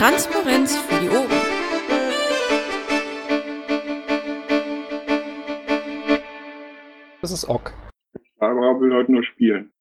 Transparenz 0.00 0.74
für 0.78 0.98
die 0.98 1.10
Ohren. 1.10 1.28
Das 7.20 7.30
ist 7.30 7.46
Ok. 7.46 7.74
Barbara 8.38 8.80
will 8.80 8.94
heute 8.94 9.12
nur 9.12 9.22
spielen. 9.24 9.74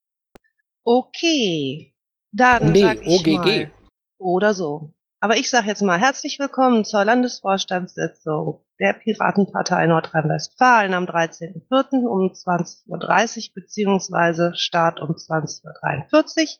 Okay, 0.84 1.96
dann 2.34 2.74
Nee, 2.74 2.82
sag 2.82 2.98
ich 3.02 3.08
OGG. 3.08 3.28
mal. 3.38 3.72
Oder 4.18 4.54
so. 4.54 4.92
Aber 5.22 5.38
ich 5.38 5.50
sage 5.50 5.68
jetzt 5.68 5.84
mal 5.84 5.98
herzlich 5.98 6.38
willkommen 6.38 6.84
zur 6.84 7.06
Landesvorstandssitzung 7.06 8.62
der 8.78 8.92
Piratenpartei 8.92 9.88
Nordrhein-Westfalen 9.88 10.94
am 10.96 11.06
13.04. 11.06 12.06
um 12.06 12.34
20.30 12.34 12.88
Uhr 12.90 13.54
beziehungsweise 13.56 14.52
Start 14.56 15.00
um 15.00 15.12
20.43 15.12 16.58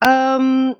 Uhr. 0.00 0.08
Ähm, 0.08 0.76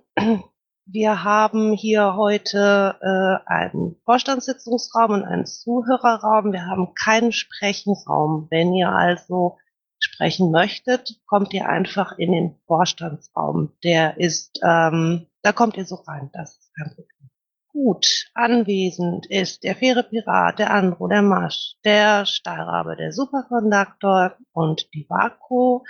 wir 0.90 1.22
haben 1.22 1.74
hier 1.74 2.16
heute 2.16 2.96
äh, 3.02 3.50
einen 3.50 3.96
Vorstandssitzungsraum 4.04 5.10
und 5.10 5.24
einen 5.24 5.44
Zuhörerraum. 5.44 6.52
Wir 6.52 6.64
haben 6.64 6.94
keinen 6.94 7.32
Sprechenraum. 7.32 8.48
Wenn 8.50 8.72
ihr 8.72 8.88
also 8.88 9.58
sprechen 9.98 10.50
möchtet, 10.50 11.20
kommt 11.26 11.52
ihr 11.52 11.68
einfach 11.68 12.16
in 12.16 12.32
den 12.32 12.54
Vorstandsraum. 12.66 13.72
Der 13.84 14.16
ist, 14.16 14.60
ähm, 14.64 15.26
da 15.42 15.52
kommt 15.52 15.76
ihr 15.76 15.84
so 15.84 15.96
rein. 15.96 16.30
Das 16.32 16.56
ist 16.56 16.74
kein 16.74 16.88
Problem. 16.88 17.30
Gut, 17.70 18.30
anwesend 18.34 19.26
ist 19.26 19.64
der 19.64 19.76
faire 19.76 20.02
Pirat, 20.04 20.58
der 20.58 20.72
Andro, 20.72 21.06
der 21.06 21.22
Masch, 21.22 21.76
der 21.84 22.24
Stahlrabe, 22.24 22.96
der 22.96 23.12
Superkonduktor 23.12 24.36
und 24.52 24.88
die 24.94 25.06
Vaku. 25.08 25.84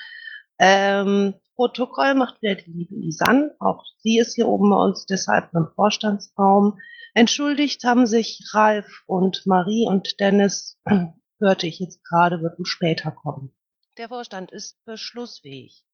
Ähm, 0.59 1.35
Protokoll 1.59 2.15
macht 2.15 2.41
wieder 2.41 2.55
die 2.55 2.71
liebe 2.71 2.95
Isan. 2.95 3.51
Auch 3.59 3.85
sie 3.99 4.19
ist 4.19 4.37
hier 4.37 4.47
oben 4.47 4.71
bei 4.71 4.77
uns, 4.77 5.07
deshalb 5.07 5.53
im 5.55 5.67
Vorstandsraum. 5.75 6.79
Entschuldigt 7.15 7.83
haben 7.83 8.07
sich 8.07 8.41
Ralf 8.53 9.03
und 9.07 9.45
Marie 9.45 9.85
und 9.89 10.21
Dennis, 10.21 10.79
hörte 11.41 11.67
ich 11.67 11.81
jetzt 11.81 12.05
gerade, 12.05 12.41
wird 12.43 12.55
später 12.63 13.11
kommen. 13.11 13.53
Der 13.97 14.07
Vorstand 14.07 14.53
ist 14.53 14.77
beschlussfähig. 14.85 15.85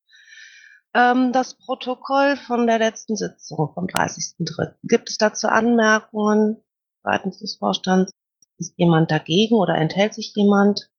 Ähm, 0.92 1.32
das 1.32 1.54
Protokoll 1.54 2.36
von 2.36 2.66
der 2.66 2.78
letzten 2.78 3.16
Sitzung 3.16 3.72
vom 3.72 3.86
30.03. 3.86 4.74
Gibt 4.82 5.08
es 5.08 5.16
dazu 5.16 5.48
Anmerkungen 5.48 6.62
seitens 7.02 7.38
des 7.38 7.56
Vorstands? 7.56 8.12
Ist 8.58 8.74
jemand 8.76 9.10
dagegen 9.10 9.54
oder 9.54 9.76
enthält 9.76 10.12
sich 10.12 10.34
jemand? 10.36 10.90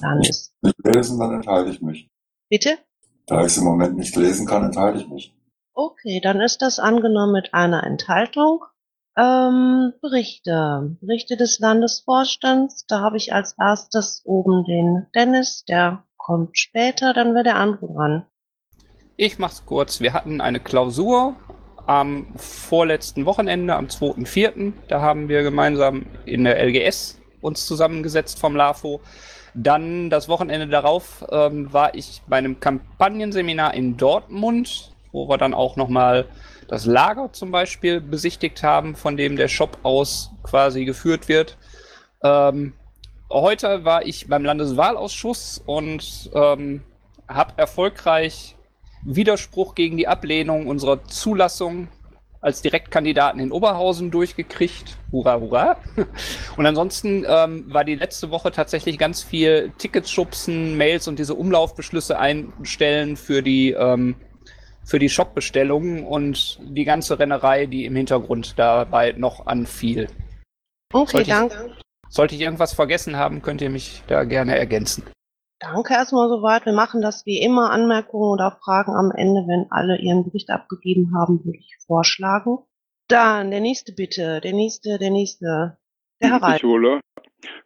Dann 0.00 0.22
ist, 0.22 0.52
nicht 0.60 0.74
lesen, 0.84 1.20
dann 1.20 1.34
enthalte 1.34 1.70
ich 1.70 1.80
mich. 1.80 2.10
bitte? 2.48 2.78
Da 3.28 3.40
ich 3.40 3.48
es 3.48 3.58
im 3.58 3.64
Moment 3.64 3.96
nicht 3.96 4.16
lesen 4.16 4.46
kann, 4.46 4.64
enthalte 4.64 5.00
ich 5.00 5.08
mich. 5.08 5.34
Okay, 5.74 6.20
dann 6.22 6.40
ist 6.40 6.62
das 6.62 6.78
angenommen 6.78 7.32
mit 7.32 7.52
einer 7.52 7.84
Enthaltung. 7.84 8.64
Ähm, 9.18 9.92
Berichte. 10.00 10.96
Berichte 11.00 11.36
des 11.36 11.58
Landesvorstands. 11.58 12.86
Da 12.86 13.00
habe 13.00 13.18
ich 13.18 13.34
als 13.34 13.54
erstes 13.58 14.22
oben 14.24 14.64
den 14.64 15.06
Dennis, 15.14 15.64
der 15.68 16.04
kommt 16.16 16.58
später, 16.58 17.12
dann 17.12 17.34
wird 17.34 17.46
der 17.46 17.56
andere 17.56 17.92
dran. 17.92 18.26
Ich 19.16 19.38
mach's 19.38 19.66
kurz. 19.66 20.00
Wir 20.00 20.14
hatten 20.14 20.40
eine 20.40 20.60
Klausur 20.60 21.36
am 21.86 22.34
vorletzten 22.36 23.26
Wochenende, 23.26 23.74
am 23.74 23.86
2.4. 23.86 24.72
Da 24.88 25.00
haben 25.02 25.28
wir 25.28 25.42
gemeinsam 25.42 26.06
in 26.24 26.44
der 26.44 26.64
LGS 26.64 27.20
uns 27.40 27.66
zusammengesetzt 27.66 28.38
vom 28.38 28.56
LAFO. 28.56 29.00
Dann 29.54 30.10
das 30.10 30.28
Wochenende 30.28 30.68
darauf 30.68 31.24
ähm, 31.30 31.72
war 31.72 31.94
ich 31.94 32.22
bei 32.26 32.36
einem 32.36 32.60
Kampagnenseminar 32.60 33.74
in 33.74 33.96
Dortmund, 33.96 34.92
wo 35.12 35.28
wir 35.28 35.38
dann 35.38 35.54
auch 35.54 35.76
nochmal 35.76 36.26
das 36.68 36.84
Lager 36.84 37.32
zum 37.32 37.50
Beispiel 37.50 38.00
besichtigt 38.00 38.62
haben, 38.62 38.94
von 38.94 39.16
dem 39.16 39.36
der 39.36 39.48
Shop 39.48 39.78
aus 39.82 40.30
quasi 40.42 40.84
geführt 40.84 41.28
wird. 41.28 41.56
Ähm, 42.22 42.74
heute 43.30 43.84
war 43.84 44.04
ich 44.06 44.28
beim 44.28 44.44
Landeswahlausschuss 44.44 45.62
und 45.64 46.30
ähm, 46.34 46.82
habe 47.26 47.54
erfolgreich 47.56 48.54
Widerspruch 49.02 49.74
gegen 49.74 49.96
die 49.96 50.08
Ablehnung 50.08 50.66
unserer 50.66 51.04
Zulassung 51.04 51.88
als 52.40 52.62
Direktkandidaten 52.62 53.40
in 53.40 53.50
Oberhausen 53.52 54.10
durchgekriegt. 54.10 54.96
Hurra, 55.10 55.40
hurra. 55.40 55.76
Und 56.56 56.66
ansonsten 56.66 57.24
ähm, 57.28 57.64
war 57.72 57.84
die 57.84 57.96
letzte 57.96 58.30
Woche 58.30 58.52
tatsächlich 58.52 58.98
ganz 58.98 59.22
viel 59.22 59.72
Tickets 59.78 60.10
schubsen, 60.10 60.76
Mails 60.76 61.08
und 61.08 61.18
diese 61.18 61.34
Umlaufbeschlüsse 61.34 62.18
einstellen 62.18 63.16
für 63.16 63.42
die, 63.42 63.72
ähm, 63.72 64.14
für 64.84 64.98
die 64.98 65.08
Shop-Bestellungen 65.08 66.04
und 66.04 66.58
die 66.62 66.84
ganze 66.84 67.18
Rennerei, 67.18 67.66
die 67.66 67.84
im 67.84 67.96
Hintergrund 67.96 68.58
dabei 68.58 69.12
noch 69.16 69.46
anfiel. 69.46 70.08
Okay, 70.92 71.10
Sollte 71.10 71.20
ich- 71.22 71.36
danke. 71.36 71.72
Sollte 72.10 72.34
ich 72.36 72.40
irgendwas 72.40 72.72
vergessen 72.72 73.16
haben, 73.16 73.42
könnt 73.42 73.60
ihr 73.60 73.68
mich 73.68 74.02
da 74.06 74.24
gerne 74.24 74.56
ergänzen. 74.56 75.02
Danke 75.60 75.94
erstmal 75.94 76.28
soweit. 76.28 76.66
Wir 76.66 76.72
machen 76.72 77.02
das 77.02 77.26
wie 77.26 77.40
immer. 77.40 77.70
Anmerkungen 77.70 78.30
oder 78.30 78.58
Fragen 78.62 78.94
am 78.94 79.10
Ende, 79.10 79.44
wenn 79.46 79.66
alle 79.70 79.98
ihren 79.98 80.24
Bericht 80.24 80.50
abgegeben 80.50 81.12
haben, 81.16 81.44
würde 81.44 81.58
ich 81.58 81.76
vorschlagen. 81.86 82.58
Dann 83.08 83.50
der 83.50 83.60
nächste 83.60 83.92
bitte. 83.92 84.40
Der 84.40 84.52
nächste, 84.52 84.98
der 84.98 85.10
nächste. 85.10 85.78
Der 86.22 86.40
Herr 86.40 86.58
hole. 86.62 87.00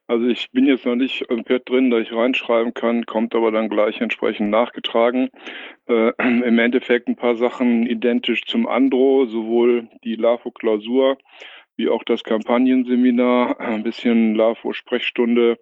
Also 0.07 0.27
ich 0.27 0.51
bin 0.51 0.67
jetzt 0.67 0.85
noch 0.85 0.97
nicht 0.97 1.23
im 1.31 1.45
Pad 1.45 1.63
drin, 1.69 1.91
da 1.91 1.99
ich 1.99 2.13
reinschreiben 2.13 2.75
kann, 2.75 3.07
kommt 3.07 3.35
aber 3.35 3.51
dann 3.51 3.71
gleich 3.71 4.01
entsprechend 4.01 4.51
nachgetragen. 4.51 5.31
Äh, 5.87 6.13
Im 6.19 6.59
Endeffekt 6.59 7.09
ein 7.09 7.17
paar 7.17 7.37
Sachen 7.37 7.87
identisch 7.87 8.45
zum 8.45 8.67
Andro, 8.67 9.27
sowohl 9.27 9.89
die 10.05 10.17
LAFO-Klausur 10.17 11.17
wie 11.83 11.89
auch 11.89 12.05
das 12.05 12.23
Kampagnenseminar, 12.23 13.59
ein 13.59 13.83
bisschen 13.83 14.37
LAFO-Sprechstunde 14.37 15.59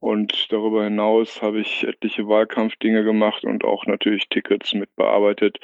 und 0.00 0.50
darüber 0.50 0.82
hinaus 0.82 1.42
habe 1.42 1.60
ich 1.60 1.84
etliche 1.86 2.26
Wahlkampfdinge 2.26 3.04
gemacht 3.04 3.44
und 3.44 3.64
auch 3.64 3.86
natürlich 3.86 4.28
Tickets 4.28 4.74
mit 4.74 4.94
bearbeitet 4.96 5.60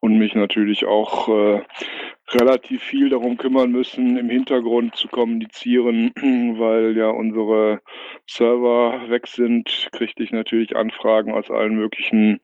und 0.00 0.16
mich 0.16 0.34
natürlich 0.34 0.86
auch 0.86 1.28
äh, 1.28 1.60
relativ 2.34 2.82
viel 2.82 3.10
darum 3.10 3.36
kümmern 3.36 3.70
müssen, 3.70 4.16
im 4.16 4.30
Hintergrund 4.30 4.96
zu 4.96 5.08
kommunizieren, 5.08 6.12
weil 6.58 6.96
ja 6.96 7.08
unsere 7.08 7.80
Server 8.26 9.08
weg 9.08 9.26
sind, 9.26 9.88
kriegte 9.92 10.22
ich 10.22 10.32
natürlich 10.32 10.76
Anfragen 10.76 11.32
aus 11.32 11.50
allen 11.50 11.74
möglichen 11.74 12.40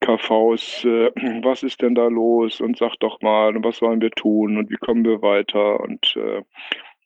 KVs, 0.00 0.84
äh, 0.84 1.10
was 1.44 1.62
ist 1.62 1.82
denn 1.82 1.94
da 1.94 2.08
los 2.08 2.60
und 2.60 2.78
sag 2.78 2.96
doch 3.00 3.20
mal, 3.20 3.54
was 3.62 3.78
sollen 3.78 4.00
wir 4.00 4.10
tun 4.10 4.58
und 4.58 4.70
wie 4.70 4.76
kommen 4.76 5.04
wir 5.04 5.22
weiter 5.22 5.80
und 5.80 6.14
äh, 6.16 6.42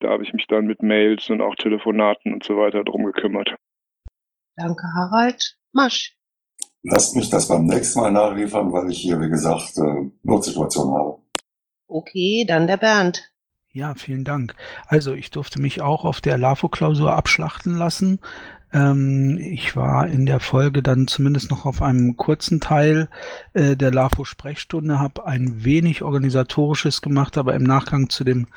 da 0.01 0.11
habe 0.11 0.25
ich 0.25 0.33
mich 0.35 0.47
dann 0.47 0.67
mit 0.67 0.83
Mails 0.83 1.31
und 1.31 1.41
auch 1.41 1.55
Telefonaten 1.55 2.35
und 2.35 2.45
so 2.45 2.57
weiter 2.57 2.85
drum 2.85 3.05
gekümmert. 3.05 3.57
Danke, 4.57 4.83
Harald. 4.95 5.57
Masch. 5.73 6.17
Lasst 6.83 7.17
mich 7.17 7.29
das 7.31 7.49
beim 7.49 7.67
nächsten 7.67 8.01
Mal 8.01 8.13
nachliefern, 8.13 8.73
weil 8.73 8.91
ich 8.91 8.99
hier, 8.99 9.21
wie 9.21 9.29
gesagt, 9.29 9.77
äh, 9.79 10.11
Notsituation 10.23 10.95
habe. 10.95 11.19
Okay, 11.89 12.45
dann 12.47 12.67
der 12.67 12.77
Bernd. 12.77 13.31
Ja, 13.73 13.95
vielen 13.95 14.25
Dank. 14.25 14.55
Also 14.87 15.13
ich 15.13 15.31
durfte 15.31 15.61
mich 15.61 15.83
auch 15.83 16.05
auf 16.07 16.23
der 16.23 16.39
LAFO-Klausur 16.39 17.13
abschlachten 17.13 17.77
lassen. 17.77 18.21
Ähm, 18.73 19.39
ich 19.39 19.77
war 19.77 20.07
in 20.07 20.27
der 20.27 20.41
Folge 20.41 20.83
dann 20.83 21.07
zumindest 21.07 21.51
noch 21.51 21.67
auf 21.67 21.83
einem 21.83 22.17
kurzen 22.17 22.61
Teil 22.61 23.09
äh, 23.53 23.77
der 23.77 23.93
LAFO-Sprechstunde, 23.93 24.99
habe 24.99 25.27
ein 25.27 25.65
wenig 25.65 26.03
organisatorisches 26.03 27.03
gemacht, 27.03 27.39
aber 27.39 27.55
im 27.55 27.63
Nachgang 27.63 28.09
zu 28.09 28.25
dem 28.25 28.49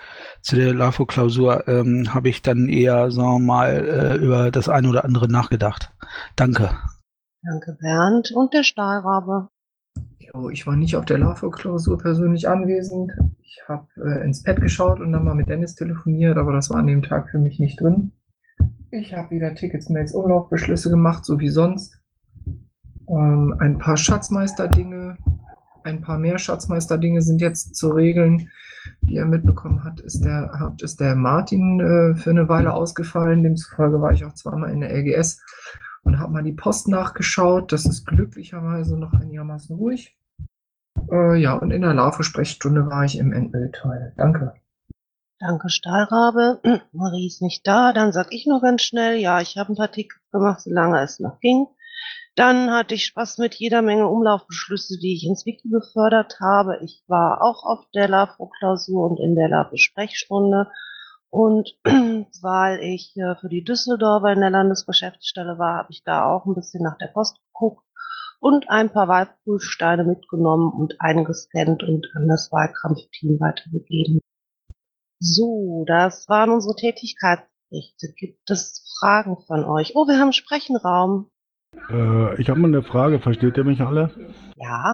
zu 0.42 0.56
der 0.56 0.74
LAFO-Klausur 0.74 1.68
ähm, 1.68 2.14
habe 2.14 2.30
ich 2.30 2.42
dann 2.42 2.70
eher, 2.70 3.12
sagen 3.12 3.28
wir 3.28 3.40
mal, 3.40 3.70
äh, 3.76 4.16
über 4.16 4.52
das 4.52 4.70
eine 4.70 4.90
oder 4.90 5.04
andere 5.04 5.28
nachgedacht. 5.28 5.92
Danke. 6.36 6.72
Danke, 7.44 7.78
Bernd. 7.80 8.32
Und 8.34 8.54
der 8.54 8.64
Stahlrabe. 8.64 9.50
Jo, 10.34 10.50
ich 10.50 10.68
war 10.68 10.76
nicht 10.76 10.96
auf 10.96 11.06
der 11.06 11.18
LAFO-Klausur 11.18 11.98
persönlich 11.98 12.48
anwesend. 12.48 13.14
Ich 13.42 13.62
habe 13.68 13.88
äh, 13.98 14.24
ins 14.24 14.44
Pad 14.44 14.62
geschaut 14.62 15.00
und 15.00 15.12
dann 15.12 15.24
mal 15.24 15.34
mit 15.34 15.50
Dennis 15.50 15.76
telefoniert, 15.76 16.38
aber 16.38 16.54
das 16.54 16.70
war 16.70 16.78
an 16.78 16.88
dem 16.88 17.02
Tag 17.02 17.30
für 17.30 17.40
mich 17.40 17.60
nicht 17.60 17.82
drin. 17.82 18.12
Ich 18.92 19.14
habe 19.14 19.32
wieder 19.32 19.56
Tickets, 19.56 19.90
Mails, 19.90 20.14
Umlaufbeschlüsse 20.14 20.90
gemacht, 20.90 21.26
so 21.26 21.40
wie 21.40 21.50
sonst. 21.50 22.00
Ähm, 23.08 23.56
ein 23.60 23.80
paar 23.80 23.98
Schatzmeister-Dinge, 23.98 25.18
ein 25.84 26.02
paar 26.02 26.20
mehr 26.20 26.38
Schatzmeister-Dinge 26.38 27.22
sind 27.22 27.42
jetzt 27.42 27.76
zu 27.76 27.90
regeln. 27.90 28.50
Wie 29.02 29.16
ihr 29.16 29.26
mitbekommen 29.26 29.84
habt, 29.84 30.00
ist 30.02 30.24
der, 30.24 30.52
habt, 30.60 30.84
ist 30.84 31.00
der 31.00 31.16
Martin 31.16 31.80
äh, 31.80 32.16
für 32.16 32.30
eine 32.30 32.50
Weile 32.50 32.74
ausgefallen. 32.74 33.44
Demzufolge 33.44 34.02
war 34.02 34.12
ich 34.12 34.26
auch 34.26 34.34
zweimal 34.34 34.72
in 34.72 34.82
der 34.82 34.96
LGS 34.96 35.42
und 36.04 36.20
habe 36.20 36.34
mal 36.34 36.44
die 36.44 36.54
Post 36.54 36.88
nachgeschaut. 36.88 37.72
Das 37.72 37.86
ist 37.86 38.06
glücklicherweise 38.06 38.98
noch 38.98 39.14
einigermaßen 39.14 39.76
ruhig. 39.76 40.19
Äh, 41.12 41.38
ja, 41.38 41.54
und 41.54 41.72
in 41.72 41.82
der 41.82 41.94
Larve-Sprechstunde 41.94 42.88
war 42.88 43.04
ich 43.04 43.18
im 43.18 43.34
Endbildteil. 43.34 44.14
Danke. 44.18 44.54
Danke, 45.40 45.70
Stahlrabe. 45.70 46.60
Marie 46.92 47.28
ist 47.28 47.42
nicht 47.42 47.66
da. 47.66 47.94
Dann 47.94 48.12
sag 48.12 48.34
ich 48.34 48.46
nur 48.46 48.62
ganz 48.62 48.82
schnell, 48.82 49.18
ja, 49.18 49.40
ich 49.40 49.58
habe 49.58 49.72
ein 49.72 49.78
paar 49.78 49.92
Tickets 49.92 50.30
gemacht, 50.32 50.62
solange 50.62 51.02
es 51.02 51.20
noch 51.20 51.40
ging. 51.40 51.68
Dann 52.36 52.72
hatte 52.72 52.96
ich 52.96 53.06
Spaß 53.06 53.38
mit 53.38 53.56
jeder 53.56 53.82
Menge 53.82 54.08
Umlaufbeschlüsse, 54.08 54.98
die 55.00 55.16
ich 55.16 55.26
ins 55.26 55.46
Wiki 55.46 55.68
befördert 55.70 56.40
habe. 56.40 56.80
Ich 56.84 57.04
war 57.08 57.42
auch 57.42 57.64
auf 57.64 57.86
der 57.94 58.08
LAFO-Klausur 58.08 59.10
und 59.10 59.20
in 59.20 59.36
der 59.36 59.50
LAFO-Sprechstunde. 59.50 60.68
Und 61.30 61.78
weil 62.42 62.80
ich 62.82 63.16
äh, 63.18 63.36
für 63.36 63.50
die 63.50 63.64
Düsseldorfer 63.64 64.34
in 64.34 64.42
der 64.42 64.50
Landesgeschäftsstelle 64.50 65.58
war, 65.58 65.78
habe 65.78 65.92
ich 65.92 66.04
da 66.04 66.26
auch 66.26 66.46
ein 66.46 66.56
bisschen 66.56 66.84
nach 66.84 66.98
der 66.98 67.08
Post 67.08 67.38
geguckt 67.54 67.84
und 68.40 68.70
ein 68.70 68.92
paar 68.92 69.08
Wahlprüfsteine 69.08 70.04
mitgenommen 70.04 70.72
und 70.72 70.96
eingescannt 71.00 71.84
und 71.84 72.08
an 72.16 72.28
das 72.28 72.52
Wahlkampfteam 72.52 73.40
weitergegeben. 73.40 74.20
So, 75.20 75.84
das 75.88 76.28
waren 76.30 76.50
unsere 76.50 76.76
Tätigkeitsberichte. 76.76 78.14
Gibt 78.16 78.50
es 78.50 78.96
Fragen 79.00 79.38
von 79.46 79.66
euch? 79.66 79.92
Oh, 79.96 80.08
wir 80.08 80.18
haben 80.18 80.32
Sprechenraum. 80.32 81.30
Äh, 81.90 82.42
ich 82.42 82.50
habe 82.50 82.60
mal 82.60 82.68
eine 82.70 82.84
Frage. 82.84 83.20
Versteht 83.20 83.58
ihr 83.58 83.66
mich 83.66 83.82
alle? 83.82 84.12
Ja, 84.56 84.94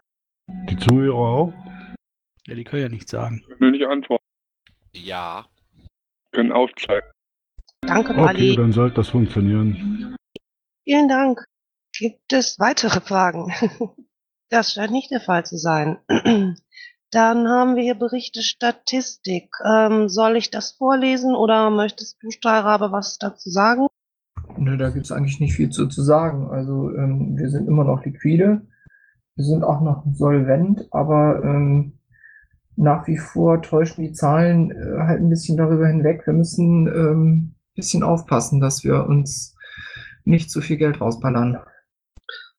Die 0.70 0.78
Zuhörer 0.78 1.16
auch? 1.16 1.54
Ja, 2.48 2.56
die 2.56 2.64
können 2.64 2.82
ja 2.82 2.90
nichts 2.90 3.12
sagen. 3.12 3.44
Will 3.60 3.72
nicht 3.72 3.86
antworten, 3.86 4.24
Ja. 4.96 5.46
können 6.32 6.52
aufzeigen. 6.52 7.08
danke, 7.82 8.12
Okay, 8.14 8.22
Mali. 8.22 8.56
dann 8.56 8.72
sollte 8.72 8.96
das 8.96 9.10
funktionieren. 9.10 10.16
Vielen 10.84 11.08
Dank. 11.08 11.44
Gibt 11.98 12.34
es 12.34 12.60
weitere 12.60 13.02
Fragen? 13.02 13.52
Das 14.50 14.74
scheint 14.74 14.92
nicht 14.92 15.10
der 15.10 15.22
Fall 15.22 15.44
zu 15.44 15.58
sein. 15.58 15.98
Dann 17.12 17.48
haben 17.48 17.76
wir 17.76 17.82
hier 17.82 17.96
Berichte 17.96 18.44
Statistik. 18.44 19.50
Ähm, 19.66 20.08
soll 20.08 20.38
ich 20.38 20.52
das 20.52 20.74
vorlesen 20.74 21.36
oder 21.36 21.72
möchtest 21.72 22.22
du, 22.22 22.30
Stahlrabe, 22.30 22.92
was 22.92 23.18
dazu 23.18 23.50
sagen? 23.50 23.88
Nö, 24.56 24.78
da 24.78 24.92
gibt 24.92 25.06
es 25.06 25.12
eigentlich 25.12 25.40
nicht 25.40 25.56
viel 25.56 25.72
zu, 25.72 25.88
zu 25.88 26.04
sagen. 26.04 26.48
Also 26.52 26.92
ähm, 26.96 27.36
wir 27.38 27.50
sind 27.50 27.68
immer 27.68 27.84
noch 27.84 28.06
liquide, 28.06 28.62
wir 29.36 29.46
sind 29.46 29.64
auch 29.64 29.82
noch 29.82 30.06
solvent, 30.14 30.88
aber 30.92 31.44
ähm, 31.44 31.98
nach 32.76 33.08
wie 33.08 33.18
vor 33.18 33.64
täuschen 33.64 34.04
die 34.04 34.14
Zahlen 34.14 34.70
äh, 34.70 35.00
halt 35.00 35.22
ein 35.22 35.30
bisschen 35.30 35.58
darüber 35.58 35.88
hinweg. 35.88 36.22
Wir 36.28 36.34
müssen 36.34 36.86
ähm, 36.88 37.32
ein 37.32 37.56
bisschen 37.76 38.04
aufpassen, 38.04 38.62
dass 38.62 38.84
wir 38.84 39.08
uns 39.08 39.56
nicht 40.24 40.52
zu 40.52 40.62
viel 40.62 40.78
Geld 40.78 41.02
rausballern. 41.02 41.58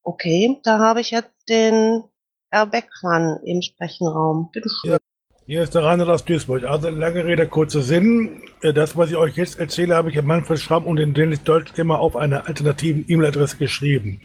Okay, 0.06 0.61
da 0.62 0.79
habe 0.79 1.00
ich 1.00 1.11
jetzt 1.11 1.35
den 1.49 2.05
Herr 2.53 2.67
Beckmann 2.67 3.41
im 3.44 3.61
Sprechenraum. 3.61 4.50
Bitte 4.53 4.69
schön. 4.69 4.93
Ja. 4.93 4.99
Hier 5.47 5.62
ist 5.64 5.75
der 5.75 5.82
Reinhard 5.82 6.08
aus 6.08 6.25
Duisburg. 6.25 6.62
Also 6.62 6.91
lange 6.91 7.25
Rede, 7.25 7.49
kurzer 7.49 7.82
Sinn. 7.82 8.41
Äh, 8.62 8.73
Das, 8.73 8.97
was 8.97 9.11
ich 9.11 9.17
euch 9.17 9.37
jetzt 9.37 9.58
erzähle, 9.58 9.97
habe 9.97 10.11
ich 10.11 10.19
an 10.19 10.25
Manfred 10.26 10.61
Schramm 10.61 10.87
und 10.87 10.97
den 10.97 11.12
Dennis 11.12 11.43
Deutsch 11.43 11.76
immer 11.76 11.99
auf 11.99 12.14
einer 12.14 12.47
alternativen 12.47 13.05
E-Mail-Adresse 13.08 13.56
geschrieben. 13.56 14.20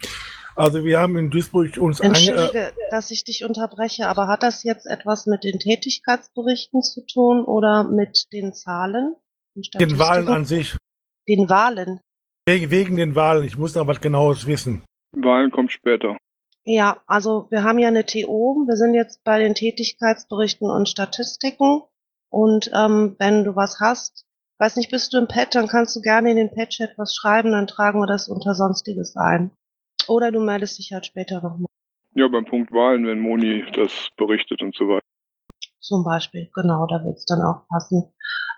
Also 0.54 0.84
wir 0.84 1.00
haben 1.00 1.16
in 1.16 1.30
Duisburg 1.30 1.76
uns. 1.78 1.98
Äh, 1.98 2.06
Entschuldige, 2.06 2.72
dass 2.92 3.10
ich 3.10 3.24
dich 3.24 3.44
unterbreche, 3.44 4.06
aber 4.06 4.28
hat 4.28 4.44
das 4.44 4.62
jetzt 4.62 4.86
etwas 4.86 5.26
mit 5.26 5.42
den 5.42 5.58
Tätigkeitsberichten 5.58 6.82
zu 6.82 7.04
tun 7.06 7.44
oder 7.44 7.82
mit 7.82 8.32
den 8.32 8.54
Zahlen? 8.54 9.16
den 9.80 9.98
Wahlen 9.98 10.28
an 10.28 10.44
sich. 10.44 10.76
Den 11.28 11.48
Wahlen. 11.48 12.00
Wegen, 12.46 12.70
wegen 12.70 12.96
den 12.96 13.16
Wahlen. 13.16 13.44
Ich 13.44 13.58
muss 13.58 13.74
noch 13.74 13.88
was 13.88 14.00
genaues 14.00 14.46
wissen. 14.46 14.84
Wahlen 15.12 15.50
kommt 15.50 15.72
später. 15.72 16.16
Ja, 16.64 17.02
also 17.06 17.46
wir 17.50 17.64
haben 17.64 17.78
ja 17.78 17.88
eine 17.88 18.06
TO. 18.06 18.64
Wir 18.66 18.76
sind 18.76 18.94
jetzt 18.94 19.24
bei 19.24 19.38
den 19.38 19.54
Tätigkeitsberichten 19.54 20.70
und 20.70 20.88
Statistiken. 20.88 21.82
Und 22.30 22.70
ähm, 22.74 23.16
wenn 23.18 23.44
du 23.44 23.56
was 23.56 23.80
hast, 23.80 24.26
weiß 24.58 24.76
nicht, 24.76 24.90
bist 24.90 25.12
du 25.12 25.18
im 25.18 25.28
Pad, 25.28 25.54
dann 25.54 25.66
kannst 25.66 25.96
du 25.96 26.00
gerne 26.00 26.30
in 26.30 26.36
den 26.36 26.54
Pad-Chat 26.54 26.96
was 26.96 27.14
schreiben, 27.14 27.52
dann 27.52 27.66
tragen 27.66 28.00
wir 28.00 28.06
das 28.06 28.28
unter 28.28 28.54
Sonstiges 28.54 29.16
ein. 29.16 29.50
Oder 30.08 30.30
du 30.30 30.40
meldest 30.40 30.78
dich 30.78 30.92
halt 30.92 31.04
später 31.04 31.42
nochmal. 31.42 31.66
Ja, 32.14 32.28
beim 32.28 32.44
Punkt 32.44 32.72
Wahlen, 32.72 33.06
wenn 33.06 33.20
Moni 33.20 33.64
das 33.74 34.10
berichtet 34.16 34.62
und 34.62 34.74
so 34.76 34.86
weiter. 34.88 35.04
Zum 35.80 36.04
Beispiel, 36.04 36.48
genau, 36.54 36.86
da 36.86 37.04
wird's 37.04 37.24
dann 37.24 37.42
auch 37.42 37.66
passen. 37.68 38.12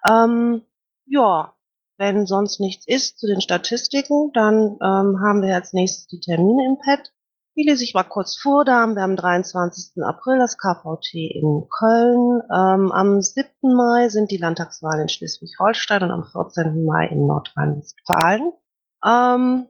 Ähm, 0.08 0.62
ja, 1.06 1.54
wenn 1.96 2.26
sonst 2.26 2.60
nichts 2.60 2.86
ist 2.86 3.18
zu 3.18 3.26
den 3.26 3.40
Statistiken, 3.40 4.32
dann 4.32 4.78
ähm, 4.82 5.20
haben 5.20 5.42
wir 5.42 5.54
als 5.54 5.72
nächstes 5.72 6.06
die 6.06 6.20
Termine 6.20 6.66
im 6.66 6.78
Pad. 6.78 7.12
Die 7.56 7.62
lese 7.62 7.84
ich 7.84 7.94
mal 7.94 8.02
kurz 8.02 8.36
vor. 8.36 8.64
Da 8.64 8.80
haben 8.80 8.96
wir 8.96 9.02
am 9.02 9.14
23. 9.14 10.02
April 10.02 10.38
das 10.38 10.58
KVT 10.58 11.14
in 11.14 11.68
Köln. 11.70 12.42
Ähm, 12.52 12.90
am 12.90 13.22
7. 13.22 13.48
Mai 13.62 14.08
sind 14.08 14.32
die 14.32 14.38
Landtagswahlen 14.38 15.02
in 15.02 15.08
Schleswig-Holstein 15.08 16.02
und 16.02 16.10
am 16.10 16.24
14. 16.24 16.84
Mai 16.84 17.06
in 17.06 17.26
Nordrhein-Westfalen. 17.26 18.52
Ähm, 19.06 19.68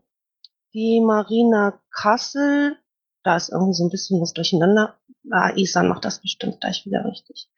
die 0.72 1.00
Marina 1.00 1.78
Kassel, 1.90 2.78
da 3.22 3.36
ist 3.36 3.50
irgendwie 3.50 3.74
so 3.74 3.84
ein 3.84 3.90
bisschen 3.90 4.20
was 4.20 4.32
durcheinander. 4.32 4.98
Ah, 5.30 5.50
Isan 5.54 5.88
macht 5.88 6.06
das 6.06 6.20
bestimmt 6.20 6.60
gleich 6.60 6.86
wieder 6.86 7.04
richtig. 7.04 7.50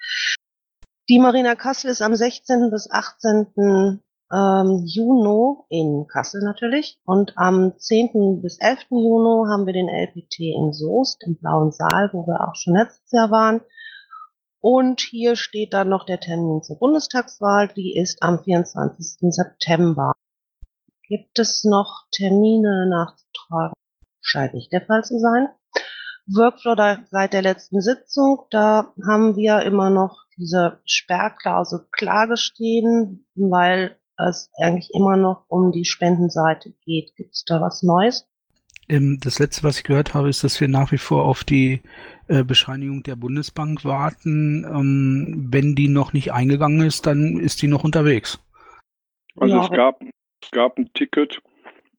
Die 1.09 1.21
Marina 1.21 1.55
Kassel 1.55 1.91
ist 1.91 2.03
am 2.03 2.17
16. 2.17 2.71
bis 2.71 2.91
18. 2.91 4.03
Ähm, 4.33 4.83
Juni 4.85 5.57
in 5.69 6.07
Kassel 6.09 6.43
natürlich. 6.43 6.99
Und 7.05 7.35
am 7.37 7.79
10. 7.79 8.43
bis 8.43 8.59
11. 8.59 8.87
Juni 8.91 9.49
haben 9.49 9.67
wir 9.67 9.73
den 9.73 9.89
LPT 9.89 10.41
in 10.41 10.73
Soest 10.73 11.23
im 11.25 11.37
Blauen 11.37 11.73
Saal, 11.73 12.11
wo 12.13 12.27
wir 12.27 12.49
auch 12.49 12.57
schon 12.57 12.75
letztes 12.75 13.13
Jahr 13.13 13.31
waren. 13.31 13.61
Und 14.61 15.01
hier 15.01 15.37
steht 15.37 15.73
dann 15.73 15.89
noch 15.89 16.07
der 16.07 16.19
Termin 16.19 16.63
zur 16.63 16.79
Bundestagswahl, 16.79 17.69
die 17.69 17.97
ist 17.97 18.23
am 18.23 18.43
24. 18.43 19.33
September. 19.33 20.13
Gibt 21.09 21.39
es 21.39 21.63
noch 21.63 22.07
Termine 22.11 22.89
nachzutragen? 22.89 23.75
Scheint 24.21 24.55
nicht 24.55 24.73
der 24.73 24.85
Fall 24.85 25.05
zu 25.05 25.21
sein. 25.21 25.49
Workflow 26.27 26.75
da, 26.75 26.99
seit 27.13 27.33
der 27.33 27.43
letzten 27.43 27.81
Sitzung, 27.81 28.47
da 28.51 28.93
haben 29.07 29.37
wir 29.37 29.63
immer 29.63 29.91
noch 29.91 30.25
diese 30.37 30.81
Sperrklausel 30.85 31.87
Klage 31.93 32.37
stehen, 32.37 33.29
weil 33.37 33.97
es 34.19 34.51
eigentlich 34.59 34.91
immer 34.95 35.17
noch 35.17 35.45
um 35.49 35.73
die 35.73 35.85
Spendenseite 35.85 36.73
geht. 36.85 37.15
Gibt 37.17 37.35
es 37.35 37.45
da 37.45 37.61
was 37.61 37.83
Neues? 37.83 38.27
Ähm, 38.89 39.19
das 39.21 39.39
letzte, 39.39 39.65
was 39.65 39.79
ich 39.79 39.85
gehört 39.85 40.15
habe, 40.15 40.29
ist, 40.29 40.45
dass 40.45 40.61
wir 40.61 40.69
nach 40.69 40.93
wie 40.93 40.99
vor 40.99 41.25
auf 41.25 41.43
die 41.45 41.83
äh, 42.29 42.45
Bescheinigung 42.45 43.03
der 43.03 43.17
Bundesbank 43.17 43.85
warten. 43.85 44.65
Ähm, 44.65 45.49
wenn 45.51 45.75
die 45.75 45.89
noch 45.89 46.13
nicht 46.13 46.33
eingegangen 46.33 46.83
ist, 46.87 47.07
dann 47.07 47.39
ist 47.39 47.63
die 47.63 47.69
noch 47.69 47.85
unterwegs. 47.85 48.39
Also 49.39 49.57
Ja. 49.57 49.65
es 49.65 49.71
gab, 49.71 50.01
es 50.43 50.51
gab 50.53 50.79
ein 50.79 50.91
Ticket, 50.95 51.41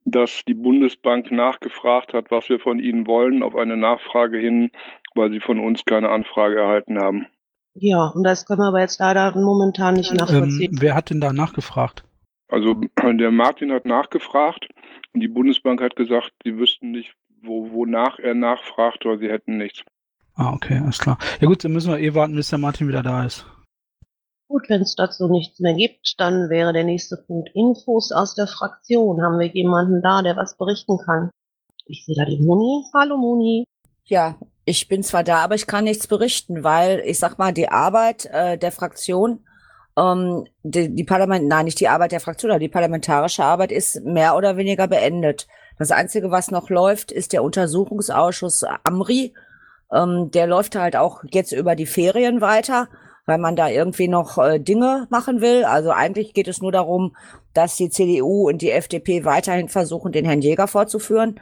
dass 0.06 0.44
die 0.48 0.54
Bundesbank 0.54 1.30
nachgefragt 1.32 2.14
hat, 2.14 2.32
was 2.32 2.48
wir 2.48 2.60
von 2.60 2.80
ihnen 2.80 3.06
wollen, 3.06 3.44
auf 3.44 3.56
eine 3.56 3.76
Nachfrage 3.76 4.38
hin, 4.38 4.72
weil 5.16 5.32
sie 5.32 5.42
von 5.42 5.60
uns 5.60 5.84
keine 5.84 6.10
Anfrage 6.10 6.60
erhalten 6.60 6.98
haben. 7.00 7.28
Ja, 7.74 8.08
und 8.08 8.24
das 8.24 8.46
können 8.46 8.60
wir 8.62 8.70
aber 8.70 8.80
jetzt 8.80 9.00
leider 9.00 9.38
momentan 9.38 9.96
nicht 9.96 10.12
Ähm, 10.12 10.18
nachvollziehen. 10.18 10.78
wer 10.80 10.96
hat 10.96 11.10
denn 11.10 11.20
da 11.22 11.34
nachgefragt? 11.34 12.04
Also 12.48 12.74
der 13.04 13.32
Martin 13.32 13.72
hat 13.72 13.86
nachgefragt 13.86 14.68
und 15.14 15.22
die 15.22 15.28
Bundesbank 15.28 15.82
hat 15.82 15.96
gesagt, 15.96 16.32
sie 16.44 16.58
wüssten 16.58 16.92
nicht, 16.92 17.16
wo, 17.42 17.72
wonach 17.72 18.20
er 18.20 18.34
nachfragt, 18.34 19.06
weil 19.06 19.20
sie 19.20 19.30
hätten 19.30 19.58
nichts. 19.58 19.84
Ah, 20.36 20.54
okay, 20.54 20.80
alles 20.84 21.00
klar. 21.00 21.18
Ja 21.42 21.48
gut, 21.48 21.64
dann 21.64 21.74
müssen 21.74 21.92
wir 21.92 22.00
eh 22.00 22.14
warten, 22.14 22.36
bis 22.36 22.50
der 22.50 22.60
Martin 22.60 22.88
wieder 22.88 23.02
da 23.02 23.26
ist. 23.26 23.46
Gut, 24.50 24.70
wenn 24.70 24.82
es 24.82 24.96
dazu 24.96 25.28
nichts 25.28 25.60
mehr 25.60 25.74
gibt, 25.74 26.16
dann 26.20 26.50
wäre 26.50 26.72
der 26.72 26.86
nächste 26.86 27.18
Punkt 27.18 27.50
Infos 27.54 28.12
aus 28.14 28.34
der 28.36 28.48
Fraktion. 28.48 29.22
Haben 29.22 29.40
wir 29.40 29.48
jemanden 29.48 30.02
da, 30.02 30.22
der 30.22 30.38
was 30.38 30.56
berichten 30.56 30.98
kann? 31.04 31.32
Ich 31.86 32.06
sehe 32.06 32.16
da 32.16 32.24
die 32.24 32.40
Moni. 32.40 32.86
Hallo 32.94 33.18
Moni. 33.18 33.66
Ja, 34.06 34.38
ich 34.64 34.88
bin 34.88 35.04
zwar 35.04 35.24
da, 35.24 35.44
aber 35.44 35.56
ich 35.56 35.68
kann 35.68 35.84
nichts 35.84 36.08
berichten, 36.08 36.64
weil 36.64 37.02
ich 37.06 37.20
sag 37.20 37.38
mal, 37.38 37.52
die 37.52 37.70
Arbeit 37.70 38.26
äh, 38.28 38.58
der 38.58 38.72
Fraktion, 38.72 39.46
ähm, 39.98 40.46
die, 40.64 40.94
die 40.94 41.04
Parlament, 41.04 41.48
nein, 41.48 41.66
nicht 41.66 41.80
die 41.80 41.88
Arbeit 41.88 42.12
der 42.12 42.20
Fraktion, 42.20 42.52
aber 42.52 42.60
die 42.60 42.70
parlamentarische 42.70 43.44
Arbeit 43.44 43.72
ist 43.72 44.04
mehr 44.06 44.36
oder 44.36 44.56
weniger 44.56 44.88
beendet. 44.88 45.48
Das 45.80 45.92
Einzige, 45.92 46.32
was 46.32 46.52
noch 46.52 46.70
läuft, 46.70 47.12
ist 47.12 47.34
der 47.34 47.44
Untersuchungsausschuss 47.44 48.64
Amri. 48.84 49.34
Ähm, 49.92 50.30
der 50.32 50.48
läuft 50.48 50.76
halt 50.76 50.96
auch 50.96 51.24
jetzt 51.32 51.52
über 51.52 51.76
die 51.76 51.86
Ferien 51.86 52.42
weiter, 52.42 52.90
weil 53.26 53.40
man 53.40 53.56
da 53.56 53.70
irgendwie 53.70 54.08
noch 54.08 54.38
äh, 54.38 54.60
Dinge 54.60 55.08
machen 55.10 55.42
will. 55.42 55.66
Also 55.66 55.92
eigentlich 55.92 56.34
geht 56.34 56.48
es 56.48 56.62
nur 56.62 56.72
darum, 56.72 57.16
dass 57.54 57.76
die 57.76 57.90
CDU 57.90 58.48
und 58.48 58.62
die 58.62 58.72
FDP 58.72 59.26
weiterhin 59.26 59.70
versuchen, 59.70 60.12
den 60.12 60.26
Herrn 60.26 60.42
Jäger 60.42 60.68
vorzuführen. 60.68 61.40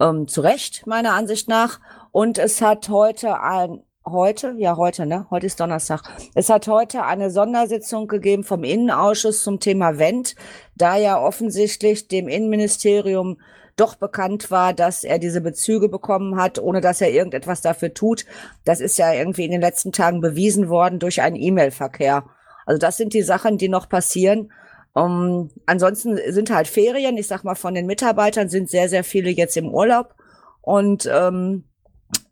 Ähm, 0.00 0.28
zu 0.28 0.42
Recht, 0.42 0.86
meiner 0.86 1.14
Ansicht 1.14 1.48
nach. 1.48 1.80
Und 2.10 2.38
es 2.38 2.60
hat 2.60 2.88
heute 2.88 3.40
ein, 3.40 3.82
heute, 4.06 4.54
ja 4.58 4.76
heute, 4.76 5.06
ne? 5.06 5.26
Heute 5.30 5.46
ist 5.46 5.58
Donnerstag. 5.60 6.02
Es 6.34 6.50
hat 6.50 6.68
heute 6.68 7.04
eine 7.04 7.30
Sondersitzung 7.30 8.06
gegeben 8.06 8.44
vom 8.44 8.64
Innenausschuss 8.64 9.42
zum 9.42 9.60
Thema 9.60 9.98
Wendt, 9.98 10.34
da 10.74 10.96
ja 10.96 11.20
offensichtlich 11.20 12.08
dem 12.08 12.28
Innenministerium 12.28 13.38
doch 13.76 13.96
bekannt 13.96 14.50
war, 14.50 14.72
dass 14.72 15.02
er 15.02 15.18
diese 15.18 15.40
Bezüge 15.40 15.88
bekommen 15.88 16.36
hat, 16.36 16.58
ohne 16.58 16.80
dass 16.80 17.00
er 17.00 17.10
irgendetwas 17.10 17.60
dafür 17.60 17.92
tut. 17.92 18.24
Das 18.64 18.80
ist 18.80 18.98
ja 18.98 19.12
irgendwie 19.12 19.44
in 19.44 19.50
den 19.50 19.60
letzten 19.60 19.90
Tagen 19.90 20.20
bewiesen 20.20 20.68
worden 20.68 20.98
durch 20.98 21.22
einen 21.22 21.36
E-Mail-Verkehr. 21.36 22.24
Also 22.66 22.78
das 22.78 22.96
sind 22.96 23.14
die 23.14 23.22
Sachen, 23.22 23.58
die 23.58 23.68
noch 23.68 23.88
passieren. 23.88 24.52
Um, 24.92 25.50
ansonsten 25.66 26.20
sind 26.28 26.50
halt 26.50 26.68
Ferien. 26.68 27.16
Ich 27.16 27.26
sag 27.26 27.42
mal, 27.42 27.56
von 27.56 27.74
den 27.74 27.86
Mitarbeitern 27.86 28.48
sind 28.48 28.70
sehr, 28.70 28.88
sehr 28.88 29.02
viele 29.02 29.30
jetzt 29.30 29.56
im 29.56 29.74
Urlaub. 29.74 30.14
Und 30.62 31.10
ähm, 31.12 31.64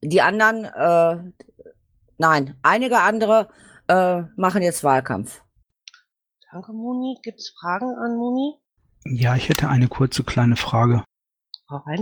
die 0.01 0.23
anderen, 0.23 0.65
äh, 0.65 1.33
nein, 2.23 2.55
einige 2.63 3.01
andere 3.01 3.49
äh, 3.89 4.23
machen 4.37 4.63
jetzt 4.63 4.85
Wahlkampf. 4.85 5.43
Danke, 6.53 6.73
Moni. 6.73 7.19
Gibt 7.23 7.41
es 7.41 7.53
Fragen 7.59 7.97
an 7.97 8.17
Moni? 8.17 8.55
Ja, 9.05 9.35
ich 9.35 9.49
hätte 9.49 9.69
eine 9.69 9.89
kurze 9.89 10.23
kleine 10.23 10.57
Frage. 10.57 11.05
Frau 11.67 11.79
Rein? 11.79 12.01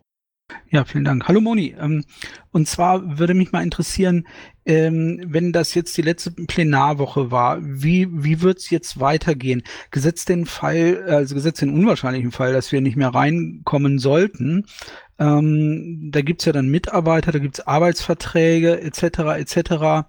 Ja, 0.68 0.84
vielen 0.84 1.04
Dank. 1.04 1.26
Hallo 1.26 1.40
Moni. 1.40 1.74
Ähm, 1.78 2.04
und 2.50 2.68
zwar 2.68 3.18
würde 3.18 3.34
mich 3.34 3.52
mal 3.52 3.62
interessieren, 3.62 4.26
ähm, 4.66 5.22
wenn 5.26 5.52
das 5.52 5.74
jetzt 5.74 5.96
die 5.96 6.02
letzte 6.02 6.32
Plenarwoche 6.32 7.30
war, 7.30 7.58
wie, 7.62 8.08
wie 8.10 8.42
wird 8.42 8.58
es 8.58 8.70
jetzt 8.70 9.00
weitergehen? 9.00 9.62
Gesetzt 9.90 10.28
den 10.28 10.46
Fall, 10.46 11.04
also 11.08 11.34
gesetzt 11.34 11.62
den 11.62 11.72
unwahrscheinlichen 11.72 12.32
Fall, 12.32 12.52
dass 12.52 12.72
wir 12.72 12.80
nicht 12.80 12.96
mehr 12.96 13.14
reinkommen 13.14 13.98
sollten, 13.98 14.66
ähm, 15.20 16.08
da 16.10 16.22
gibt's 16.22 16.46
ja 16.46 16.52
dann 16.52 16.68
Mitarbeiter, 16.68 17.30
da 17.30 17.38
gibt's 17.38 17.60
Arbeitsverträge 17.60 18.80
etc. 18.80 19.02
etc. 19.36 20.08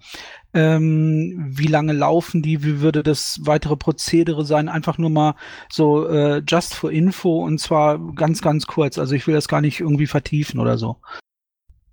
Ähm, 0.54 1.50
wie 1.50 1.66
lange 1.66 1.92
laufen 1.92 2.40
die? 2.40 2.64
Wie 2.64 2.80
würde 2.80 3.02
das 3.02 3.38
weitere 3.42 3.76
Prozedere 3.76 4.46
sein? 4.46 4.70
Einfach 4.70 4.96
nur 4.96 5.10
mal 5.10 5.34
so 5.70 6.08
äh, 6.08 6.42
just 6.48 6.74
for 6.74 6.90
info 6.90 7.44
und 7.44 7.58
zwar 7.58 7.98
ganz, 8.14 8.40
ganz 8.40 8.66
kurz. 8.66 8.96
Also 8.96 9.14
ich 9.14 9.26
will 9.26 9.34
das 9.34 9.48
gar 9.48 9.60
nicht 9.60 9.80
irgendwie 9.80 10.06
vertiefen 10.06 10.58
oder 10.58 10.78
so. 10.78 10.96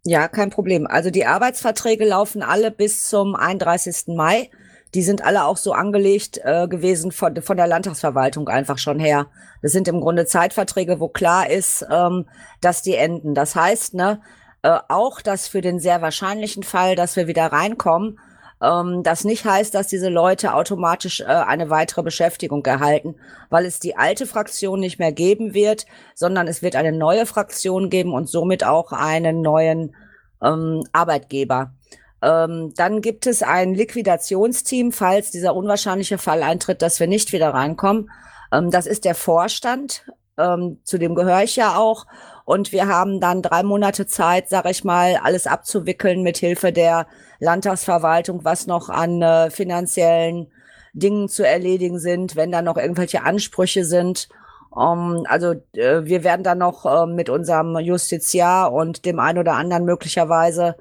Ja, 0.06 0.30
kein 0.30 0.50
Problem. 0.50 0.88
Also 0.88 1.12
die 1.12 1.26
Arbeitsverträge 1.26 2.06
laufen 2.06 2.42
alle 2.42 2.72
bis 2.72 3.10
zum 3.10 3.36
31. 3.36 4.16
Mai. 4.16 4.50
Die 4.96 5.04
sind 5.04 5.24
alle 5.24 5.46
auch 5.46 5.58
so 5.58 5.74
angelegt 5.74 6.40
äh, 6.44 6.68
gewesen 6.68 7.12
von, 7.12 7.42
von 7.42 7.58
der 7.58 7.68
Landtagsverwaltung 7.68 8.48
einfach 8.48 8.78
schon 8.78 9.00
her. 9.00 9.28
Das 9.62 9.72
sind 9.72 9.88
im 9.88 10.02
Grunde 10.02 10.26
Zeitverträge, 10.26 11.00
wo 11.00 11.10
klar 11.10 11.50
ist, 11.50 11.86
ähm, 11.92 12.26
dass 12.62 12.82
die 12.82 12.96
enden. 12.96 13.36
Das 13.36 13.56
heißt, 13.56 13.94
ne, 13.94 14.22
äh, 14.64 14.80
auch 14.88 15.22
dass 15.22 15.48
für 15.48 15.62
den 15.62 15.80
sehr 15.80 16.02
wahrscheinlichen 16.02 16.64
Fall, 16.64 16.96
dass 16.96 17.16
wir 17.16 17.28
wieder 17.28 17.48
reinkommen, 17.48 18.20
ähm, 18.62 19.04
das 19.04 19.24
nicht 19.24 19.46
heißt, 19.46 19.74
dass 19.74 19.88
diese 19.88 20.10
Leute 20.10 20.54
automatisch 20.54 21.22
äh, 21.22 21.26
eine 21.26 21.70
weitere 21.70 22.04
Beschäftigung 22.04 22.66
erhalten, 22.66 23.16
weil 23.50 23.66
es 23.66 23.80
die 23.80 23.96
alte 23.96 24.26
Fraktion 24.26 24.80
nicht 24.80 25.00
mehr 25.00 25.12
geben 25.12 25.54
wird, 25.54 25.86
sondern 26.16 26.48
es 26.48 26.62
wird 26.62 26.76
eine 26.76 26.92
neue 26.92 27.26
Fraktion 27.26 27.90
geben 27.90 28.14
und 28.14 28.28
somit 28.30 28.64
auch 28.64 28.92
einen 28.92 29.42
neuen 29.42 29.96
ähm, 30.42 30.84
Arbeitgeber. 30.92 31.74
Ähm, 32.22 32.74
dann 32.76 33.02
gibt 33.02 33.28
es 33.28 33.44
ein 33.44 33.74
Liquidationsteam, 33.74 34.92
falls 34.92 35.32
dieser 35.32 35.56
unwahrscheinliche 35.56 36.18
Fall 36.18 36.44
eintritt, 36.44 36.82
dass 36.82 37.00
wir 37.00 37.08
nicht 37.08 37.32
wieder 37.32 37.54
reinkommen. 37.54 38.10
Ähm, 38.52 38.72
das 38.72 38.88
ist 38.88 39.06
der 39.06 39.16
Vorstand, 39.16 40.06
ähm, 40.38 40.80
zu 40.84 40.98
dem 40.98 41.16
gehöre 41.16 41.44
ich 41.44 41.56
ja 41.56 41.78
auch. 41.78 42.06
Und 42.46 42.72
wir 42.72 42.88
haben 42.88 43.20
dann 43.20 43.42
drei 43.42 43.64
Monate 43.64 44.08
Zeit, 44.08 44.50
sage 44.50 44.72
ich 44.72 44.84
mal, 44.84 45.20
alles 45.22 45.46
abzuwickeln 45.48 46.24
mit 46.24 46.38
Hilfe 46.38 46.72
der 46.74 47.08
Landtagsverwaltung, 47.40 48.44
was 48.44 48.68
noch 48.68 48.90
an 48.90 49.22
äh, 49.22 49.52
finanziellen 49.52 50.52
Dingen 50.94 51.30
zu 51.30 51.46
erledigen 51.46 52.00
sind, 52.00 52.36
wenn 52.36 52.52
da 52.52 52.62
noch 52.62 52.78
irgendwelche 52.78 53.24
Ansprüche 53.24 53.86
sind. 53.86 54.30
Um, 54.72 55.18
ähm, 55.18 55.24
also 55.28 55.54
äh, 55.74 56.06
wir 56.06 56.24
werden 56.24 56.44
dann 56.44 56.60
noch 56.60 56.86
äh, 56.86 57.06
mit 57.06 57.30
unserem 57.30 57.78
Justiziar 57.80 58.72
und 58.72 59.06
dem 59.06 59.20
einen 59.20 59.40
oder 59.40 59.54
anderen 59.54 59.86
möglicherweise 59.86 60.76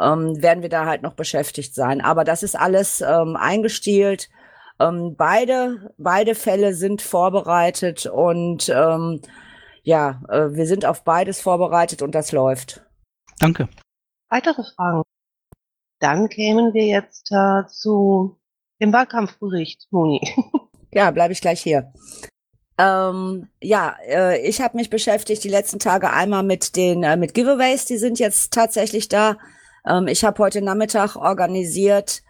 ähm, 0.00 0.42
werden 0.42 0.62
wir 0.62 0.68
da 0.68 0.86
halt 0.86 1.02
noch 1.02 1.14
beschäftigt 1.14 1.74
sein. 1.74 2.00
Aber 2.00 2.24
das 2.24 2.42
ist 2.42 2.58
alles 2.58 3.00
ähm, 3.00 3.36
eingestielt. 3.36 4.28
Ähm, 4.80 5.14
beide, 5.16 5.92
beide 5.98 6.34
Fälle 6.34 6.74
sind 6.74 7.02
vorbereitet 7.02 8.06
und 8.06 8.68
ähm, 8.70 9.20
ja, 9.82 10.22
äh, 10.28 10.54
wir 10.54 10.66
sind 10.66 10.86
auf 10.86 11.04
beides 11.04 11.40
vorbereitet 11.40 12.02
und 12.02 12.14
das 12.14 12.32
läuft. 12.32 12.82
Danke. 13.38 13.68
Weitere 14.30 14.62
Fragen? 14.76 15.02
Dann 15.98 16.28
kämen 16.28 16.72
wir 16.72 16.86
jetzt 16.86 17.30
äh, 17.30 17.66
zu 17.68 18.38
dem 18.80 18.92
Wahlkampfbericht, 18.92 19.86
Moni. 19.90 20.20
ja, 20.92 21.10
bleibe 21.10 21.32
ich 21.32 21.42
gleich 21.42 21.60
hier. 21.60 21.92
Ähm, 22.78 23.48
ja, 23.60 23.96
äh, 24.08 24.40
ich 24.46 24.62
habe 24.62 24.78
mich 24.78 24.88
beschäftigt 24.88 25.44
die 25.44 25.50
letzten 25.50 25.78
Tage 25.78 26.10
einmal 26.10 26.42
mit 26.42 26.76
den 26.76 27.02
äh, 27.02 27.18
mit 27.18 27.34
Giveaways, 27.34 27.84
die 27.84 27.98
sind 27.98 28.18
jetzt 28.18 28.54
tatsächlich 28.54 29.08
da. 29.08 29.36
Ähm, 29.86 30.08
ich 30.08 30.24
habe 30.24 30.42
heute 30.42 30.62
Nachmittag 30.62 31.16
organisiert 31.16 32.22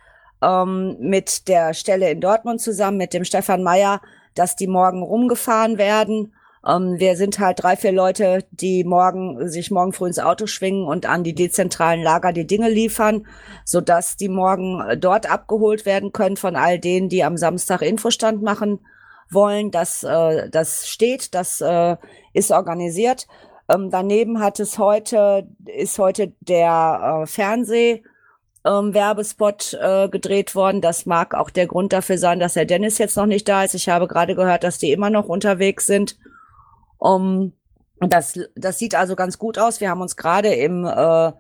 ähm, 0.43 0.97
mit 1.01 1.49
der 1.49 1.75
Stelle 1.75 2.11
in 2.11 2.21
Dortmund 2.21 2.61
zusammen 2.61 2.97
mit 2.97 3.13
dem 3.15 3.25
Stefan 3.25 3.63
Meyer, 3.63 4.01
dass 4.35 4.57
die 4.57 4.67
morgen 4.67 5.03
rumgefahren 5.03 5.79
werden 5.79 6.33
ähm, 6.67 6.99
wir 6.99 7.17
sind 7.17 7.39
halt 7.39 7.63
drei, 7.63 7.77
vier 7.77 7.93
Leute, 7.93 8.45
die 8.51 8.85
morgen 8.85 9.49
sich 9.49 9.71
morgen 9.71 9.93
früh 9.93 10.09
ins 10.09 10.19
Auto 10.19 10.47
schwingen 10.47 10.85
und 10.87 11.07
an 11.07 11.25
die 11.25 11.35
dezentralen 11.35 12.03
Lager 12.03 12.33
die 12.33 12.47
Dinge 12.47 12.69
liefern, 12.69 13.27
so 13.65 13.81
dass 13.81 14.17
die 14.17 14.29
morgen 14.29 14.81
äh, 14.81 14.97
dort 14.99 15.31
abgeholt 15.31 15.87
werden 15.87 16.13
können 16.13 16.37
von 16.37 16.57
all 16.57 16.79
denen, 16.79 17.09
die 17.09 17.25
am 17.25 17.37
Samstag 17.37 17.83
Infostand 17.83 18.43
machen 18.43 18.81
wollen. 19.31 19.71
Das, 19.71 20.03
äh, 20.03 20.51
das 20.51 20.89
steht, 20.89 21.35
das 21.35 21.61
äh, 21.63 21.97
ist 22.35 22.51
organisiert. 22.51 23.27
Ähm, 23.71 23.91
daneben 23.91 24.41
hat 24.41 24.59
es 24.59 24.79
heute, 24.79 25.47
ist 25.67 25.99
heute 25.99 26.33
der 26.41 27.23
äh, 27.23 27.27
Fernseh, 27.27 28.03
ähm, 28.65 28.93
Werbespot 28.93 29.79
äh, 29.81 30.09
gedreht 30.09 30.55
worden. 30.55 30.81
Das 30.81 31.07
mag 31.07 31.35
auch 31.35 31.51
der 31.51 31.67
Grund 31.67 31.93
dafür 31.93 32.19
sein, 32.19 32.41
dass 32.41 32.55
der 32.55 32.65
Dennis 32.65 32.99
jetzt 32.99 33.17
noch 33.17 33.27
nicht 33.27 33.49
da 33.49 33.63
ist. 33.63 33.75
Ich 33.75 33.89
habe 33.89 34.09
gerade 34.09 34.35
gehört, 34.35 34.65
dass 34.65 34.79
die 34.79 34.93
immer 34.93 35.11
noch 35.11 35.27
unterwegs 35.27 35.87
sind. 35.87 36.19
Um, 36.99 37.53
das, 38.01 38.39
das 38.55 38.79
sieht 38.79 38.95
also 38.95 39.15
ganz 39.15 39.39
gut 39.39 39.59
aus. 39.59 39.81
Wir 39.81 39.91
haben 39.91 40.01
uns 40.01 40.17
gerade 40.17 40.53
im 40.55 40.85
äh, 40.85 41.33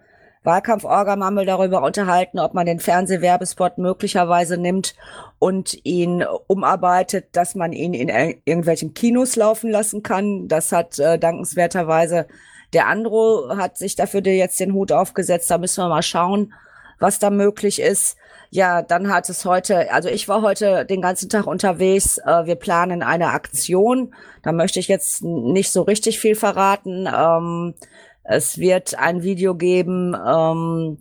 Wahlkampf-Orga-Mammel 0.42 1.46
darüber 1.46 1.82
unterhalten, 1.82 2.38
ob 2.38 2.54
man 2.54 2.66
den 2.66 2.80
Fernsehwerbespot 2.80 3.78
möglicherweise 3.78 4.56
nimmt 4.56 4.94
und 5.38 5.78
ihn 5.84 6.24
umarbeitet, 6.46 7.26
dass 7.32 7.54
man 7.54 7.72
ihn 7.72 7.94
in 7.94 8.08
irgendwelchen 8.08 8.94
Kinos 8.94 9.36
laufen 9.36 9.70
lassen 9.70 10.02
kann. 10.02 10.48
Das 10.48 10.72
hat 10.72 10.98
äh, 10.98 11.18
dankenswerterweise 11.18 12.26
der 12.72 12.86
Andro 12.86 13.56
hat 13.56 13.76
sich 13.76 13.96
dafür 13.96 14.20
jetzt 14.22 14.60
den 14.60 14.72
Hut 14.72 14.92
aufgesetzt. 14.92 15.50
Da 15.50 15.58
müssen 15.58 15.82
wir 15.82 15.88
mal 15.88 16.02
schauen, 16.02 16.52
was 16.98 17.18
da 17.18 17.30
möglich 17.30 17.80
ist. 17.80 18.16
Ja, 18.50 18.82
dann 18.82 19.12
hat 19.12 19.28
es 19.28 19.44
heute, 19.44 19.92
also 19.92 20.08
ich 20.08 20.28
war 20.28 20.42
heute 20.42 20.84
den 20.84 21.00
ganzen 21.00 21.28
Tag 21.28 21.46
unterwegs. 21.46 22.18
Äh, 22.18 22.46
wir 22.46 22.56
planen 22.56 23.02
eine 23.02 23.28
Aktion. 23.28 24.14
Da 24.42 24.52
möchte 24.52 24.80
ich 24.80 24.88
jetzt 24.88 25.22
nicht 25.22 25.70
so 25.70 25.82
richtig 25.82 26.18
viel 26.20 26.34
verraten. 26.34 27.08
Ähm, 27.12 27.74
es 28.24 28.58
wird 28.58 28.98
ein 28.98 29.22
Video 29.22 29.54
geben 29.54 30.14
ähm, 30.14 30.98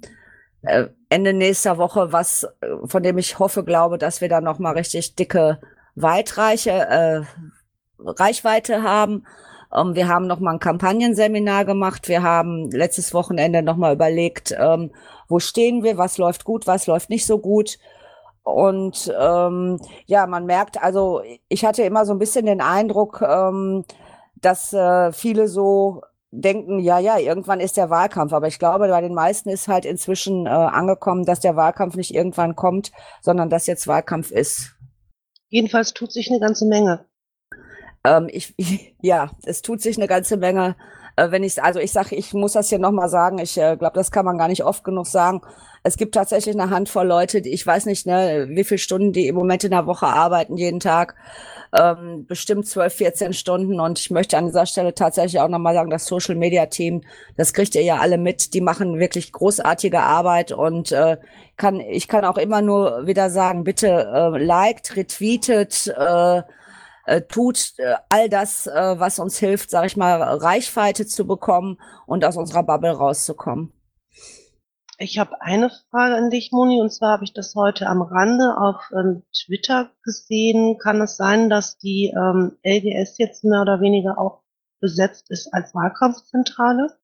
äh, 0.62 0.88
Ende 1.10 1.34
nächster 1.34 1.78
Woche, 1.78 2.12
was 2.12 2.48
von 2.86 3.04
dem 3.04 3.18
ich 3.18 3.40
hoffe, 3.40 3.64
glaube, 3.64 3.98
dass 3.98 4.22
wir 4.22 4.30
da 4.30 4.42
noch 4.42 4.60
mal 4.60 4.74
richtig 4.74 5.16
dicke 5.16 5.60
Weitreiche 5.96 6.72
äh, 6.72 7.22
Reichweite 8.00 8.84
haben. 8.84 9.26
Ähm, 9.76 9.96
wir 9.96 10.08
haben 10.08 10.28
noch 10.28 10.40
mal 10.40 10.54
ein 10.54 10.60
Kampagnenseminar 10.60 11.66
gemacht. 11.66 12.08
Wir 12.08 12.24
haben 12.24 12.70
letztes 12.72 13.14
Wochenende 13.14 13.62
noch 13.62 13.78
mal 13.78 13.94
überlegt, 13.94 14.56
ähm, 14.58 14.92
wo 15.28 15.40
stehen 15.40 15.84
wir, 15.84 15.98
was 15.98 16.18
läuft 16.18 16.44
gut, 16.46 16.68
was 16.68 16.88
läuft 16.88 17.10
nicht 17.10 17.26
so 17.26 17.40
gut. 17.40 17.78
Und 18.44 19.14
ähm, 19.20 19.80
ja, 20.06 20.26
man 20.26 20.46
merkt, 20.46 20.82
also 20.82 21.22
ich 21.50 21.66
hatte 21.66 21.84
immer 21.84 22.06
so 22.06 22.14
ein 22.14 22.20
bisschen 22.20 22.46
den 22.46 22.62
Eindruck, 22.62 23.22
ähm, 23.22 23.86
dass 24.36 24.74
äh, 24.74 25.12
viele 25.12 25.48
so 25.48 26.02
denken, 26.32 26.80
ja, 26.80 27.00
ja, 27.00 27.18
irgendwann 27.18 27.60
ist 27.60 27.78
der 27.78 27.90
Wahlkampf. 27.90 28.34
Aber 28.34 28.48
ich 28.48 28.60
glaube, 28.60 28.88
bei 28.88 29.02
den 29.02 29.14
meisten 29.14 29.50
ist 29.50 29.68
halt 29.68 29.86
inzwischen 29.86 30.46
äh, 30.46 30.50
angekommen, 30.50 31.26
dass 31.26 31.40
der 31.40 31.56
Wahlkampf 31.56 31.96
nicht 31.96 32.14
irgendwann 32.14 32.56
kommt, 32.56 32.92
sondern 33.22 33.50
dass 33.50 33.68
jetzt 33.68 33.88
Wahlkampf 33.88 34.32
ist. 34.32 34.76
Jedenfalls 35.50 35.94
tut 35.94 36.12
sich 36.12 36.30
eine 36.30 36.40
ganze 36.40 36.66
Menge. 36.66 37.06
Ähm, 38.04 38.28
ich, 38.32 38.54
ich, 38.58 38.96
ja, 39.02 39.32
es 39.44 39.62
tut 39.62 39.82
sich 39.82 39.98
eine 39.98 40.08
ganze 40.08 40.38
Menge 40.38 40.76
äh, 41.20 41.32
wenn 41.32 41.44
ich, 41.44 41.62
also 41.62 41.80
ich 41.80 41.92
sage, 41.92 42.16
ich 42.16 42.34
muss 42.34 42.54
das 42.54 42.70
hier 42.70 42.80
nochmal 42.80 43.10
sagen, 43.10 43.40
ich 43.40 43.58
äh, 43.58 43.76
glaube, 43.78 43.96
das 43.96 44.12
kann 44.12 44.26
man 44.26 44.38
gar 44.38 44.48
nicht 44.48 44.64
oft 44.64 44.84
genug 44.84 45.08
sagen. 45.08 45.42
Es 45.84 45.98
gibt 45.98 46.16
tatsächlich 46.16 46.60
eine 46.60 46.70
Handvoll 46.70 47.08
Leute, 47.08 47.42
die 47.42 47.52
ich 47.52 47.66
weiß 47.66 47.86
nicht, 47.86 48.06
ne, 48.06 48.48
wie 48.50 48.64
viele 48.64 48.80
Stunden 48.80 49.14
die 49.14 49.28
im 49.28 49.36
Moment 49.36 49.64
in 49.64 49.72
der 49.72 49.86
Woche 49.86 50.08
arbeiten, 50.08 50.58
jeden 50.58 50.80
Tag. 50.80 51.16
Ähm, 51.72 52.26
bestimmt 52.26 52.68
12, 52.68 52.94
14 52.94 53.34
Stunden. 53.34 53.80
Und 53.80 54.00
ich 54.00 54.10
möchte 54.10 54.38
an 54.38 54.48
dieser 54.48 54.66
Stelle 54.66 54.96
tatsächlich 54.96 55.40
auch 55.40 55.48
nochmal 55.50 55.76
sagen, 55.76 55.92
das 55.92 56.06
Social 56.06 56.36
Media 56.36 56.66
Team, 56.66 57.02
das 57.38 57.54
kriegt 57.54 57.76
ihr 57.76 57.84
ja 57.84 57.98
alle 57.98 58.18
mit, 58.18 58.54
die 58.54 58.62
machen 58.62 59.00
wirklich 59.00 59.32
großartige 59.32 60.00
Arbeit 60.02 60.52
und 60.52 60.92
äh, 60.92 61.18
kann, 61.58 61.80
ich 61.80 62.08
kann 62.08 62.26
auch 62.26 62.38
immer 62.38 62.62
nur 62.62 63.06
wieder 63.06 63.30
sagen, 63.30 63.64
bitte 63.64 63.88
äh, 63.88 64.44
liked, 64.44 64.96
retweetet, 64.96 65.94
äh, 65.96 66.42
äh, 67.06 67.22
tut 67.22 67.74
äh, 67.78 67.96
all 68.10 68.30
das, 68.30 68.68
äh, 68.68 69.00
was 69.00 69.20
uns 69.20 69.38
hilft, 69.38 69.70
sage 69.70 69.88
ich 69.88 69.98
mal, 69.98 70.22
Reichweite 70.22 71.06
zu 71.06 71.26
bekommen 71.28 71.78
und 72.06 72.24
aus 72.26 72.38
unserer 72.38 72.64
Bubble 72.64 72.92
rauszukommen. 72.92 73.74
Ich 75.02 75.18
habe 75.18 75.42
eine 75.42 75.72
Frage 75.90 76.16
an 76.16 76.30
dich, 76.30 76.52
Moni, 76.52 76.82
und 76.82 76.92
zwar 76.92 77.14
habe 77.14 77.24
ich 77.24 77.32
das 77.32 77.56
heute 77.56 77.88
am 77.88 78.02
Rande 78.02 78.58
auf 78.58 78.82
ähm, 78.92 79.24
Twitter 79.34 79.92
gesehen. 80.04 80.78
Kann 80.78 81.00
es 81.02 81.16
sein, 81.16 81.50
dass 81.50 81.78
die 81.78 82.14
ähm, 82.14 82.58
LGS 82.66 83.18
jetzt 83.18 83.46
mehr 83.46 83.62
oder 83.62 83.80
weniger 83.80 84.18
auch 84.18 84.42
besetzt 84.82 85.32
ist 85.32 85.54
als 85.54 85.74
Wahlkampfzentrale? 85.74 86.98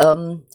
Ähm, 0.00 0.46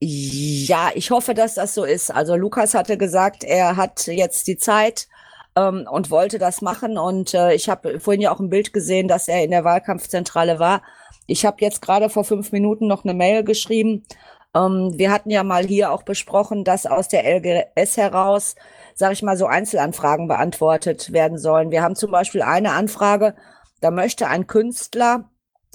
ja, 0.00 0.90
ich 0.92 1.12
hoffe, 1.12 1.34
dass 1.34 1.54
das 1.54 1.74
so 1.74 1.84
ist. 1.84 2.12
Also 2.12 2.34
Lukas 2.34 2.74
hatte 2.74 2.98
gesagt, 2.98 3.44
er 3.44 3.76
hat 3.76 4.08
jetzt 4.08 4.48
die 4.48 4.56
Zeit 4.56 5.06
ähm, 5.54 5.86
und 5.88 6.10
wollte 6.10 6.40
das 6.40 6.62
machen. 6.62 6.98
Und 6.98 7.32
äh, 7.32 7.54
ich 7.54 7.68
habe 7.68 8.00
vorhin 8.00 8.20
ja 8.20 8.34
auch 8.34 8.40
ein 8.40 8.50
Bild 8.50 8.72
gesehen, 8.72 9.06
dass 9.06 9.28
er 9.28 9.44
in 9.44 9.52
der 9.52 9.62
Wahlkampfzentrale 9.62 10.58
war. 10.58 10.82
Ich 11.28 11.46
habe 11.46 11.58
jetzt 11.60 11.80
gerade 11.80 12.10
vor 12.10 12.24
fünf 12.24 12.50
Minuten 12.50 12.88
noch 12.88 13.04
eine 13.04 13.14
Mail 13.14 13.44
geschrieben. 13.44 14.04
Ähm, 14.56 14.92
wir 14.96 15.10
hatten 15.10 15.30
ja 15.30 15.42
mal 15.42 15.66
hier 15.66 15.92
auch 15.92 16.02
besprochen, 16.02 16.64
dass 16.64 16.86
aus 16.86 17.08
der 17.08 17.24
LGS 17.24 17.96
heraus, 17.96 18.54
sage 18.94 19.12
ich 19.12 19.22
mal, 19.22 19.36
so 19.36 19.46
Einzelanfragen 19.46 20.28
beantwortet 20.28 21.12
werden 21.12 21.38
sollen. 21.38 21.70
Wir 21.70 21.82
haben 21.82 21.96
zum 21.96 22.10
Beispiel 22.10 22.42
eine 22.42 22.72
Anfrage, 22.72 23.34
da 23.80 23.90
möchte 23.90 24.28
ein 24.28 24.46
Künstler 24.46 25.28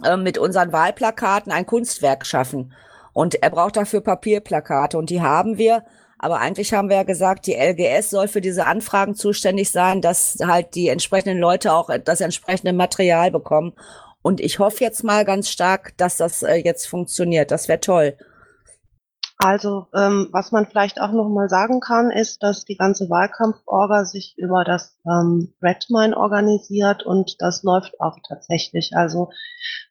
äh, 0.04 0.18
mit 0.18 0.38
unseren 0.38 0.72
Wahlplakaten 0.72 1.52
ein 1.52 1.66
Kunstwerk 1.66 2.26
schaffen. 2.26 2.74
Und 3.14 3.36
er 3.44 3.50
braucht 3.50 3.78
dafür 3.78 4.02
Papierplakate 4.02 4.98
und 4.98 5.10
die 5.10 5.22
haben 5.22 5.58
wir. 5.58 5.84
Aber 6.18 6.40
eigentlich 6.40 6.74
haben 6.74 6.90
wir 6.90 6.98
ja 6.98 7.04
gesagt, 7.04 7.48
die 7.48 7.56
LGS 7.56 8.12
soll 8.12 8.28
für 8.28 8.42
diese 8.42 8.68
Anfragen 8.68 9.16
zuständig 9.16 9.72
sein, 9.72 10.02
dass 10.02 10.38
halt 10.42 10.76
die 10.76 10.88
entsprechenden 10.88 11.40
Leute 11.40 11.74
auch 11.74 11.90
das 12.04 12.22
entsprechende 12.22 12.74
Material 12.74 13.32
bekommen. 13.32 13.74
Und 14.22 14.40
ich 14.40 14.60
hoffe 14.60 14.84
jetzt 14.84 15.04
mal 15.04 15.26
ganz 15.26 15.50
stark, 15.50 15.98
dass 15.98 16.18
das 16.18 16.44
äh, 16.44 16.56
jetzt 16.56 16.88
funktioniert. 16.88 17.52
Das 17.52 17.68
wäre 17.68 17.80
toll. 17.80 18.18
Also 19.44 19.88
ähm, 19.96 20.28
was 20.32 20.52
man 20.52 20.68
vielleicht 20.68 21.02
auch 21.02 21.12
noch 21.12 21.28
mal 21.28 21.50
sagen 21.50 21.80
kann, 21.80 22.12
ist, 22.12 22.44
dass 22.44 22.64
die 22.64 22.78
ganze 22.78 23.10
Wahlkampforga 23.10 24.06
sich 24.06 24.36
über 24.38 24.64
das 24.64 25.00
ähm, 25.08 25.52
Redmine 25.64 26.16
organisiert 26.16 27.04
und 27.04 27.38
das 27.40 27.64
läuft 27.64 28.00
auch 28.00 28.20
tatsächlich. 28.28 28.92
Also 28.94 29.32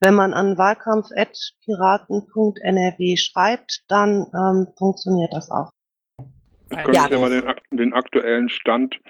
wenn 0.00 0.14
man 0.14 0.34
an 0.34 0.56
wahlkampf.piraten.nrw 0.56 3.16
schreibt, 3.16 3.82
dann 3.88 4.28
ähm, 4.32 4.68
funktioniert 4.78 5.32
das 5.32 5.50
auch. 5.50 5.72
Können 6.70 6.94
ja. 6.94 7.08
Sie 7.10 7.18
mal 7.18 7.30
den, 7.30 7.52
den, 7.76 7.92
aktuellen 7.92 8.48
Stand 8.48 9.00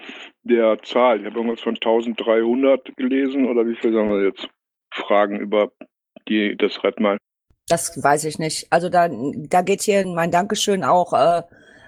der 0.41 0.81
Zahl? 0.81 1.19
Ich 1.19 1.27
habe 1.27 1.35
irgendwas 1.35 1.61
von 1.61 1.75
1300 1.75 2.97
gelesen 2.97 3.47
oder 3.47 3.67
wie 3.67 3.75
viel 3.75 3.93
sagen 3.93 4.09
wir 4.09 4.23
jetzt? 4.23 4.49
Fragen 4.91 5.39
über 5.39 5.71
die, 6.27 6.57
das 6.57 6.83
Redmine. 6.83 7.19
Das 7.71 8.03
weiß 8.03 8.25
ich 8.25 8.37
nicht. 8.37 8.67
Also 8.69 8.89
da, 8.89 9.07
da 9.09 9.61
geht 9.61 9.81
hier 9.81 10.05
mein 10.05 10.29
Dankeschön 10.29 10.83
auch 10.83 11.13
äh, 11.13 11.43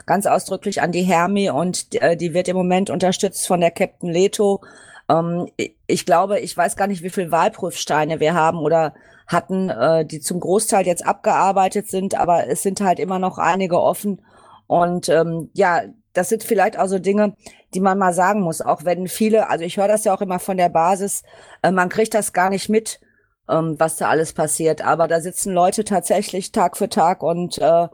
ganz 0.05 0.25
ausdrücklich 0.25 0.81
an 0.81 0.93
die 0.93 1.01
Hermi 1.01 1.49
und 1.49 2.01
äh, 2.01 2.15
die 2.15 2.33
wird 2.33 2.47
im 2.47 2.55
Moment 2.55 2.89
unterstützt 2.89 3.45
von 3.45 3.59
der 3.59 3.71
Captain 3.71 4.09
Leto. 4.09 4.61
Ähm, 5.09 5.49
ich 5.85 6.05
glaube, 6.05 6.39
ich 6.39 6.55
weiß 6.55 6.77
gar 6.77 6.87
nicht, 6.87 7.03
wie 7.03 7.09
viele 7.09 7.31
Wahlprüfsteine 7.31 8.21
wir 8.21 8.33
haben 8.33 8.59
oder 8.59 8.93
hatten, 9.27 9.69
äh, 9.69 10.05
die 10.05 10.21
zum 10.21 10.39
Großteil 10.39 10.85
jetzt 10.85 11.05
abgearbeitet 11.05 11.89
sind, 11.89 12.17
aber 12.17 12.47
es 12.47 12.61
sind 12.63 12.79
halt 12.79 12.99
immer 12.99 13.19
noch 13.19 13.37
einige 13.37 13.81
offen. 13.81 14.21
Und 14.67 15.09
ähm, 15.09 15.49
ja, 15.51 15.81
das 16.13 16.29
sind 16.29 16.45
vielleicht 16.45 16.79
auch 16.79 16.87
so 16.87 16.97
Dinge, 16.97 17.35
die 17.73 17.81
man 17.81 17.97
mal 17.97 18.13
sagen 18.13 18.39
muss, 18.39 18.61
auch 18.61 18.85
wenn 18.85 19.09
viele, 19.09 19.49
also 19.49 19.65
ich 19.65 19.75
höre 19.75 19.89
das 19.89 20.05
ja 20.05 20.15
auch 20.15 20.21
immer 20.21 20.39
von 20.39 20.55
der 20.55 20.69
Basis, 20.69 21.23
äh, 21.61 21.71
man 21.71 21.89
kriegt 21.89 22.13
das 22.13 22.31
gar 22.31 22.49
nicht 22.49 22.69
mit, 22.69 23.01
ähm, 23.49 23.75
was 23.79 23.97
da 23.97 24.09
alles 24.09 24.33
passiert. 24.33 24.81
Aber 24.81 25.07
da 25.07 25.19
sitzen 25.19 25.53
Leute 25.53 25.83
tatsächlich 25.83 26.51
Tag 26.51 26.77
für 26.77 26.89
Tag 26.89 27.21
und 27.23 27.57
äh, 27.59 27.87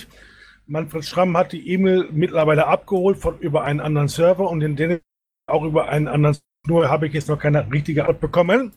Manfred 0.67 1.05
Schramm 1.05 1.35
hat 1.37 1.51
die 1.51 1.67
E-Mail 1.69 2.07
mittlerweile 2.11 2.67
abgeholt 2.67 3.17
von 3.17 3.37
über 3.39 3.63
einen 3.63 3.79
anderen 3.79 4.07
Server 4.07 4.49
und 4.49 4.61
den 4.61 4.75
Dennis 4.75 5.01
auch 5.47 5.63
über 5.63 5.89
einen 5.89 6.07
anderen, 6.07 6.37
nur 6.65 6.89
habe 6.89 7.07
ich 7.07 7.13
jetzt 7.13 7.29
noch 7.29 7.39
keine 7.39 7.69
richtige 7.71 8.01
Antwort 8.03 8.21
bekommen. 8.21 8.71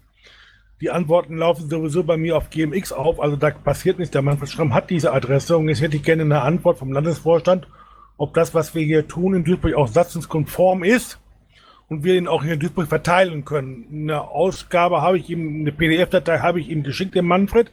Die 0.82 0.90
Antworten 0.90 1.38
laufen 1.38 1.70
sowieso 1.70 2.04
bei 2.04 2.18
mir 2.18 2.36
auf 2.36 2.50
GMX 2.50 2.92
auf, 2.92 3.18
also 3.18 3.36
da 3.36 3.50
passiert 3.50 3.98
nichts. 3.98 4.12
Der 4.12 4.20
Manfred 4.20 4.50
Schramm 4.50 4.74
hat 4.74 4.90
diese 4.90 5.12
Adresse 5.12 5.56
und 5.56 5.68
jetzt 5.68 5.80
hätte 5.80 5.96
ich 5.96 6.02
gerne 6.02 6.22
eine 6.22 6.42
Antwort 6.42 6.78
vom 6.78 6.92
Landesvorstand, 6.92 7.66
ob 8.18 8.34
das, 8.34 8.54
was 8.54 8.74
wir 8.74 8.82
hier 8.82 9.08
tun 9.08 9.34
in 9.34 9.44
Duisburg 9.44 9.74
auch 9.74 9.88
satzungskonform 9.88 10.84
ist 10.84 11.18
und 11.88 12.04
wir 12.04 12.14
ihn 12.14 12.28
auch 12.28 12.42
hier 12.42 12.54
in 12.54 12.60
Duisburg 12.60 12.88
verteilen 12.88 13.46
können. 13.46 13.86
Eine 13.90 14.20
Ausgabe 14.28 15.00
habe 15.00 15.16
ich 15.16 15.30
ihm, 15.30 15.60
eine 15.60 15.72
PDF-Datei 15.72 16.40
habe 16.40 16.60
ich 16.60 16.68
ihm 16.68 16.82
geschickt, 16.82 17.14
dem 17.14 17.26
Manfred. 17.26 17.72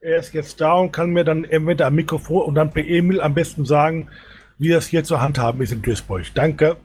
Er 0.00 0.18
ist 0.18 0.32
jetzt 0.32 0.60
da 0.60 0.74
und 0.74 0.92
kann 0.92 1.10
mir 1.10 1.24
dann 1.24 1.42
entweder 1.42 1.88
am 1.88 1.96
Mikrofon 1.96 2.42
und 2.42 2.54
dann 2.54 2.72
per 2.72 2.84
E-Mail 2.84 3.20
am 3.20 3.34
besten 3.34 3.64
sagen, 3.64 4.10
wie 4.58 4.68
das 4.68 4.86
hier 4.86 5.02
zu 5.02 5.20
handhaben 5.20 5.60
ist 5.60 5.72
in 5.72 5.82
Duisburg. 5.82 6.26
Danke. 6.34 6.76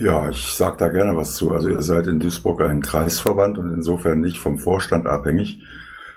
Ja, 0.00 0.28
ich 0.30 0.52
sage 0.52 0.76
da 0.76 0.88
gerne 0.88 1.16
was 1.16 1.34
zu. 1.34 1.50
Also 1.52 1.68
ihr 1.68 1.82
seid 1.82 2.06
in 2.06 2.20
Duisburg 2.20 2.60
ein 2.60 2.82
Kreisverband 2.82 3.58
und 3.58 3.72
insofern 3.74 4.20
nicht 4.20 4.38
vom 4.38 4.58
Vorstand 4.58 5.08
abhängig. 5.08 5.60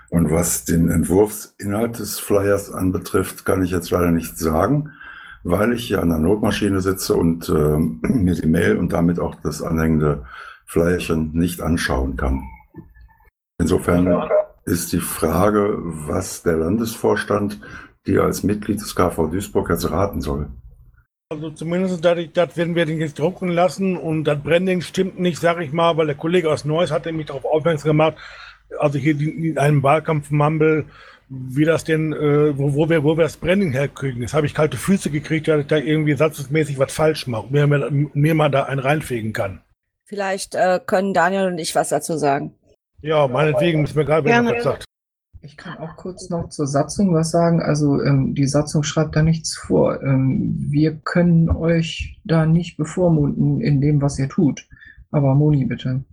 Und 0.08 0.30
was 0.30 0.64
den 0.64 0.88
Entwurfsinhalt 0.88 1.98
des 1.98 2.20
Flyers 2.20 2.70
anbetrifft, 2.70 3.44
kann 3.44 3.64
ich 3.64 3.72
jetzt 3.72 3.90
leider 3.90 4.12
nichts 4.12 4.38
sagen, 4.38 4.92
weil 5.42 5.72
ich 5.72 5.84
hier 5.84 6.00
an 6.00 6.10
der 6.10 6.18
Notmaschine 6.18 6.80
sitze 6.80 7.14
und 7.14 7.48
äh, 7.48 7.78
mir 8.08 8.34
die 8.34 8.46
Mail 8.46 8.76
und 8.76 8.92
damit 8.92 9.18
auch 9.18 9.34
das 9.42 9.62
anhängende 9.62 10.26
Flyerchen 10.64 11.32
nicht 11.32 11.60
anschauen 11.60 12.16
kann. 12.16 12.42
Insofern 13.58 14.28
ist 14.64 14.92
die 14.92 15.00
Frage, 15.00 15.78
was 15.82 16.44
der 16.44 16.56
Landesvorstand 16.58 17.60
dir 18.06 18.22
als 18.22 18.44
Mitglied 18.44 18.80
des 18.80 18.94
KV 18.94 19.28
Duisburg 19.28 19.70
jetzt 19.70 19.90
raten 19.90 20.20
soll. 20.20 20.50
Also 21.32 21.50
zumindest 21.50 22.04
dadurch, 22.04 22.30
das 22.32 22.56
werden 22.58 22.74
wir 22.74 22.84
den 22.84 23.00
jetzt 23.00 23.18
drucken 23.18 23.48
lassen 23.48 23.96
und 23.96 24.24
das 24.24 24.38
Branding 24.42 24.82
stimmt 24.82 25.18
nicht, 25.18 25.38
sage 25.40 25.64
ich 25.64 25.72
mal, 25.72 25.96
weil 25.96 26.06
der 26.06 26.14
Kollege 26.14 26.50
aus 26.50 26.66
Neuss 26.66 26.90
hat 26.90 27.10
mich 27.10 27.26
darauf 27.26 27.46
aufmerksam 27.46 27.88
gemacht, 27.88 28.16
also 28.78 28.98
hier 28.98 29.18
in 29.18 29.56
einem 29.56 29.82
Wahlkampf-Mumble, 29.82 30.84
wie 31.30 31.64
das 31.64 31.84
denn, 31.84 32.12
äh, 32.12 32.56
wo, 32.58 32.74
wo, 32.74 32.90
wir, 32.90 33.02
wo 33.02 33.16
wir 33.16 33.24
das 33.24 33.38
Branding 33.38 33.72
herkriegen. 33.72 34.20
Jetzt 34.20 34.34
habe 34.34 34.44
ich 34.46 34.52
kalte 34.52 34.76
Füße 34.76 35.08
gekriegt, 35.08 35.48
dass 35.48 35.62
ich 35.62 35.66
da 35.66 35.78
irgendwie 35.78 36.14
satzungsmäßig 36.14 36.78
was 36.78 36.92
falsch 36.92 37.26
mache, 37.26 37.46
mir, 37.48 37.66
mir, 37.66 37.88
mir 38.12 38.34
mal 38.34 38.50
da 38.50 38.64
einen 38.64 38.80
reinfegen 38.80 39.32
kann. 39.32 39.62
Vielleicht 40.04 40.54
äh, 40.54 40.80
können 40.84 41.14
Daniel 41.14 41.46
und 41.46 41.58
ich 41.58 41.74
was 41.74 41.88
dazu 41.88 42.18
sagen. 42.18 42.54
Ja, 43.00 43.26
meinetwegen 43.26 43.80
müssen 43.80 43.96
wir 43.96 44.04
gerade, 44.04 44.26
wenn 44.26 44.46
er 44.46 44.56
was 44.56 44.62
sagt. 44.62 44.84
Ich 45.44 45.56
kann 45.56 45.76
auch 45.78 45.96
kurz 45.96 46.30
noch 46.30 46.50
zur 46.50 46.68
Satzung 46.68 47.12
was 47.14 47.32
sagen. 47.32 47.60
Also 47.60 48.00
ähm, 48.00 48.34
die 48.34 48.46
Satzung 48.46 48.84
schreibt 48.84 49.16
da 49.16 49.22
nichts 49.22 49.56
vor. 49.56 50.00
Ähm, 50.02 50.54
wir 50.70 50.96
können 50.96 51.50
euch 51.50 52.20
da 52.24 52.46
nicht 52.46 52.76
bevormunden 52.76 53.60
in 53.60 53.80
dem, 53.80 54.00
was 54.00 54.18
ihr 54.20 54.28
tut. 54.28 54.68
Aber 55.10 55.34
Moni, 55.34 55.64
bitte. 55.64 56.04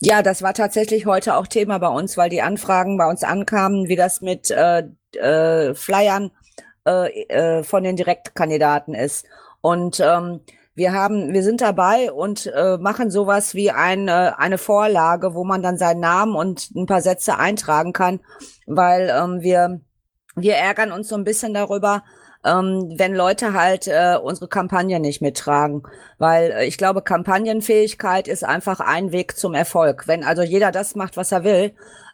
Ja, 0.00 0.22
das 0.22 0.42
war 0.42 0.54
tatsächlich 0.54 1.06
heute 1.06 1.36
auch 1.36 1.48
Thema 1.48 1.78
bei 1.78 1.88
uns, 1.88 2.16
weil 2.16 2.30
die 2.30 2.42
Anfragen 2.42 2.98
bei 2.98 3.08
uns 3.08 3.24
ankamen, 3.24 3.88
wie 3.88 3.96
das 3.96 4.20
mit 4.20 4.50
äh, 4.50 4.84
äh, 5.12 5.74
Flyern 5.74 6.30
äh, 6.86 7.24
äh, 7.28 7.62
von 7.64 7.82
den 7.82 7.96
Direktkandidaten 7.96 8.94
ist. 8.94 9.26
Und 9.60 10.00
ähm, 10.00 10.40
wir 10.74 10.92
haben, 10.92 11.32
wir 11.32 11.42
sind 11.42 11.60
dabei 11.60 12.10
und 12.12 12.46
äh, 12.46 12.78
machen 12.78 13.10
sowas 13.10 13.54
wie 13.54 13.70
eine, 13.70 14.38
eine 14.38 14.58
Vorlage, 14.58 15.34
wo 15.34 15.44
man 15.44 15.62
dann 15.62 15.76
seinen 15.76 16.00
Namen 16.00 16.34
und 16.34 16.70
ein 16.74 16.86
paar 16.86 17.02
Sätze 17.02 17.38
eintragen 17.38 17.92
kann, 17.92 18.20
weil 18.66 19.12
ähm, 19.14 19.42
wir, 19.42 19.80
wir 20.34 20.54
ärgern 20.54 20.92
uns 20.92 21.08
so 21.08 21.16
ein 21.16 21.24
bisschen 21.24 21.52
darüber, 21.52 22.02
ähm, 22.44 22.94
wenn 22.96 23.14
Leute 23.14 23.52
halt 23.52 23.86
äh, 23.86 24.16
unsere 24.22 24.48
Kampagne 24.48 25.00
nicht 25.00 25.22
mittragen. 25.22 25.82
Weil 26.18 26.50
äh, 26.50 26.66
ich 26.66 26.76
glaube, 26.76 27.02
Kampagnenfähigkeit 27.02 28.28
ist 28.28 28.44
einfach 28.44 28.80
ein 28.80 29.12
Weg 29.12 29.36
zum 29.36 29.54
Erfolg. 29.54 30.08
Wenn 30.08 30.24
also 30.24 30.42
jeder 30.42 30.72
das 30.72 30.94
macht, 30.94 31.16
was 31.16 31.32
er 31.32 31.44
will, 31.44 31.72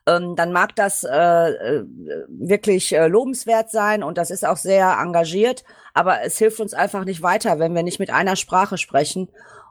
ähm, 0.09 0.37
dann 0.37 0.53
mag 0.53 0.75
das 0.77 1.05
äh, 1.05 1.51
äh, 1.51 1.85
wirklich 2.29 2.95
äh, 2.95 3.07
lobenswert 3.09 3.71
sein 3.71 4.03
und 4.03 4.17
das 4.17 4.31
ist 4.31 4.47
auch 4.47 4.57
sehr 4.57 4.97
engagiert, 5.01 5.65
aber 5.93 6.23
es 6.25 6.39
hilft 6.39 6.61
uns 6.61 6.73
einfach 6.73 7.05
nicht 7.05 7.23
weiter, 7.23 7.59
wenn 7.59 7.75
wir 7.75 7.83
nicht 7.83 7.99
mit 7.99 8.11
einer 8.11 8.37
Sprache 8.37 8.79
sprechen. 8.79 9.29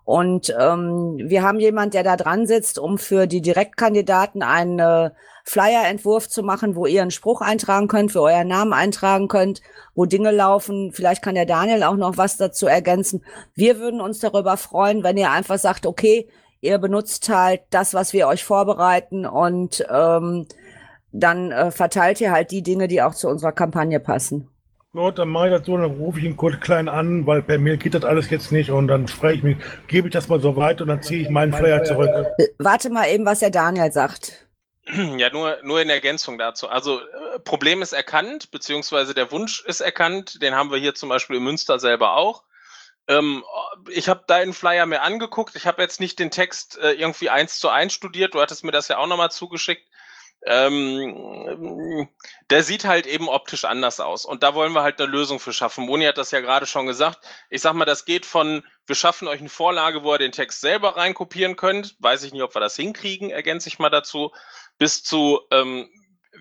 Und 0.08 0.56
ähm, 0.58 1.18
wir 1.22 1.44
haben 1.44 1.60
jemand, 1.60 1.94
der 1.94 2.02
da 2.02 2.16
dran 2.16 2.48
sitzt, 2.48 2.80
um 2.80 2.98
für 2.98 3.28
die 3.28 3.42
Direktkandidaten 3.42 4.42
einen 4.42 4.80
äh, 4.80 5.12
Flyer-Entwurf 5.44 6.30
zu 6.30 6.44
machen, 6.44 6.78
wo 6.78 6.86
ihr 6.86 7.02
einen 7.02 7.12
Spruch 7.12 7.42
eintragen 7.42 7.90
könnt, 7.90 8.16
wo 8.16 8.20
ihr 8.20 8.36
euren 8.36 8.48
Namen 8.48 8.72
eintragen 8.72 9.28
könnt, 9.28 9.62
wo 9.96 10.06
Dinge 10.06 10.32
laufen. 10.32 10.94
Vielleicht 10.94 11.22
kann 11.22 11.36
der 11.36 11.46
Daniel 11.46 11.84
auch 11.84 11.98
noch 11.98 12.16
was 12.16 12.38
dazu 12.38 12.68
ergänzen. 12.68 13.22
Wir 13.54 13.82
würden 13.82 14.00
uns 14.00 14.20
darüber 14.20 14.56
freuen, 14.56 15.04
wenn 15.04 15.18
ihr 15.18 15.30
einfach 15.30 15.60
sagt, 15.60 15.86
okay, 15.86 16.30
ihr 16.62 16.78
benutzt 16.78 17.28
halt 17.28 17.64
das, 17.72 17.94
was 17.94 18.14
wir 18.14 18.30
euch 18.30 18.46
vorbereiten 18.46 19.26
und 19.26 19.86
ähm, 19.92 20.48
dann 21.12 21.52
äh, 21.52 21.70
verteilt 21.70 22.22
ihr 22.22 22.32
halt 22.32 22.52
die 22.52 22.64
Dinge, 22.64 22.88
die 22.88 23.02
auch 23.02 23.14
zu 23.14 23.28
unserer 23.28 23.52
Kampagne 23.52 24.00
passen. 24.00 24.48
Gut, 24.94 25.20
dann 25.20 25.30
mache 25.30 25.48
ich 25.48 25.54
das 25.54 25.66
so, 25.66 25.78
dann 25.78 25.92
rufe 25.92 26.20
ich 26.20 26.26
ihn 26.26 26.38
kurz 26.38 26.60
klein 26.60 26.88
an, 26.88 27.28
weil 27.28 27.44
per 27.44 27.60
Mail 27.60 27.78
geht 27.78 27.94
das 27.94 28.04
alles 28.04 28.30
jetzt 28.30 28.52
nicht 28.52 28.72
und 28.72 28.88
dann 28.88 29.08
spreche 29.08 29.38
ich 29.38 29.44
mich, 29.44 29.58
gebe 29.88 30.08
ich 30.08 30.14
das 30.14 30.28
mal 30.28 30.40
so 30.40 30.56
weit 30.56 30.82
und 30.82 30.88
dann 30.88 31.04
ziehe 31.04 31.22
ich 31.22 31.30
meinen 31.30 31.54
Flyer 31.54 31.84
zurück. 31.84 32.10
Äh, 32.38 32.48
Warte 32.58 32.90
mal 32.90 33.08
eben, 33.10 33.26
was 33.26 33.40
der 33.40 33.52
Daniel 33.52 33.92
sagt. 33.92 34.48
Ja, 35.18 35.30
nur, 35.30 35.58
nur 35.64 35.82
in 35.82 35.90
Ergänzung 35.90 36.38
dazu. 36.38 36.70
Also 36.70 37.02
äh, 37.02 37.40
Problem 37.40 37.82
ist 37.82 37.92
erkannt, 37.92 38.52
beziehungsweise 38.52 39.14
der 39.14 39.32
Wunsch 39.34 39.62
ist 39.66 39.82
erkannt. 39.82 40.42
Den 40.42 40.56
haben 40.56 40.72
wir 40.72 40.78
hier 40.78 40.96
zum 40.96 41.10
Beispiel 41.10 41.36
in 41.36 41.44
Münster 41.44 41.78
selber 41.78 42.16
auch. 42.16 42.44
Ähm, 43.08 43.44
ich 43.90 44.08
habe 44.10 44.24
deinen 44.28 44.54
Flyer 44.54 44.86
mir 44.86 45.02
angeguckt. 45.02 45.56
Ich 45.58 45.68
habe 45.68 45.82
jetzt 45.82 46.00
nicht 46.00 46.20
den 46.20 46.32
Text 46.32 46.78
äh, 46.78 46.92
irgendwie 46.94 47.30
eins 47.30 47.60
zu 47.60 47.68
eins 47.70 47.94
studiert. 47.94 48.34
Du 48.34 48.42
hattest 48.42 48.64
mir 48.64 48.72
das 48.72 48.88
ja 48.88 48.98
auch 48.98 49.08
nochmal 49.08 49.32
zugeschickt. 49.32 49.88
Ähm, 50.46 52.08
der 52.50 52.64
sieht 52.64 52.86
halt 52.86 53.08
eben 53.08 53.28
optisch 53.28 53.66
anders 53.66 54.00
aus. 54.00 54.24
Und 54.24 54.44
da 54.44 54.54
wollen 54.54 54.74
wir 54.74 54.84
halt 54.84 55.02
eine 55.02 55.12
Lösung 55.12 55.40
für 55.40 55.52
schaffen. 55.52 55.86
Moni 55.86 56.06
hat 56.06 56.18
das 56.18 56.32
ja 56.32 56.40
gerade 56.40 56.66
schon 56.66 56.86
gesagt. 56.86 57.20
Ich 57.50 57.62
sag 57.62 57.74
mal, 57.74 57.86
das 57.86 58.06
geht 58.06 58.26
von, 58.26 58.64
wir 58.86 58.96
schaffen 58.96 59.28
euch 59.28 59.40
eine 59.40 59.50
Vorlage, 59.50 60.04
wo 60.04 60.14
ihr 60.14 60.20
den 60.20 60.32
Text 60.32 60.62
selber 60.62 60.96
reinkopieren 60.96 61.56
könnt. 61.56 61.96
Weiß 62.00 62.24
ich 62.24 62.34
nicht, 62.34 62.44
ob 62.44 62.56
wir 62.56 62.62
das 62.62 62.76
hinkriegen, 62.76 63.30
ergänze 63.30 63.68
ich 63.68 63.80
mal 63.80 63.90
dazu. 63.90 64.32
Bis 64.78 65.04
zu, 65.04 65.42
ähm, 65.52 65.90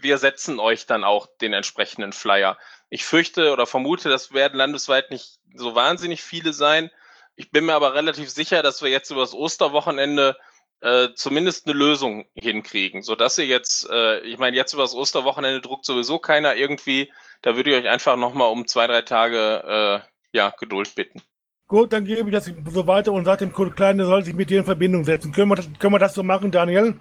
wir 0.00 0.18
setzen 0.18 0.60
euch 0.60 0.86
dann 0.86 1.02
auch 1.02 1.26
den 1.40 1.52
entsprechenden 1.52 2.12
Flyer. 2.12 2.58
Ich 2.90 3.04
fürchte 3.04 3.52
oder 3.52 3.66
vermute, 3.66 4.08
das 4.08 4.32
werden 4.32 4.58
landesweit 4.58 5.10
nicht 5.10 5.40
so 5.54 5.74
wahnsinnig 5.74 6.22
viele 6.22 6.52
sein. 6.52 6.90
Ich 7.34 7.50
bin 7.50 7.66
mir 7.66 7.74
aber 7.74 7.94
relativ 7.94 8.30
sicher, 8.30 8.62
dass 8.62 8.82
wir 8.82 8.90
jetzt 8.90 9.10
über 9.10 9.20
das 9.20 9.34
Osterwochenende 9.34 10.36
äh, 10.80 11.08
zumindest 11.14 11.66
eine 11.66 11.78
Lösung 11.78 12.26
hinkriegen, 12.34 13.02
sodass 13.02 13.38
ihr 13.38 13.46
jetzt, 13.46 13.88
äh, 13.90 14.20
ich 14.20 14.38
meine, 14.38 14.56
jetzt 14.56 14.72
über 14.72 14.82
das 14.82 14.94
Osterwochenende 14.94 15.60
druckt 15.60 15.84
sowieso 15.84 16.18
keiner 16.18 16.56
irgendwie. 16.56 17.12
Da 17.42 17.56
würde 17.56 17.70
ich 17.70 17.76
euch 17.76 17.88
einfach 17.88 18.16
nochmal 18.16 18.50
um 18.50 18.66
zwei, 18.66 18.86
drei 18.86 19.02
Tage 19.02 20.02
äh, 20.04 20.36
ja, 20.36 20.54
Geduld 20.58 20.94
bitten. 20.94 21.22
Gut, 21.68 21.92
dann 21.92 22.04
gebe 22.04 22.28
ich 22.28 22.34
das 22.34 22.50
so 22.70 22.86
weiter 22.86 23.12
und 23.12 23.24
sage 23.24 23.44
dem 23.44 23.52
Kurt 23.52 23.74
Klein, 23.74 23.98
der 23.98 24.06
soll 24.06 24.24
sich 24.24 24.34
mit 24.34 24.50
dir 24.50 24.58
in 24.58 24.64
Verbindung 24.64 25.04
setzen. 25.04 25.32
Können 25.32 25.48
wir 25.48 25.56
das, 25.56 25.68
können 25.78 25.94
wir 25.94 25.98
das 25.98 26.14
so 26.14 26.22
machen, 26.22 26.52
Daniel? 26.52 27.00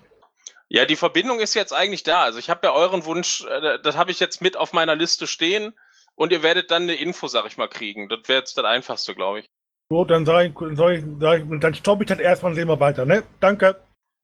Ja, 0.67 0.85
die 0.85 0.95
Verbindung 0.95 1.39
ist 1.39 1.53
jetzt 1.53 1.73
eigentlich 1.73 2.03
da. 2.03 2.23
Also 2.23 2.39
ich 2.39 2.49
habe 2.49 2.65
ja 2.65 2.73
euren 2.73 3.05
Wunsch, 3.05 3.45
äh, 3.45 3.79
das 3.83 3.95
habe 3.95 4.11
ich 4.11 4.19
jetzt 4.19 4.41
mit 4.41 4.57
auf 4.57 4.73
meiner 4.73 4.95
Liste 4.95 5.27
stehen 5.27 5.73
und 6.15 6.31
ihr 6.31 6.41
werdet 6.41 6.71
dann 6.71 6.83
eine 6.83 6.95
Info, 6.95 7.27
sag 7.27 7.45
ich 7.45 7.57
mal, 7.57 7.67
kriegen. 7.67 8.09
Das 8.09 8.19
wäre 8.27 8.39
jetzt 8.39 8.57
das 8.57 8.65
Einfachste, 8.65 9.13
glaube 9.13 9.41
ich. 9.41 9.49
Gut, 9.89 10.09
dann 10.09 10.25
sage 10.25 10.47
ich, 10.47 10.77
sag 10.77 10.91
ich, 10.93 11.05
sag 11.19 11.39
ich, 11.39 11.59
dann 11.59 11.73
stoppe 11.75 12.03
ich 12.03 12.09
das 12.09 12.19
erstmal 12.19 12.51
und 12.51 12.55
sehen 12.55 12.67
wir 12.67 12.79
weiter, 12.79 13.05
ne? 13.05 13.23
Danke. 13.39 13.81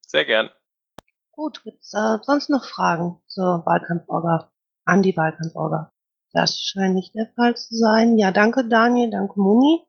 Sehr 0.08 0.26
gern. 0.26 0.50
Gut, 1.32 1.63
gibt's 1.63 1.93
äh, 1.93 2.17
sonst 2.24 2.50
noch 2.50 2.65
Fragen 2.65 3.21
zur 3.28 3.65
Wahlkampforga, 3.65 4.52
an 4.86 5.02
die 5.02 5.15
Wahlkampforga? 5.15 5.91
Das 6.34 6.60
scheint 6.60 6.95
nicht 6.95 7.13
der 7.13 7.32
Fall 7.36 7.56
zu 7.56 7.76
sein. 7.76 8.17
Ja, 8.17 8.32
danke 8.32 8.67
Daniel, 8.67 9.12
danke 9.12 9.39
Moni. 9.39 9.86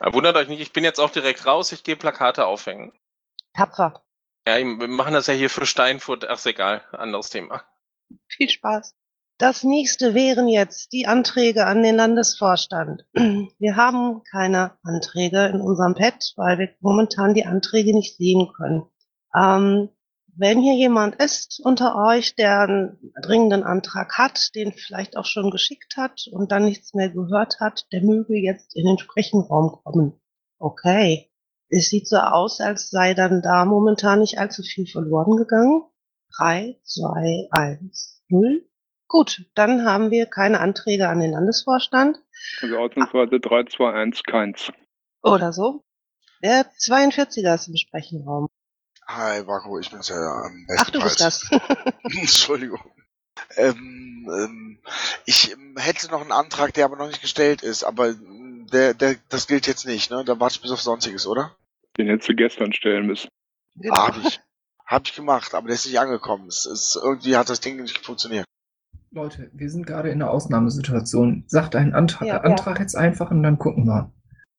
Wundert 0.00 0.36
euch 0.36 0.48
nicht, 0.48 0.60
ich 0.60 0.72
bin 0.72 0.84
jetzt 0.84 0.98
auch 0.98 1.10
direkt 1.10 1.44
raus, 1.46 1.72
ich 1.72 1.84
gehe 1.84 1.96
Plakate 1.96 2.46
aufhängen. 2.46 2.92
Tapfer. 3.52 4.02
Ja, 4.46 4.56
wir 4.56 4.88
machen 4.88 5.12
das 5.12 5.26
ja 5.26 5.34
hier 5.34 5.50
für 5.50 5.66
Steinfurt. 5.66 6.24
Ach, 6.24 6.36
ist 6.36 6.46
egal, 6.46 6.82
anderes 6.92 7.28
Thema. 7.28 7.62
Viel 8.26 8.48
Spaß. 8.48 8.94
Das 9.40 9.64
nächste 9.64 10.12
wären 10.12 10.48
jetzt 10.48 10.92
die 10.92 11.06
Anträge 11.06 11.64
an 11.64 11.82
den 11.82 11.96
Landesvorstand. 11.96 13.06
Wir 13.14 13.74
haben 13.74 14.22
keine 14.30 14.72
Anträge 14.82 15.46
in 15.46 15.62
unserem 15.62 15.94
Pad, 15.94 16.34
weil 16.36 16.58
wir 16.58 16.68
momentan 16.80 17.32
die 17.32 17.46
Anträge 17.46 17.94
nicht 17.94 18.18
sehen 18.18 18.52
können. 18.54 18.82
Ähm, 19.34 19.88
wenn 20.36 20.60
hier 20.60 20.74
jemand 20.74 21.14
ist 21.14 21.58
unter 21.64 21.96
euch, 21.96 22.34
der 22.34 22.60
einen 22.60 23.12
dringenden 23.22 23.62
Antrag 23.62 24.18
hat, 24.18 24.54
den 24.54 24.72
vielleicht 24.72 25.16
auch 25.16 25.24
schon 25.24 25.50
geschickt 25.50 25.96
hat 25.96 26.26
und 26.30 26.52
dann 26.52 26.66
nichts 26.66 26.92
mehr 26.92 27.08
gehört 27.08 27.60
hat, 27.60 27.86
der 27.92 28.02
möge 28.02 28.36
jetzt 28.36 28.76
in 28.76 28.84
den 28.84 28.98
Sprechenraum 28.98 29.80
kommen. 29.82 30.20
Okay. 30.58 31.30
Es 31.70 31.88
sieht 31.88 32.08
so 32.08 32.18
aus, 32.18 32.60
als 32.60 32.90
sei 32.90 33.14
dann 33.14 33.40
da 33.40 33.64
momentan 33.64 34.20
nicht 34.20 34.38
allzu 34.38 34.62
viel 34.62 34.86
verloren 34.86 35.38
gegangen. 35.38 35.84
Drei, 36.36 36.78
zwei, 36.84 37.48
eins, 37.52 38.22
null. 38.28 38.69
Gut, 39.10 39.44
dann 39.56 39.84
haben 39.84 40.12
wir 40.12 40.26
keine 40.26 40.60
Anträge 40.60 41.08
an 41.08 41.18
den 41.18 41.32
Landesvorstand. 41.32 42.16
Also 42.62 42.78
ausnahmsweise 42.78 43.40
3, 43.40 43.64
2, 43.64 43.92
1, 43.92 44.22
keins. 44.22 44.72
Oder 45.24 45.52
so. 45.52 45.82
Der 46.44 46.70
42er 46.78 47.56
ist 47.56 47.66
im 47.66 47.76
Sprechenraum. 47.76 48.48
Hi, 49.08 49.42
Marco, 49.42 49.80
ich 49.80 49.90
bin's 49.90 50.10
ja 50.10 50.14
am 50.14 50.64
Ach, 50.78 50.90
du 50.90 51.02
bist 51.02 51.20
das. 51.20 51.50
Entschuldigung. 52.04 52.78
Ähm, 53.56 54.28
ähm, 54.32 54.82
ich 55.26 55.50
ähm, 55.50 55.76
hätte 55.76 56.08
noch 56.12 56.20
einen 56.20 56.30
Antrag, 56.30 56.72
der 56.74 56.84
aber 56.84 56.94
noch 56.94 57.08
nicht 57.08 57.20
gestellt 57.20 57.62
ist, 57.62 57.82
aber 57.82 58.10
ähm, 58.10 58.68
der, 58.72 58.94
der, 58.94 59.16
das 59.28 59.48
gilt 59.48 59.66
jetzt 59.66 59.86
nicht, 59.86 60.12
ne? 60.12 60.24
Da 60.24 60.38
warte 60.38 60.54
ich 60.54 60.62
bis 60.62 60.70
auf 60.70 60.82
Sonstiges, 60.82 61.26
oder? 61.26 61.56
Den 61.98 62.06
hättest 62.06 62.28
du 62.28 62.36
gestern 62.36 62.72
stellen 62.72 63.08
müssen. 63.08 63.28
Genau. 63.74 64.06
Hab 64.06 64.24
ich. 64.24 64.40
Hab 64.86 65.04
ich 65.04 65.14
gemacht, 65.16 65.52
aber 65.54 65.66
der 65.66 65.74
ist 65.74 65.86
nicht 65.86 65.98
angekommen. 65.98 66.46
Es 66.46 66.64
ist, 66.66 66.96
irgendwie 67.02 67.36
hat 67.36 67.48
das 67.48 67.58
Ding 67.58 67.82
nicht 67.82 68.04
funktioniert. 68.04 68.44
Leute, 69.12 69.50
wir 69.52 69.70
sind 69.70 69.86
gerade 69.86 70.10
in 70.10 70.22
einer 70.22 70.30
Ausnahmesituation. 70.30 71.44
Sagt 71.48 71.74
einen 71.74 71.94
Antrag, 71.94 72.28
Ja, 72.28 72.34
ja. 72.34 72.40
Antrag 72.42 72.78
jetzt 72.78 72.96
einfach 72.96 73.30
und 73.30 73.42
dann 73.42 73.58
gucken 73.58 73.86
wir. 73.86 74.12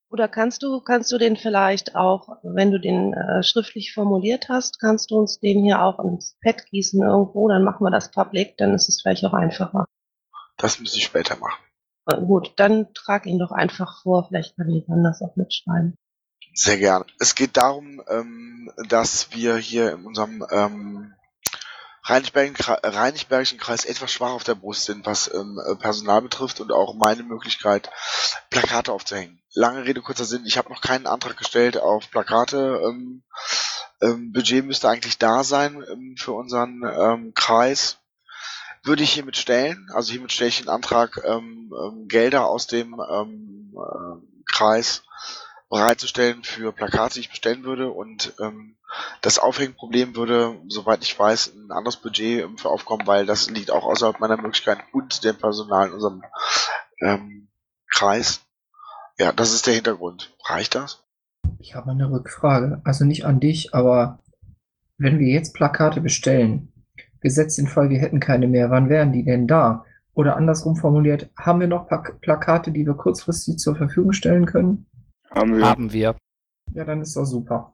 Oder 0.09 0.27
kannst 0.27 0.61
du, 0.61 0.81
kannst 0.81 1.09
du 1.13 1.17
den 1.17 1.37
vielleicht 1.37 1.95
auch, 1.95 2.37
wenn 2.43 2.71
du 2.71 2.79
den 2.79 3.13
äh, 3.13 3.43
schriftlich 3.43 3.93
formuliert 3.93 4.49
hast, 4.49 4.77
kannst 4.81 5.09
du 5.09 5.17
uns 5.17 5.39
den 5.39 5.63
hier 5.63 5.81
auch 5.81 6.03
ins 6.03 6.37
Pad 6.43 6.65
gießen 6.65 7.01
irgendwo, 7.01 7.47
dann 7.47 7.63
machen 7.63 7.85
wir 7.85 7.91
das 7.91 8.11
public, 8.11 8.57
dann 8.57 8.73
ist 8.73 8.89
es 8.89 9.01
vielleicht 9.01 9.23
auch 9.23 9.33
einfacher. 9.33 9.85
Das 10.57 10.81
müsste 10.81 10.97
ich 10.97 11.05
später 11.05 11.37
machen. 11.37 11.63
Äh, 12.07 12.19
gut, 12.19 12.51
dann 12.57 12.93
trag 12.93 13.25
ihn 13.25 13.39
doch 13.39 13.51
einfach 13.51 14.01
vor, 14.03 14.27
vielleicht 14.27 14.57
kann 14.57 14.69
jemand 14.69 15.05
das 15.05 15.21
auch 15.21 15.37
mitschreiben. 15.37 15.95
Sehr 16.53 16.77
gern. 16.77 17.05
Es 17.19 17.35
geht 17.35 17.55
darum, 17.55 18.01
ähm, 18.09 18.69
dass 18.89 19.33
wir 19.33 19.55
hier 19.55 19.93
in 19.93 20.05
unserem 20.05 20.45
ähm, 20.51 21.13
Rheinisbergischen 22.03 23.59
Kreis 23.59 23.85
etwas 23.85 24.11
schwach 24.11 24.31
auf 24.31 24.43
der 24.43 24.55
Brust 24.55 24.85
sind, 24.85 25.05
was 25.05 25.31
ähm, 25.33 25.59
äh, 25.65 25.75
Personal 25.75 26.21
betrifft 26.21 26.59
und 26.59 26.71
auch 26.71 26.95
meine 26.95 27.23
Möglichkeit, 27.23 27.89
Plakate 28.49 28.91
aufzuhängen. 28.91 29.41
Lange 29.53 29.85
Rede, 29.85 30.01
kurzer 30.01 30.25
Sinn, 30.25 30.45
ich 30.45 30.57
habe 30.57 30.69
noch 30.69 30.81
keinen 30.81 31.07
Antrag 31.07 31.37
gestellt 31.37 31.77
auf 31.77 32.09
Plakate. 32.09 32.81
Ähm, 32.83 33.23
ähm, 34.01 34.31
Budget 34.31 34.65
müsste 34.65 34.89
eigentlich 34.89 35.17
da 35.19 35.43
sein 35.43 35.83
ähm, 35.91 36.15
für 36.17 36.31
unseren 36.33 36.81
ähm, 36.83 37.33
Kreis. 37.35 37.97
Würde 38.83 39.03
ich 39.03 39.13
hiermit 39.13 39.37
stellen, 39.37 39.87
also 39.93 40.11
hiermit 40.11 40.31
stelle 40.31 40.49
ich 40.49 40.57
den 40.57 40.69
Antrag, 40.69 41.21
ähm, 41.23 41.71
ähm, 41.71 42.07
Gelder 42.07 42.47
aus 42.47 42.65
dem 42.65 42.99
ähm, 42.99 43.75
äh, 43.75 44.41
Kreis 44.51 45.03
bereitzustellen 45.71 46.43
für 46.43 46.73
Plakate, 46.73 47.15
die 47.15 47.19
ich 47.21 47.29
bestellen 47.29 47.63
würde 47.63 47.89
und 47.89 48.34
ähm, 48.41 48.75
das 49.21 49.39
Aufhängenproblem 49.39 50.17
würde, 50.17 50.57
soweit 50.67 51.01
ich 51.01 51.17
weiß, 51.17 51.53
ein 51.55 51.71
anderes 51.71 51.95
Budget 51.95 52.43
ähm, 52.43 52.57
für 52.57 52.69
aufkommen, 52.69 53.07
weil 53.07 53.25
das 53.25 53.49
liegt 53.49 53.71
auch 53.71 53.86
außerhalb 53.86 54.19
meiner 54.19 54.36
Möglichkeiten 54.36 54.84
und 54.91 55.23
dem 55.23 55.38
Personal 55.38 55.88
in 55.88 55.93
unserem 55.93 56.23
ähm, 56.99 57.47
Kreis. 57.89 58.41
Ja, 59.17 59.31
das 59.31 59.53
ist 59.53 59.65
der 59.65 59.73
Hintergrund. 59.73 60.36
Reicht 60.45 60.75
das? 60.75 61.05
Ich 61.57 61.73
habe 61.73 61.91
eine 61.91 62.12
Rückfrage. 62.12 62.81
Also 62.84 63.05
nicht 63.05 63.25
an 63.25 63.39
dich, 63.39 63.73
aber 63.73 64.19
wenn 64.97 65.19
wir 65.19 65.27
jetzt 65.27 65.53
Plakate 65.53 66.01
bestellen, 66.01 66.73
gesetzt 67.21 67.57
den 67.57 67.67
Fall, 67.67 67.89
wir 67.89 67.99
hätten 67.99 68.19
keine 68.19 68.47
mehr, 68.47 68.71
wann 68.71 68.89
wären 68.89 69.13
die 69.13 69.23
denn 69.23 69.47
da? 69.47 69.86
Oder 70.13 70.36
andersrum 70.36 70.75
formuliert, 70.75 71.29
haben 71.38 71.62
wir 71.62 71.67
noch 71.67 71.88
Plak 71.88 72.19
Plakate, 72.19 72.71
die 72.71 72.86
wir 72.86 72.95
kurzfristig 72.95 73.57
zur 73.57 73.77
Verfügung 73.77 74.12
stellen 74.12 74.45
können? 74.45 74.88
Haben 75.34 75.58
wir. 75.58 75.65
Haben 75.65 75.94
wir. 75.94 76.15
Ja, 76.74 76.86
dann 76.86 77.02
ist 77.02 77.15
doch 77.15 77.26
super. 77.26 77.74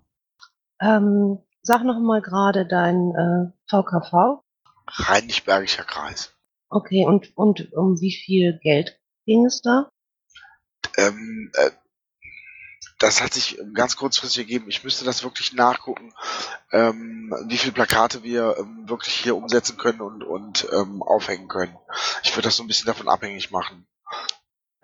Ähm, 0.80 1.40
sag 1.62 1.84
noch 1.84 2.00
mal 2.00 2.22
gerade 2.22 2.66
dein 2.68 3.12
äh, 3.16 3.52
VKV. 3.70 4.42
Rheinisch-Bergischer 4.88 5.84
Kreis. 5.84 6.34
Okay, 6.70 7.06
und, 7.06 7.36
und 7.38 7.74
um 7.74 8.00
wie 8.00 8.14
viel 8.14 8.60
Geld 8.60 9.00
ging 9.26 9.46
es 9.46 9.62
da? 9.62 9.90
Ähm, 10.98 11.52
äh, 11.54 11.72
das 13.00 13.22
hat 13.22 13.34
sich 13.34 13.60
ganz 13.74 13.96
kurzfristig 13.96 14.40
ergeben. 14.40 14.70
Ich 14.70 14.84
müsste 14.84 15.06
das 15.06 15.24
wirklich 15.24 15.54
nachgucken, 15.54 16.14
ähm, 16.72 17.34
wie 17.46 17.58
viele 17.58 17.74
Plakate 17.74 18.24
wir 18.24 18.56
ähm, 18.58 18.90
wirklich 18.90 19.14
hier 19.14 19.36
umsetzen 19.36 19.78
können 19.78 20.02
und, 20.02 20.24
und 20.24 20.68
ähm, 20.74 21.04
aufhängen 21.04 21.48
können. 21.48 21.78
Ich 22.24 22.36
würde 22.36 22.48
das 22.48 22.58
so 22.58 22.64
ein 22.64 22.68
bisschen 22.68 22.88
davon 22.88 23.08
abhängig 23.08 23.52
machen. 23.52 23.88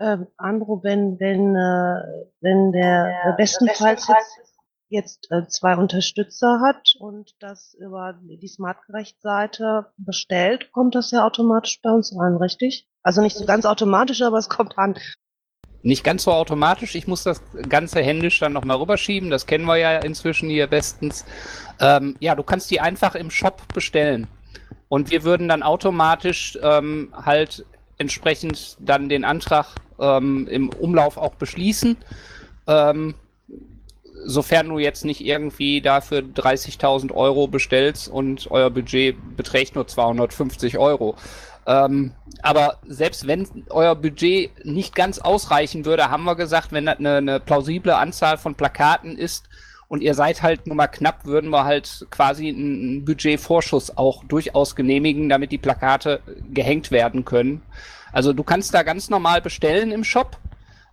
Ähm, 0.03 0.27
Andro, 0.35 0.83
wenn, 0.83 1.17
wenn, 1.21 1.55
äh, 1.55 2.25
wenn 2.41 2.73
der 2.73 3.07
äh, 3.23 3.37
bestenfalls 3.37 4.09
jetzt, 4.09 4.41
jetzt 4.89 5.31
äh, 5.31 5.47
zwei 5.47 5.77
Unterstützer 5.77 6.59
hat 6.59 6.95
und 6.99 7.31
das 7.39 7.73
über 7.79 8.19
die 8.21 8.47
Smartgerecht-Seite 8.49 9.93
bestellt, 9.95 10.73
kommt 10.73 10.95
das 10.95 11.11
ja 11.11 11.25
automatisch 11.25 11.79
bei 11.81 11.89
uns 11.89 12.13
rein, 12.19 12.35
richtig? 12.35 12.85
Also 13.01 13.21
nicht 13.21 13.37
so 13.37 13.45
ganz 13.45 13.65
automatisch, 13.65 14.21
aber 14.21 14.39
es 14.39 14.49
kommt 14.49 14.77
an. 14.77 14.95
Nicht 15.83 16.03
ganz 16.03 16.23
so 16.23 16.33
automatisch. 16.33 16.95
Ich 16.95 17.07
muss 17.07 17.23
das 17.23 17.41
Ganze 17.69 18.01
händisch 18.01 18.39
dann 18.39 18.51
nochmal 18.51 18.77
rüberschieben. 18.77 19.29
Das 19.29 19.45
kennen 19.45 19.65
wir 19.65 19.77
ja 19.77 19.99
inzwischen 19.99 20.49
hier 20.49 20.67
bestens. 20.67 21.23
Ähm, 21.79 22.17
ja, 22.19 22.35
du 22.35 22.43
kannst 22.43 22.71
die 22.71 22.81
einfach 22.81 23.15
im 23.15 23.31
Shop 23.31 23.61
bestellen. 23.73 24.27
Und 24.89 25.11
wir 25.11 25.23
würden 25.23 25.47
dann 25.47 25.63
automatisch 25.63 26.57
ähm, 26.61 27.13
halt 27.13 27.65
entsprechend 28.03 28.75
dann 28.79 29.07
den 29.07 29.23
Antrag 29.23 29.67
ähm, 29.97 30.47
im 30.49 30.69
Umlauf 30.69 31.17
auch 31.17 31.35
beschließen. 31.35 31.95
Ähm, 32.67 33.15
sofern 34.25 34.69
du 34.69 34.77
jetzt 34.77 35.05
nicht 35.05 35.21
irgendwie 35.25 35.81
dafür 35.81 36.19
30.000 36.19 37.13
Euro 37.13 37.47
bestellst 37.47 38.09
und 38.09 38.51
euer 38.51 38.69
Budget 38.69 39.15
beträgt 39.37 39.75
nur 39.75 39.87
250 39.87 40.77
Euro. 40.77 41.15
Ähm, 41.65 42.11
aber 42.41 42.79
selbst 42.85 43.25
wenn 43.25 43.47
euer 43.69 43.95
Budget 43.95 44.65
nicht 44.65 44.95
ganz 44.95 45.19
ausreichen 45.19 45.85
würde, 45.85 46.09
haben 46.09 46.25
wir 46.25 46.35
gesagt, 46.35 46.73
wenn 46.73 46.85
das 46.85 46.99
eine, 46.99 47.17
eine 47.17 47.39
plausible 47.39 47.95
Anzahl 47.95 48.37
von 48.37 48.55
Plakaten 48.55 49.17
ist 49.17 49.45
und 49.93 50.01
ihr 50.01 50.15
seid 50.15 50.41
halt 50.41 50.65
nur 50.65 50.75
mal 50.75 50.87
knapp, 50.87 51.23
würden 51.23 51.51
wir 51.51 51.65
halt 51.65 52.07
quasi 52.09 52.49
einen 52.49 53.05
Budgetvorschuss 53.05 53.95
auch 53.95 54.23
durchaus 54.23 54.75
genehmigen, 54.75 55.29
damit 55.29 55.51
die 55.51 55.59
Plakate 55.59 56.19
gehängt 56.51 56.89
werden 56.89 57.25
können. 57.25 57.61
Also 58.11 58.33
du 58.33 58.41
kannst 58.41 58.73
da 58.73 58.81
ganz 58.81 59.11
normal 59.11 59.39
bestellen 59.39 59.91
im 59.91 60.03
Shop. 60.03 60.39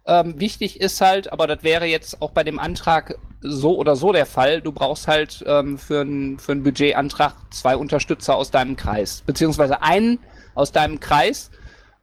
Ähm, 0.04 0.38
wichtig 0.38 0.82
ist 0.82 1.00
halt, 1.00 1.32
aber 1.32 1.46
das 1.46 1.62
wäre 1.62 1.86
jetzt 1.86 2.20
auch 2.20 2.32
bei 2.32 2.44
dem 2.44 2.58
Antrag 2.58 3.16
so 3.40 3.78
oder 3.78 3.96
so 3.96 4.12
der 4.12 4.26
Fall, 4.26 4.60
du 4.60 4.70
brauchst 4.70 5.08
halt 5.08 5.42
ähm, 5.46 5.78
für 5.78 6.02
einen 6.02 6.38
für 6.38 6.52
einen 6.52 6.62
Budgetantrag 6.62 7.32
zwei 7.48 7.76
Unterstützer 7.76 8.36
aus 8.36 8.50
deinem 8.50 8.76
Kreis, 8.76 9.22
beziehungsweise 9.24 9.80
einen 9.80 10.18
aus 10.54 10.72
deinem 10.72 11.00
Kreis 11.00 11.50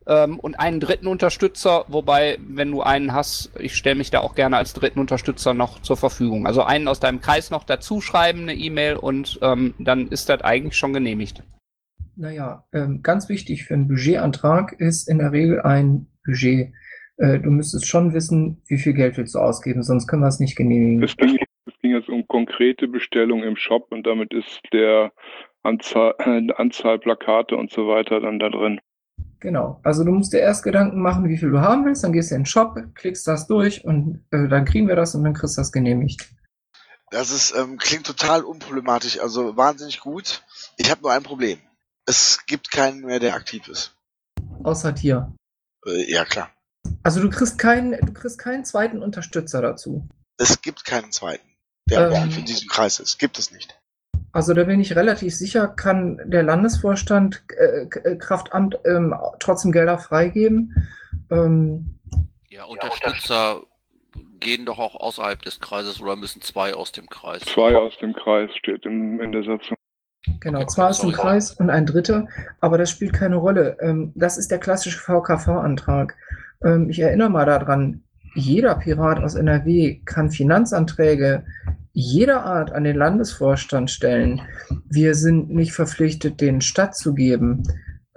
ähm, 0.08 0.40
und 0.40 0.60
einen 0.60 0.80
dritten 0.80 1.08
Unterstützer, 1.08 1.86
wobei, 1.88 2.38
wenn 2.48 2.72
du 2.72 2.82
einen 2.82 3.14
hast, 3.14 3.52
ich 3.60 3.76
stelle 3.76 3.96
mich 3.96 4.10
da 4.10 4.20
auch 4.20 4.36
gerne 4.36 4.58
als 4.58 4.74
dritten 4.74 5.00
Unterstützer 5.00 5.54
noch 5.54 5.82
zur 5.82 5.98
Verfügung. 5.98 6.48
Also 6.48 6.64
einen 6.64 6.88
aus 6.88 7.00
deinem 7.00 7.22
Kreis 7.22 7.52
noch 7.52 7.64
dazu 7.64 8.02
schreiben, 8.02 8.44
eine 8.44 8.56
E-Mail 8.56 8.96
und 8.96 9.40
ähm, 9.42 9.74
dann 9.80 10.08
ist 10.08 10.30
das 10.30 10.42
eigentlich 10.42 10.78
schon 10.78 10.94
genehmigt. 10.94 11.44
Naja, 12.16 12.66
ähm, 12.74 13.02
ganz 13.04 13.30
wichtig 13.30 13.66
für 13.66 13.76
einen 13.76 13.88
Budgetantrag 13.88 14.74
ist 14.80 15.08
in 15.08 15.20
der 15.20 15.32
Regel 15.32 15.62
ein 15.62 16.08
Budget. 16.26 16.74
Äh, 17.18 17.40
du 17.40 17.52
müsstest 17.52 17.88
schon 17.88 18.14
wissen, 18.14 18.62
wie 18.68 18.78
viel 18.78 18.94
Geld 18.94 19.18
willst 19.18 19.36
du 19.36 19.40
ausgeben, 19.40 19.84
sonst 19.84 20.08
können 20.08 20.24
wir 20.24 20.28
es 20.28 20.40
nicht 20.40 20.56
genehmigen. 20.56 21.04
Es 21.04 21.16
ging, 21.16 21.38
es 21.66 21.74
ging 21.82 21.92
jetzt 21.92 22.10
um 22.10 22.28
konkrete 22.28 22.88
Bestellungen 22.88 23.48
im 23.48 23.56
Shop 23.56 23.92
und 23.92 24.08
damit 24.08 24.34
ist 24.34 24.62
der 24.74 25.12
Anzahl, 25.64 26.16
äh, 26.20 26.52
Anzahl 26.56 26.98
Plakate 26.98 27.56
und 27.56 27.72
so 27.72 27.88
weiter 27.88 28.20
dann 28.20 28.40
da 28.40 28.50
drin. 28.50 28.80
Genau. 29.40 29.80
Also 29.84 30.04
du 30.04 30.12
musst 30.12 30.34
dir 30.34 30.40
erst 30.40 30.64
Gedanken 30.64 31.02
machen, 31.02 31.30
wie 31.30 31.38
viel 31.38 31.52
du 31.52 31.62
haben 31.62 31.86
willst, 31.86 32.04
dann 32.04 32.14
gehst 32.14 32.32
du 32.32 32.36
in 32.36 32.42
den 32.42 32.46
Shop, 32.48 32.76
klickst 32.96 33.28
das 33.28 33.48
durch 33.48 33.86
und 33.86 34.26
äh, 34.32 34.48
dann 34.48 34.66
kriegen 34.66 34.88
wir 34.88 34.96
das 34.96 35.14
und 35.14 35.24
dann 35.24 35.34
kriegst 35.34 35.58
du 35.58 35.62
das 35.62 35.72
genehmigt. 35.72 36.30
Das 37.12 37.32
ist, 37.32 37.56
ähm, 37.56 37.78
klingt 37.78 38.06
total 38.06 38.44
unproblematisch, 38.44 39.20
also 39.20 39.56
wahnsinnig 39.56 40.00
gut. 40.00 40.44
Ich 40.78 40.92
habe 40.92 41.02
nur 41.02 41.12
ein 41.14 41.24
Problem. 41.24 41.60
Es 42.06 42.46
gibt 42.48 42.72
keinen 42.72 43.02
mehr, 43.02 43.20
der 43.20 43.36
aktiv 43.36 43.68
ist. 43.68 43.96
Außer 44.64 44.92
dir. 44.92 45.34
Äh, 45.86 46.12
ja, 46.12 46.26
klar. 46.26 46.52
Also 47.04 47.22
du 47.22 47.30
kriegst 47.30 47.58
keinen, 47.58 47.92
du 48.06 48.14
kriegst 48.14 48.40
keinen 48.40 48.66
zweiten 48.66 49.02
Unterstützer 49.02 49.62
dazu. 49.62 50.08
Es 50.38 50.62
gibt 50.62 50.86
keinen 50.86 51.12
zweiten, 51.12 51.48
der 51.90 52.08
Ähm. 52.08 52.14
aktiv 52.14 52.38
in 52.40 52.46
diesem 52.46 52.68
Kreis 52.68 53.00
ist. 53.00 53.20
Gibt 53.20 53.40
es 53.40 53.52
nicht. 53.52 53.80
Also 54.32 54.54
da 54.54 54.64
bin 54.66 54.80
ich 54.80 54.96
relativ 54.96 55.36
sicher, 55.36 55.68
kann 55.68 56.20
der 56.26 56.44
Landesvorstand 56.44 57.44
äh, 57.58 57.84
äh, 57.84 58.16
Kraftamt 58.18 58.78
ähm, 58.86 59.16
trotzdem 59.40 59.72
Gelder 59.72 59.98
freigeben. 59.98 60.74
Ähm, 61.32 62.00
Ja, 62.50 62.66
Unterstützer 62.66 63.62
gehen 64.40 64.66
doch 64.66 64.80
auch 64.80 64.96
außerhalb 64.96 65.42
des 65.42 65.60
Kreises 65.60 66.02
oder 66.02 66.16
müssen 66.16 66.42
zwei 66.42 66.74
aus 66.74 66.92
dem 66.92 67.08
Kreis. 67.10 67.42
Zwei 67.42 67.76
aus 67.76 67.98
dem 68.00 68.14
Kreis 68.14 68.52
steht 68.56 68.86
im, 68.86 69.20
in 69.22 69.32
der 69.32 69.44
Satzung. 69.44 69.78
Genau, 70.40 70.60
Okay, 70.60 70.68
ist 70.90 71.04
ein 71.04 71.12
sorry. 71.12 71.14
Kreis 71.14 71.52
und 71.54 71.70
ein 71.70 71.86
Dritter, 71.86 72.28
aber 72.60 72.78
das 72.78 72.90
spielt 72.92 73.14
keine 73.14 73.38
Rolle. 73.38 73.78
Ähm, 73.82 74.12
das 74.16 74.38
ist 74.38 74.52
der 74.52 74.60
klassische 74.60 75.00
VKV-Antrag. 75.00 76.16
Ähm, 76.64 76.90
ich 76.90 77.00
erinnere 77.00 77.30
mal 77.30 77.46
daran, 77.46 78.04
jeder 78.36 78.76
Pirat 78.76 79.20
aus 79.20 79.36
NRW 79.36 80.02
kann 80.06 80.32
Finanzanträge 80.32 81.44
jeder 81.94 82.44
Art 82.46 82.72
an 82.72 82.84
den 82.84 82.96
Landesvorstand 82.96 83.90
stellen. 83.90 84.42
Wir 84.88 85.16
sind 85.16 85.50
nicht 85.50 85.74
verpflichtet, 85.74 86.42
den 86.42 86.62
stattzugeben. 86.62 87.64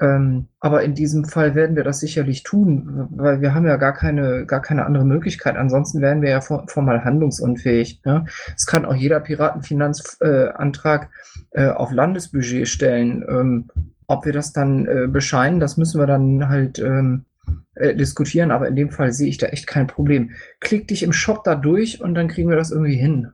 Ähm, 0.00 0.48
aber 0.60 0.82
in 0.82 0.94
diesem 0.94 1.24
Fall 1.26 1.54
werden 1.54 1.76
wir 1.76 1.84
das 1.84 2.00
sicherlich 2.00 2.42
tun, 2.42 3.08
weil 3.10 3.40
wir 3.42 3.54
haben 3.54 3.66
ja 3.66 3.76
gar 3.76 3.92
keine, 3.92 4.46
gar 4.46 4.62
keine 4.62 4.86
andere 4.86 5.04
Möglichkeit. 5.04 5.56
Ansonsten 5.56 6.00
wären 6.00 6.22
wir 6.22 6.30
ja 6.30 6.40
for- 6.40 6.66
formal 6.68 7.04
handlungsunfähig. 7.04 8.00
Ne? 8.04 8.24
Es 8.56 8.66
kann 8.66 8.84
auch 8.86 8.94
jeder 8.94 9.20
Piratenfinanzantrag 9.20 11.10
äh, 11.50 11.68
auf 11.68 11.92
Landesbudget 11.92 12.68
stellen. 12.68 13.24
Ähm, 13.28 13.68
ob 14.06 14.24
wir 14.24 14.32
das 14.32 14.52
dann 14.52 14.86
äh, 14.86 15.06
bescheinen, 15.06 15.60
das 15.60 15.76
müssen 15.76 16.00
wir 16.00 16.06
dann 16.06 16.48
halt 16.48 16.78
ähm, 16.78 17.24
äh, 17.74 17.94
diskutieren. 17.94 18.50
Aber 18.50 18.68
in 18.68 18.76
dem 18.76 18.90
Fall 18.90 19.12
sehe 19.12 19.28
ich 19.28 19.38
da 19.38 19.46
echt 19.46 19.66
kein 19.66 19.86
Problem. 19.86 20.34
Klick 20.60 20.88
dich 20.88 21.02
im 21.02 21.12
Shop 21.12 21.44
da 21.44 21.54
durch 21.54 22.00
und 22.00 22.14
dann 22.14 22.28
kriegen 22.28 22.48
wir 22.50 22.56
das 22.56 22.70
irgendwie 22.70 22.96
hin. 22.96 23.32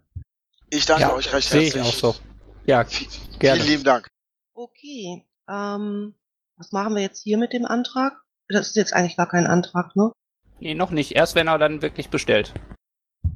Ich 0.70 0.87
danke 0.87 1.02
Ja, 1.02 1.12
euch 1.14 1.33
recht 1.33 1.48
sehe 1.48 1.62
ich 1.62 1.74
herzlich. 1.74 2.05
auch 2.05 2.14
so. 2.14 2.20
Ja, 2.66 2.83
gerne. 3.38 3.61
Vielen 3.61 3.70
lieben 3.72 3.85
Dank. 3.85 4.09
Okay, 4.55 5.24
ähm, 5.48 6.14
was 6.57 6.72
machen 6.72 6.94
wir 6.94 7.02
jetzt 7.02 7.22
hier 7.22 7.38
mit 7.38 7.52
dem 7.52 7.64
Antrag? 7.66 8.14
Das 8.48 8.68
ist 8.68 8.76
jetzt 8.76 8.92
eigentlich 8.94 9.16
gar 9.16 9.29
kein 9.29 9.46
Antrag, 9.46 9.94
ne? 9.96 10.12
Nee, 10.61 10.74
noch 10.74 10.90
nicht. 10.90 11.12
Erst 11.12 11.35
wenn 11.35 11.48
er 11.48 11.59
dann 11.59 11.83
wirklich 11.83 12.09
bestellt. 12.09 12.55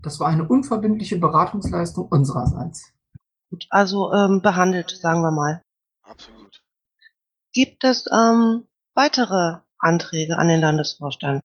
Das 0.02 0.18
war 0.20 0.28
eine 0.28 0.48
unverbindliche 0.48 1.18
Beratungsleistung 1.18 2.06
unsererseits. 2.08 2.92
Gut, 3.50 3.66
also 3.70 4.12
ähm, 4.12 4.40
behandelt, 4.40 4.90
sagen 4.90 5.20
wir 5.20 5.30
mal. 5.32 5.62
Absolut. 6.02 6.62
Gibt 7.52 7.84
es 7.84 8.06
ähm, 8.12 8.66
weitere 8.94 9.58
Anträge 9.80 10.38
an 10.38 10.48
den 10.48 10.60
Landesvorstand? 10.60 11.42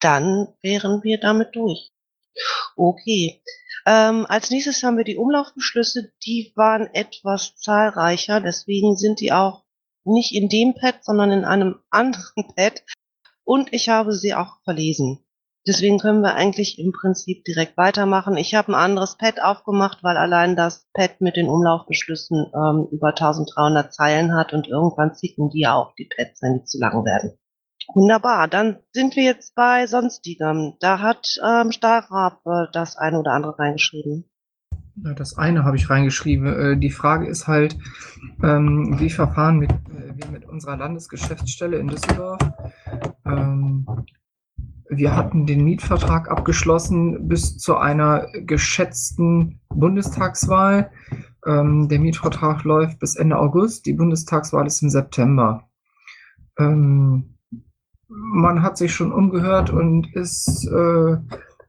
Dann 0.00 0.48
wären 0.62 1.02
wir 1.02 1.18
damit 1.18 1.54
durch. 1.54 1.90
Okay. 2.76 3.42
Ähm, 3.86 4.26
als 4.28 4.50
nächstes 4.50 4.82
haben 4.82 4.96
wir 4.96 5.04
die 5.04 5.16
Umlaufbeschlüsse. 5.16 6.12
Die 6.24 6.52
waren 6.54 6.88
etwas 6.94 7.56
zahlreicher, 7.56 8.40
deswegen 8.40 8.96
sind 8.96 9.20
die 9.20 9.32
auch 9.32 9.64
nicht 10.04 10.34
in 10.34 10.48
dem 10.48 10.74
Pad, 10.74 11.04
sondern 11.04 11.32
in 11.32 11.44
einem 11.44 11.80
anderen 11.90 12.48
Pad. 12.54 12.82
Und 13.44 13.72
ich 13.72 13.88
habe 13.88 14.12
sie 14.12 14.34
auch 14.34 14.60
verlesen. 14.64 15.24
Deswegen 15.66 15.98
können 15.98 16.22
wir 16.22 16.34
eigentlich 16.34 16.78
im 16.78 16.92
Prinzip 16.92 17.44
direkt 17.44 17.76
weitermachen. 17.76 18.38
Ich 18.38 18.54
habe 18.54 18.72
ein 18.72 18.74
anderes 18.74 19.16
Pad 19.18 19.42
aufgemacht, 19.42 20.02
weil 20.02 20.16
allein 20.16 20.56
das 20.56 20.86
Pad 20.94 21.20
mit 21.20 21.36
den 21.36 21.48
Umlaufbeschlüssen 21.48 22.46
ähm, 22.54 22.88
über 22.90 23.08
1300 23.08 23.92
Zeilen 23.92 24.34
hat 24.34 24.54
und 24.54 24.66
irgendwann 24.66 25.14
zicken 25.14 25.50
die 25.50 25.60
ja 25.60 25.74
auch 25.74 25.94
die 25.94 26.06
Pads, 26.06 26.40
wenn 26.40 26.60
die 26.60 26.64
zu 26.64 26.78
lang 26.78 27.04
werden. 27.04 27.38
Wunderbar, 27.94 28.48
dann 28.48 28.78
sind 28.92 29.16
wir 29.16 29.24
jetzt 29.24 29.54
bei 29.54 29.86
Sonstigem. 29.86 30.74
Da 30.80 31.00
hat 31.00 31.26
ähm, 31.42 31.72
Stahlrab 31.72 32.40
äh, 32.44 32.66
das 32.72 32.96
eine 32.96 33.18
oder 33.18 33.32
andere 33.32 33.58
reingeschrieben. 33.58 34.24
Ja, 35.04 35.14
Das 35.14 35.38
eine 35.38 35.64
habe 35.64 35.76
ich 35.76 35.88
reingeschrieben. 35.88 36.46
Äh, 36.46 36.76
Die 36.76 36.90
Frage 36.90 37.26
ist 37.26 37.46
halt, 37.46 37.78
ähm, 38.42 38.96
wie 38.98 39.10
verfahren 39.10 39.58
mit, 39.58 39.70
äh, 39.70 40.14
wir 40.14 40.30
mit 40.30 40.44
unserer 40.46 40.76
Landesgeschäftsstelle 40.76 41.78
in 41.78 41.88
Düsseldorf? 41.88 42.38
Ähm, 43.24 43.86
wir 44.90 45.14
hatten 45.16 45.46
den 45.46 45.64
Mietvertrag 45.64 46.30
abgeschlossen 46.30 47.28
bis 47.28 47.58
zu 47.58 47.76
einer 47.76 48.26
geschätzten 48.32 49.60
Bundestagswahl. 49.68 50.90
Ähm, 51.46 51.88
der 51.88 52.00
Mietvertrag 52.00 52.64
läuft 52.64 52.98
bis 52.98 53.16
Ende 53.16 53.38
August, 53.38 53.86
die 53.86 53.92
Bundestagswahl 53.92 54.66
ist 54.66 54.82
im 54.82 54.90
September. 54.90 55.68
Ähm, 56.58 57.37
man 58.08 58.62
hat 58.62 58.78
sich 58.78 58.92
schon 58.92 59.12
umgehört 59.12 59.70
und 59.70 60.14
ist 60.14 60.66
äh, 60.66 61.16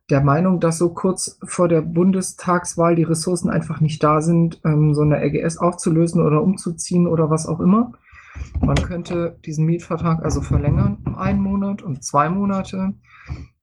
der 0.10 0.22
Meinung, 0.22 0.60
dass 0.60 0.78
so 0.78 0.90
kurz 0.90 1.38
vor 1.44 1.68
der 1.68 1.82
Bundestagswahl 1.82 2.96
die 2.96 3.04
Ressourcen 3.04 3.50
einfach 3.50 3.80
nicht 3.80 4.02
da 4.04 4.22
sind, 4.22 4.60
ähm, 4.66 4.94
so 4.94 5.02
eine 5.02 5.24
LGS 5.24 5.58
aufzulösen 5.58 6.22
oder 6.22 6.42
umzuziehen 6.42 7.08
oder 7.08 7.30
was 7.30 7.46
auch 7.46 7.60
immer. 7.60 7.92
Man 8.62 8.76
könnte 8.76 9.38
diesen 9.46 9.66
Mietvertrag 9.66 10.24
also 10.24 10.42
verlängern 10.42 10.98
um 11.06 11.16
einen 11.18 11.42
Monat, 11.42 11.82
um 11.82 12.02
zwei 12.02 12.30
Monate. 12.30 12.94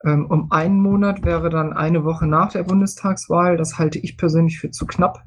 Ähm, 0.05 0.27
um 0.27 0.53
einen 0.53 0.81
Monat 0.81 1.25
wäre 1.25 1.51
dann 1.51 1.73
eine 1.73 2.05
Woche 2.05 2.27
nach 2.27 2.53
der 2.53 2.63
Bundestagswahl. 2.63 3.57
Das 3.57 3.79
halte 3.79 3.99
ich 3.99 4.17
persönlich 4.17 4.61
für 4.61 4.71
zu 4.71 4.87
knapp. 4.87 5.25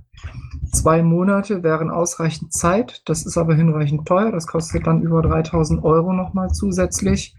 Zwei 0.71 1.01
Monate 1.01 1.63
wären 1.63 1.89
ausreichend 1.89 2.53
Zeit. 2.53 3.01
Das 3.05 3.25
ist 3.25 3.37
aber 3.37 3.55
hinreichend 3.55 4.07
teuer. 4.07 4.31
Das 4.31 4.47
kostet 4.47 4.87
dann 4.87 5.01
über 5.01 5.21
3000 5.21 5.83
Euro 5.83 6.13
nochmal 6.13 6.49
zusätzlich 6.49 7.35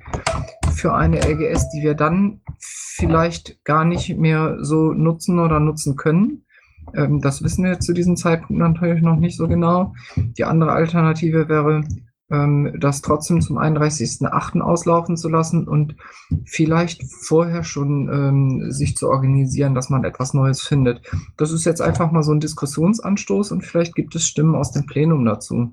für 0.74 0.94
eine 0.94 1.18
LGS, 1.18 1.70
die 1.70 1.82
wir 1.82 1.94
dann 1.94 2.40
vielleicht 2.58 3.64
gar 3.64 3.84
nicht 3.84 4.16
mehr 4.18 4.58
so 4.60 4.92
nutzen 4.92 5.38
oder 5.38 5.60
nutzen 5.60 5.96
können. 5.96 6.44
Ähm, 6.94 7.20
das 7.20 7.42
wissen 7.42 7.64
wir 7.64 7.80
zu 7.80 7.92
diesem 7.92 8.16
Zeitpunkt 8.16 8.60
natürlich 8.60 9.02
noch 9.02 9.16
nicht 9.16 9.36
so 9.36 9.48
genau. 9.48 9.94
Die 10.16 10.44
andere 10.44 10.72
Alternative 10.72 11.48
wäre, 11.48 11.82
ähm, 12.30 12.76
das 12.78 13.02
trotzdem 13.02 13.40
zum 13.40 13.58
31.08. 13.58 14.60
auslaufen 14.60 15.16
zu 15.16 15.28
lassen 15.28 15.66
und 15.66 15.96
vielleicht 16.44 17.04
vorher 17.04 17.64
schon 17.64 18.08
ähm, 18.08 18.70
sich 18.70 18.96
zu 18.96 19.08
organisieren, 19.08 19.74
dass 19.74 19.90
man 19.90 20.04
etwas 20.04 20.32
Neues 20.34 20.62
findet. 20.62 21.02
Das 21.36 21.52
ist 21.52 21.64
jetzt 21.64 21.82
einfach 21.82 22.12
mal 22.12 22.22
so 22.22 22.32
ein 22.32 22.40
Diskussionsanstoß 22.40 23.52
und 23.52 23.64
vielleicht 23.64 23.94
gibt 23.94 24.14
es 24.14 24.26
Stimmen 24.26 24.54
aus 24.54 24.72
dem 24.72 24.86
Plenum 24.86 25.24
dazu. 25.24 25.72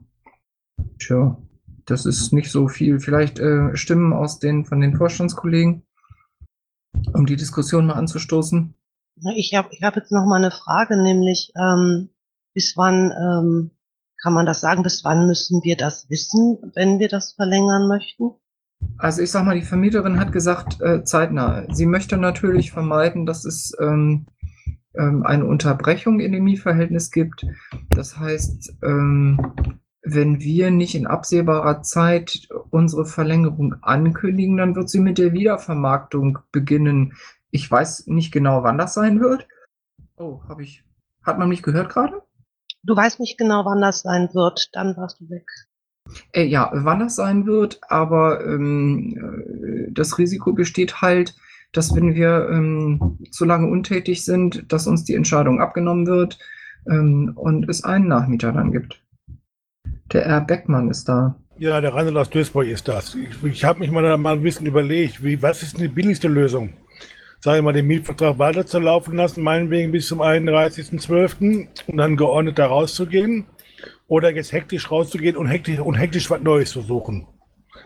Tja, 0.99 1.37
das 1.85 2.05
ist 2.05 2.33
nicht 2.33 2.51
so 2.51 2.67
viel. 2.67 2.99
Vielleicht 2.99 3.39
äh, 3.39 3.75
Stimmen 3.75 4.13
aus 4.13 4.39
den 4.39 4.65
von 4.65 4.81
den 4.81 4.97
Vorstandskollegen, 4.97 5.83
um 7.13 7.25
die 7.25 7.35
Diskussion 7.35 7.85
mal 7.85 7.93
anzustoßen. 7.93 8.73
Ich 9.35 9.53
habe 9.55 9.69
ich 9.71 9.81
hab 9.83 9.95
jetzt 9.95 10.11
noch 10.11 10.25
mal 10.25 10.37
eine 10.37 10.51
Frage, 10.51 11.01
nämlich 11.01 11.51
ähm, 11.55 12.09
bis 12.53 12.75
wann 12.75 13.11
ähm, 13.11 13.71
kann 14.21 14.33
man 14.33 14.45
das 14.45 14.61
sagen? 14.61 14.83
Bis 14.83 15.03
wann 15.03 15.27
müssen 15.27 15.63
wir 15.63 15.77
das 15.77 16.09
wissen, 16.09 16.57
wenn 16.75 16.99
wir 16.99 17.07
das 17.07 17.33
verlängern 17.33 17.87
möchten? 17.87 18.31
Also 18.97 19.21
ich 19.21 19.31
sag 19.31 19.45
mal, 19.45 19.55
die 19.55 19.65
Vermieterin 19.65 20.19
hat 20.19 20.31
gesagt, 20.31 20.81
äh, 20.81 21.03
zeitnah. 21.03 21.65
Sie 21.73 21.85
möchte 21.85 22.17
natürlich 22.17 22.71
vermeiden, 22.71 23.25
dass 23.25 23.45
es 23.45 23.73
ähm, 23.79 24.27
ähm, 24.95 25.23
eine 25.25 25.45
Unterbrechung 25.45 26.19
in 26.19 26.31
dem 26.31 26.43
Mietverhältnis 26.43 27.11
gibt. 27.11 27.45
Das 27.89 28.17
heißt, 28.19 28.77
ähm, 28.83 29.53
wenn 30.03 30.39
wir 30.39 30.71
nicht 30.71 30.95
in 30.95 31.07
absehbarer 31.07 31.81
Zeit 31.81 32.47
unsere 32.69 33.05
Verlängerung 33.05 33.75
ankündigen, 33.81 34.57
dann 34.57 34.75
wird 34.75 34.89
sie 34.89 34.99
mit 34.99 35.17
der 35.17 35.33
Wiedervermarktung 35.33 36.39
beginnen. 36.51 37.13
Ich 37.51 37.69
weiß 37.69 38.07
nicht 38.07 38.31
genau, 38.31 38.63
wann 38.63 38.77
das 38.77 38.93
sein 38.93 39.19
wird. 39.19 39.47
Oh, 40.17 40.41
habe 40.47 40.63
ich. 40.63 40.83
Hat 41.23 41.37
man 41.37 41.49
mich 41.49 41.61
gehört 41.61 41.89
gerade? 41.89 42.21
Du 42.83 42.95
weißt 42.95 43.19
nicht 43.19 43.37
genau, 43.37 43.65
wann 43.65 43.81
das 43.81 44.01
sein 44.01 44.29
wird, 44.33 44.69
dann 44.73 44.95
warst 44.97 45.19
du 45.19 45.29
weg. 45.29 45.45
Äh, 46.31 46.45
ja, 46.45 46.71
wann 46.73 46.99
das 46.99 47.15
sein 47.15 47.45
wird, 47.45 47.79
aber 47.89 48.45
ähm, 48.45 49.87
äh, 49.87 49.91
das 49.91 50.17
Risiko 50.17 50.53
besteht 50.53 51.01
halt, 51.01 51.35
dass 51.73 51.95
wenn 51.95 52.15
wir 52.15 52.49
ähm, 52.49 53.19
zu 53.31 53.45
lange 53.45 53.67
untätig 53.67 54.23
sind, 54.23 54.71
dass 54.71 54.87
uns 54.87 55.03
die 55.03 55.15
Entscheidung 55.15 55.59
abgenommen 55.59 56.07
wird 56.07 56.39
ähm, 56.89 57.33
und 57.35 57.69
es 57.69 57.83
einen 57.83 58.07
Nachmieter 58.07 58.51
dann 58.53 58.71
gibt. 58.71 59.03
Der 60.13 60.25
R. 60.25 60.41
Beckmann 60.41 60.89
ist 60.89 61.09
da. 61.09 61.35
Ja, 61.59 61.81
der 61.81 61.93
Randall 61.93 62.17
aus 62.17 62.29
Duisburg 62.29 62.67
ist 62.67 62.87
das. 62.87 63.15
Ich, 63.15 63.43
ich 63.43 63.65
habe 63.65 63.79
mich 63.79 63.91
mal, 63.91 64.17
mal 64.17 64.33
ein 64.33 64.43
bisschen 64.43 64.65
überlegt, 64.65 65.23
wie, 65.23 65.41
was 65.41 65.63
ist 65.63 65.79
die 65.79 65.87
billigste 65.87 66.27
Lösung? 66.27 66.73
Sage 67.39 67.59
ich 67.59 67.63
mal, 67.63 67.73
den 67.73 67.87
Mietvertrag 67.87 68.39
weiterzulaufen 68.39 69.15
lassen, 69.15 69.43
meinetwegen 69.43 69.91
bis 69.91 70.07
zum 70.07 70.21
31.12. 70.21 71.67
und 71.87 71.97
dann 71.97 72.17
geordnet 72.17 72.57
da 72.59 72.67
rauszugehen 72.67 73.45
oder 74.07 74.33
jetzt 74.33 74.51
hektisch 74.51 74.89
rauszugehen 74.89 75.37
und 75.37 75.47
hektisch, 75.47 75.79
und 75.79 75.95
hektisch 75.95 76.29
was 76.29 76.41
Neues 76.41 76.71
zu 76.71 76.81
suchen. 76.81 77.27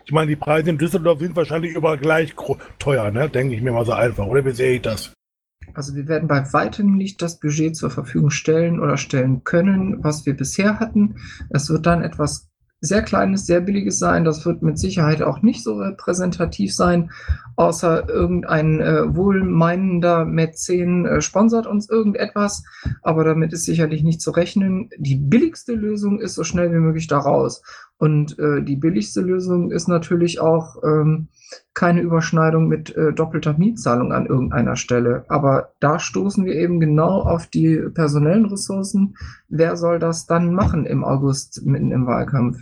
Ich 0.05 0.11
meine, 0.11 0.27
die 0.27 0.35
Preise 0.35 0.69
in 0.69 0.77
Düsseldorf 0.77 1.19
sind 1.19 1.35
wahrscheinlich 1.35 1.75
überall 1.75 1.97
gleich 1.97 2.33
teuer, 2.79 3.11
ne? 3.11 3.29
denke 3.29 3.55
ich 3.55 3.61
mir 3.61 3.71
mal 3.71 3.85
so 3.85 3.93
einfach. 3.93 4.25
Oder 4.25 4.45
wie 4.45 4.51
sehe 4.51 4.75
ich 4.75 4.81
das? 4.81 5.13
Also 5.73 5.95
wir 5.95 6.07
werden 6.07 6.27
bei 6.27 6.41
weitem 6.53 6.97
nicht 6.97 7.21
das 7.21 7.39
Budget 7.39 7.75
zur 7.75 7.91
Verfügung 7.91 8.29
stellen 8.29 8.79
oder 8.79 8.97
stellen 8.97 9.43
können, 9.43 10.03
was 10.03 10.25
wir 10.25 10.35
bisher 10.35 10.79
hatten. 10.79 11.15
Es 11.49 11.69
wird 11.69 11.85
dann 11.85 12.03
etwas 12.03 12.50
sehr 12.81 13.03
kleines, 13.03 13.45
sehr 13.45 13.61
billiges 13.61 13.99
sein. 13.99 14.25
Das 14.25 14.43
wird 14.45 14.63
mit 14.63 14.79
Sicherheit 14.79 15.21
auch 15.21 15.43
nicht 15.43 15.63
so 15.63 15.75
repräsentativ 15.75 16.75
sein, 16.75 17.11
außer 17.55 18.09
irgendein 18.09 18.81
äh, 18.81 19.15
wohlmeinender 19.15 20.25
Mäzen 20.25 21.05
äh, 21.05 21.21
sponsert 21.21 21.67
uns 21.67 21.89
irgendetwas. 21.89 22.63
Aber 23.03 23.23
damit 23.23 23.53
ist 23.53 23.65
sicherlich 23.65 24.03
nicht 24.03 24.19
zu 24.19 24.31
rechnen. 24.31 24.89
Die 24.97 25.15
billigste 25.15 25.73
Lösung 25.73 26.19
ist 26.19 26.33
so 26.33 26.43
schnell 26.43 26.71
wie 26.73 26.79
möglich 26.79 27.07
da 27.07 27.19
raus. 27.19 27.61
Und 28.01 28.39
äh, 28.39 28.63
die 28.63 28.77
billigste 28.77 29.21
Lösung 29.21 29.69
ist 29.69 29.87
natürlich 29.87 30.39
auch 30.39 30.77
ähm, 30.83 31.27
keine 31.75 32.01
Überschneidung 32.01 32.67
mit 32.67 32.95
äh, 32.95 33.13
doppelter 33.13 33.53
Mietzahlung 33.53 34.11
an 34.11 34.25
irgendeiner 34.25 34.75
Stelle. 34.75 35.23
Aber 35.27 35.73
da 35.79 35.99
stoßen 35.99 36.43
wir 36.43 36.55
eben 36.55 36.79
genau 36.79 37.21
auf 37.21 37.45
die 37.45 37.77
personellen 37.93 38.47
Ressourcen. 38.47 39.15
Wer 39.49 39.77
soll 39.77 39.99
das 39.99 40.25
dann 40.25 40.51
machen 40.51 40.87
im 40.87 41.03
August 41.03 41.61
mitten 41.63 41.91
im 41.91 42.07
Wahlkampf? 42.07 42.57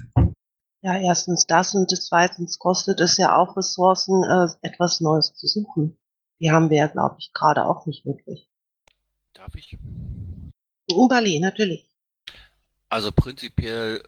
Ja, 0.81 0.99
erstens 0.99 1.47
das 1.47 1.73
und 1.73 1.89
zweitens 1.89 2.59
kostet 2.59 2.99
es 2.99 3.15
ja 3.15 3.37
auch 3.37 3.55
Ressourcen, 3.55 4.25
äh, 4.25 4.47
etwas 4.61 4.99
Neues 4.99 5.33
zu 5.35 5.47
suchen. 5.47 5.97
Die 6.41 6.51
haben 6.51 6.69
wir 6.69 6.79
ja, 6.79 6.87
glaube 6.87 7.15
ich, 7.19 7.31
gerade 7.31 7.65
auch 7.65 7.85
nicht 7.85 8.05
wirklich. 8.05 8.49
Darf 9.33 9.55
ich? 9.55 9.77
Ubali, 10.91 11.39
natürlich. 11.39 11.87
Also 12.89 13.13
prinzipiell 13.13 14.03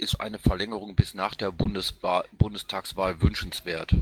ist 0.00 0.20
eine 0.20 0.38
Verlängerung 0.38 0.94
bis 0.94 1.14
nach 1.14 1.34
der 1.34 1.52
Bundeswahl, 1.52 2.24
Bundestagswahl 2.32 3.20
wünschenswert. 3.20 3.94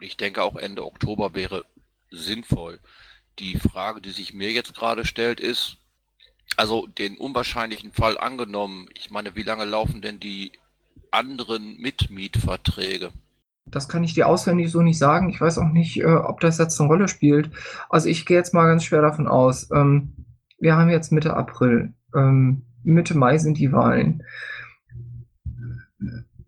Ich 0.00 0.16
denke 0.16 0.42
auch 0.42 0.56
Ende 0.56 0.84
Oktober 0.84 1.34
wäre 1.34 1.64
sinnvoll. 2.10 2.78
Die 3.38 3.58
Frage, 3.58 4.00
die 4.00 4.10
sich 4.10 4.34
mir 4.34 4.52
jetzt 4.52 4.74
gerade 4.74 5.04
stellt, 5.04 5.40
ist, 5.40 5.76
also 6.56 6.86
den 6.86 7.16
unwahrscheinlichen 7.16 7.92
Fall 7.92 8.18
angenommen, 8.18 8.88
ich 8.94 9.10
meine, 9.10 9.36
wie 9.36 9.42
lange 9.42 9.64
laufen 9.64 10.02
denn 10.02 10.20
die 10.20 10.52
anderen 11.10 11.78
Mitmietverträge? 11.78 13.10
Das 13.66 13.88
kann 13.88 14.04
ich 14.04 14.14
dir 14.14 14.28
auswendig 14.28 14.70
so 14.70 14.80
nicht 14.80 14.98
sagen. 14.98 15.28
Ich 15.30 15.40
weiß 15.40 15.58
auch 15.58 15.68
nicht, 15.68 16.00
äh, 16.00 16.06
ob 16.06 16.40
das 16.40 16.58
jetzt 16.58 16.80
eine 16.80 16.88
Rolle 16.88 17.08
spielt. 17.08 17.50
Also 17.90 18.08
ich 18.08 18.24
gehe 18.26 18.36
jetzt 18.36 18.54
mal 18.54 18.66
ganz 18.66 18.84
schwer 18.84 19.02
davon 19.02 19.26
aus. 19.28 19.70
Ähm, 19.70 20.12
wir 20.58 20.76
haben 20.76 20.88
jetzt 20.90 21.12
Mitte 21.12 21.34
April. 21.34 21.92
Ähm, 22.14 22.62
Mitte 22.82 23.16
Mai 23.16 23.38
sind 23.38 23.58
die 23.58 23.72
Wahlen. 23.72 24.24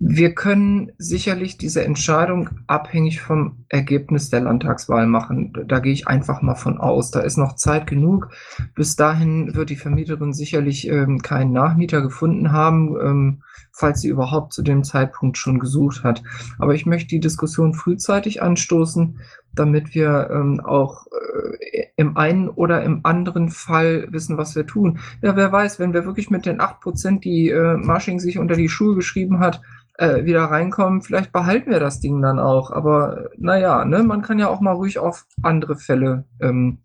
Wir 0.03 0.35
können 0.35 0.93
sicherlich 0.97 1.59
diese 1.59 1.85
Entscheidung 1.85 2.49
abhängig 2.67 3.21
vom 3.21 3.67
Ergebnis 3.69 4.31
der 4.31 4.41
Landtagswahl 4.41 5.07
machen. 5.07 5.53
Da 5.67 5.79
gehe 5.79 5.93
ich 5.93 6.09
einfach 6.09 6.41
mal 6.41 6.55
von 6.55 6.79
aus. 6.79 7.11
Da 7.11 7.21
ist 7.21 7.37
noch 7.37 7.57
Zeit 7.57 7.87
genug. 7.87 8.31
Bis 8.75 8.97
dahin 8.97 9.55
wird 9.55 9.69
die 9.69 9.77
Vermieterin 9.77 10.33
sicherlich 10.33 10.89
ähm, 10.89 11.21
keinen 11.21 11.53
Nachmieter 11.53 12.01
gefunden 12.01 12.51
haben, 12.51 12.97
ähm, 12.99 13.43
falls 13.73 14.01
sie 14.01 14.09
überhaupt 14.09 14.55
zu 14.55 14.63
dem 14.63 14.85
Zeitpunkt 14.85 15.37
schon 15.37 15.59
gesucht 15.59 16.03
hat. 16.03 16.23
Aber 16.59 16.75
ich 16.75 16.87
möchte 16.87 17.09
die 17.09 17.21
Diskussion 17.21 17.75
frühzeitig 17.75 18.41
anstoßen, 18.41 19.18
damit 19.55 19.94
wir 19.94 20.30
ähm, 20.32 20.61
auch 20.61 21.07
äh, 21.07 21.86
im 21.96 22.16
einen 22.16 22.48
oder 22.48 22.82
im 22.82 23.01
anderen 23.05 23.48
Fall 23.48 24.07
wissen, 24.11 24.38
was 24.38 24.55
wir 24.55 24.66
tun. 24.66 25.01
Ja, 25.22 25.36
wer 25.36 25.51
weiß, 25.51 25.78
wenn 25.78 25.92
wir 25.92 26.05
wirklich 26.05 26.30
mit 26.30 26.46
den 26.46 26.61
acht 26.61 26.80
Prozent, 26.80 27.24
die 27.24 27.51
äh, 27.51 27.76
Marsching 27.76 28.20
sich 28.20 28.38
unter 28.38 28.57
die 28.57 28.68
Schuhe 28.68 28.94
geschrieben 28.94 29.40
hat, 29.40 29.61
äh, 29.98 30.24
wieder 30.24 30.44
reinkommen, 30.44 31.03
vielleicht 31.03 31.32
behalten 31.32 31.70
wir 31.70 31.80
das 31.80 32.01
Ding 32.01 32.22
dann 32.22 32.38
auch. 32.38 32.70
Aber 32.70 33.28
naja, 33.36 33.84
ne, 33.84 34.03
man 34.03 34.22
kann 34.22 34.38
ja 34.38 34.48
auch 34.48 34.61
mal 34.61 34.72
ruhig 34.72 34.98
auf 34.98 35.26
andere 35.42 35.76
Fälle 35.76 36.24
ähm, 36.40 36.78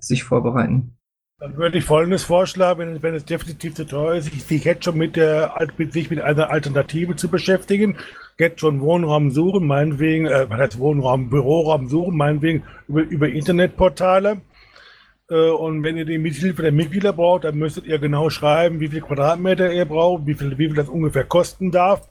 sich 0.00 0.24
vorbereiten. 0.24 0.96
Dann 1.40 1.56
würde 1.56 1.78
ich 1.78 1.84
Folgendes 1.84 2.22
vorschlagen, 2.22 3.02
wenn, 3.02 3.14
es 3.14 3.24
definitiv 3.24 3.74
zu 3.74 3.84
teuer 3.84 4.14
ist, 4.14 4.32
sich, 4.48 4.64
jetzt 4.64 4.84
schon 4.84 4.96
mit 4.96 5.16
der 5.16 5.54
sich 5.90 6.08
mit 6.08 6.20
einer 6.20 6.50
Alternative 6.50 7.16
zu 7.16 7.28
beschäftigen, 7.28 7.96
jetzt 8.38 8.60
schon 8.60 8.80
Wohnraum 8.80 9.30
suchen, 9.30 9.66
meinetwegen, 9.66 10.26
äh, 10.26 10.48
was 10.48 10.78
Wohnraum, 10.78 11.30
Büroraum 11.30 11.88
suchen, 11.88 12.16
meinetwegen 12.16 12.62
über, 12.86 13.02
über 13.02 13.28
Internetportale. 13.28 14.42
Äh, 15.28 15.50
und 15.50 15.82
wenn 15.82 15.96
ihr 15.96 16.04
die 16.04 16.18
Mithilfe 16.18 16.62
der 16.62 16.72
Mitglieder 16.72 17.12
braucht, 17.12 17.44
dann 17.44 17.56
müsstet 17.56 17.86
ihr 17.86 17.98
genau 17.98 18.30
schreiben, 18.30 18.78
wie 18.78 18.88
viel 18.88 19.00
Quadratmeter 19.00 19.72
ihr 19.72 19.86
braucht, 19.86 20.26
wie 20.26 20.34
viel, 20.34 20.56
wie 20.56 20.68
viel 20.68 20.76
das 20.76 20.88
ungefähr 20.88 21.24
kosten 21.24 21.72
darf. 21.72 22.08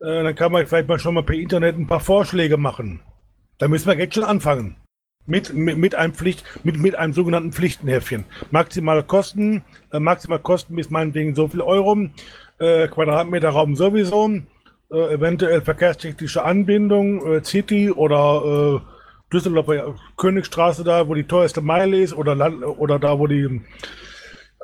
Äh, 0.00 0.22
dann 0.22 0.36
kann 0.36 0.52
man 0.52 0.66
vielleicht 0.66 0.88
mal 0.88 1.00
schon 1.00 1.14
mal 1.14 1.24
per 1.24 1.36
Internet 1.36 1.76
ein 1.76 1.88
paar 1.88 2.00
Vorschläge 2.00 2.58
machen. 2.58 3.00
Da 3.58 3.66
müssen 3.66 3.88
wir 3.88 3.98
jetzt 3.98 4.14
schon 4.14 4.24
anfangen. 4.24 4.76
Mit, 5.26 5.52
mit, 5.54 5.76
mit 5.76 5.94
einem 5.94 6.14
Pflicht, 6.14 6.44
mit, 6.62 6.78
mit 6.78 6.94
einem 6.94 7.12
sogenannten 7.12 7.52
Pflichtenhäffchen. 7.52 8.24
Maximale 8.50 9.02
Kosten, 9.02 9.64
äh, 9.92 9.98
maximal 9.98 10.38
Kosten 10.38 10.76
bis 10.76 10.90
meinetwegen 10.90 11.34
so 11.34 11.48
viel 11.48 11.60
Euro, 11.60 12.08
äh, 12.58 12.86
Quadratmeter 12.88 13.50
Raum 13.50 13.74
sowieso, 13.74 14.30
äh, 14.90 15.14
eventuell 15.14 15.62
verkehrstechnische 15.62 16.44
Anbindung, 16.44 17.26
äh, 17.26 17.44
City 17.44 17.90
oder 17.90 18.82
äh, 18.82 19.32
Düsseldorfer 19.32 19.96
Königstraße 20.16 20.84
da, 20.84 21.08
wo 21.08 21.14
die 21.14 21.24
teuerste 21.24 21.60
Meile 21.60 22.00
ist, 22.00 22.14
oder, 22.14 22.36
Land, 22.36 22.64
oder 22.64 22.98
da, 23.00 23.18
wo 23.18 23.26
die 23.26 23.62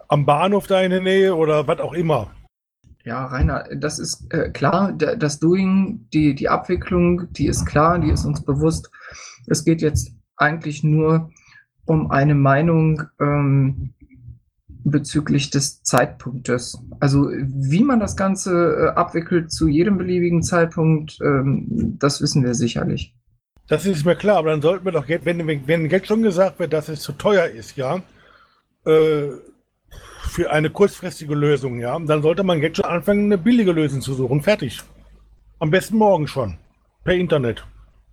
am 0.08 0.26
Bahnhof 0.26 0.66
da 0.66 0.80
in 0.82 0.90
der 0.90 1.00
Nähe 1.00 1.34
oder 1.34 1.66
was 1.66 1.80
auch 1.80 1.94
immer. 1.94 2.30
Ja, 3.04 3.26
Rainer, 3.26 3.64
das 3.74 3.98
ist 3.98 4.32
äh, 4.32 4.50
klar, 4.50 4.92
das 4.92 5.40
Doing, 5.40 6.06
die, 6.12 6.34
die 6.36 6.48
Abwicklung, 6.48 7.32
die 7.32 7.46
ist 7.46 7.66
klar, 7.66 7.98
die 7.98 8.10
ist 8.10 8.24
uns 8.24 8.44
bewusst. 8.44 8.90
Es 9.48 9.64
geht 9.64 9.82
jetzt 9.82 10.14
eigentlich 10.42 10.84
nur 10.84 11.30
um 11.84 12.10
eine 12.10 12.34
Meinung 12.34 13.02
ähm, 13.20 13.94
bezüglich 14.84 15.50
des 15.50 15.82
Zeitpunktes. 15.82 16.78
Also 17.00 17.28
wie 17.30 17.82
man 17.82 18.00
das 18.00 18.16
Ganze 18.16 18.52
äh, 18.52 18.88
abwickelt 18.98 19.52
zu 19.52 19.68
jedem 19.68 19.98
beliebigen 19.98 20.42
Zeitpunkt, 20.42 21.18
ähm, 21.22 21.96
das 21.98 22.20
wissen 22.20 22.44
wir 22.44 22.54
sicherlich. 22.54 23.14
Das 23.68 23.86
ist 23.86 24.04
mir 24.04 24.16
klar, 24.16 24.38
aber 24.38 24.50
dann 24.50 24.62
sollten 24.62 24.84
wir 24.84 24.92
doch, 24.92 25.08
wenn, 25.08 25.66
wenn 25.66 25.90
jetzt 25.90 26.08
schon 26.08 26.22
gesagt 26.22 26.58
wird, 26.58 26.72
dass 26.72 26.88
es 26.88 27.00
zu 27.00 27.12
teuer 27.12 27.46
ist, 27.46 27.76
ja, 27.76 28.02
äh, 28.84 29.28
für 30.28 30.50
eine 30.50 30.70
kurzfristige 30.70 31.34
Lösung, 31.34 31.78
ja, 31.78 31.98
dann 31.98 32.22
sollte 32.22 32.42
man 32.42 32.60
jetzt 32.60 32.78
schon 32.78 32.86
anfangen, 32.86 33.26
eine 33.26 33.38
billige 33.38 33.72
Lösung 33.72 34.00
zu 34.00 34.14
suchen. 34.14 34.42
Fertig. 34.42 34.80
Am 35.58 35.70
besten 35.70 35.96
morgen 35.96 36.26
schon. 36.26 36.58
Per 37.04 37.14
Internet. 37.14 37.64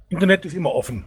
Internet 0.09 0.45
ist 0.45 0.53
immer 0.53 0.73
offen. 0.73 1.05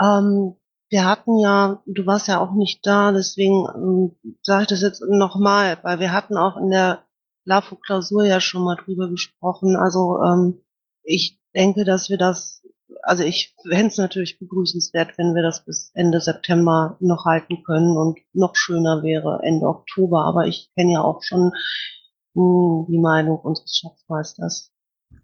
Ähm, 0.00 0.56
wir 0.88 1.04
hatten 1.04 1.38
ja, 1.38 1.82
du 1.86 2.06
warst 2.06 2.28
ja 2.28 2.40
auch 2.40 2.54
nicht 2.54 2.86
da, 2.86 3.12
deswegen 3.12 3.66
ähm, 3.74 4.16
sage 4.42 4.62
ich 4.62 4.68
das 4.68 4.82
jetzt 4.82 5.02
nochmal, 5.08 5.78
weil 5.82 5.98
wir 5.98 6.12
hatten 6.12 6.36
auch 6.36 6.56
in 6.56 6.70
der 6.70 7.02
LAFO-Klausur 7.44 8.24
ja 8.24 8.40
schon 8.40 8.64
mal 8.64 8.76
drüber 8.76 9.08
gesprochen. 9.08 9.76
Also 9.76 10.20
ähm, 10.22 10.60
ich 11.02 11.40
denke, 11.54 11.84
dass 11.84 12.08
wir 12.08 12.18
das, 12.18 12.62
also 13.02 13.24
ich 13.24 13.54
fände 13.62 13.86
es 13.86 13.98
natürlich 13.98 14.38
begrüßenswert, 14.38 15.16
wenn 15.18 15.34
wir 15.34 15.42
das 15.42 15.64
bis 15.64 15.90
Ende 15.94 16.20
September 16.20 16.96
noch 17.00 17.24
halten 17.24 17.62
können 17.64 17.96
und 17.96 18.18
noch 18.32 18.54
schöner 18.54 19.02
wäre 19.02 19.40
Ende 19.42 19.66
Oktober. 19.66 20.24
Aber 20.24 20.46
ich 20.46 20.70
kenne 20.76 20.94
ja 20.94 21.00
auch 21.02 21.22
schon 21.22 21.52
mh, 22.34 22.42
hm, 22.42 22.86
die 22.88 22.98
Meinung 22.98 23.38
unseres 23.38 23.76
Schatzmeisters. 23.76 24.72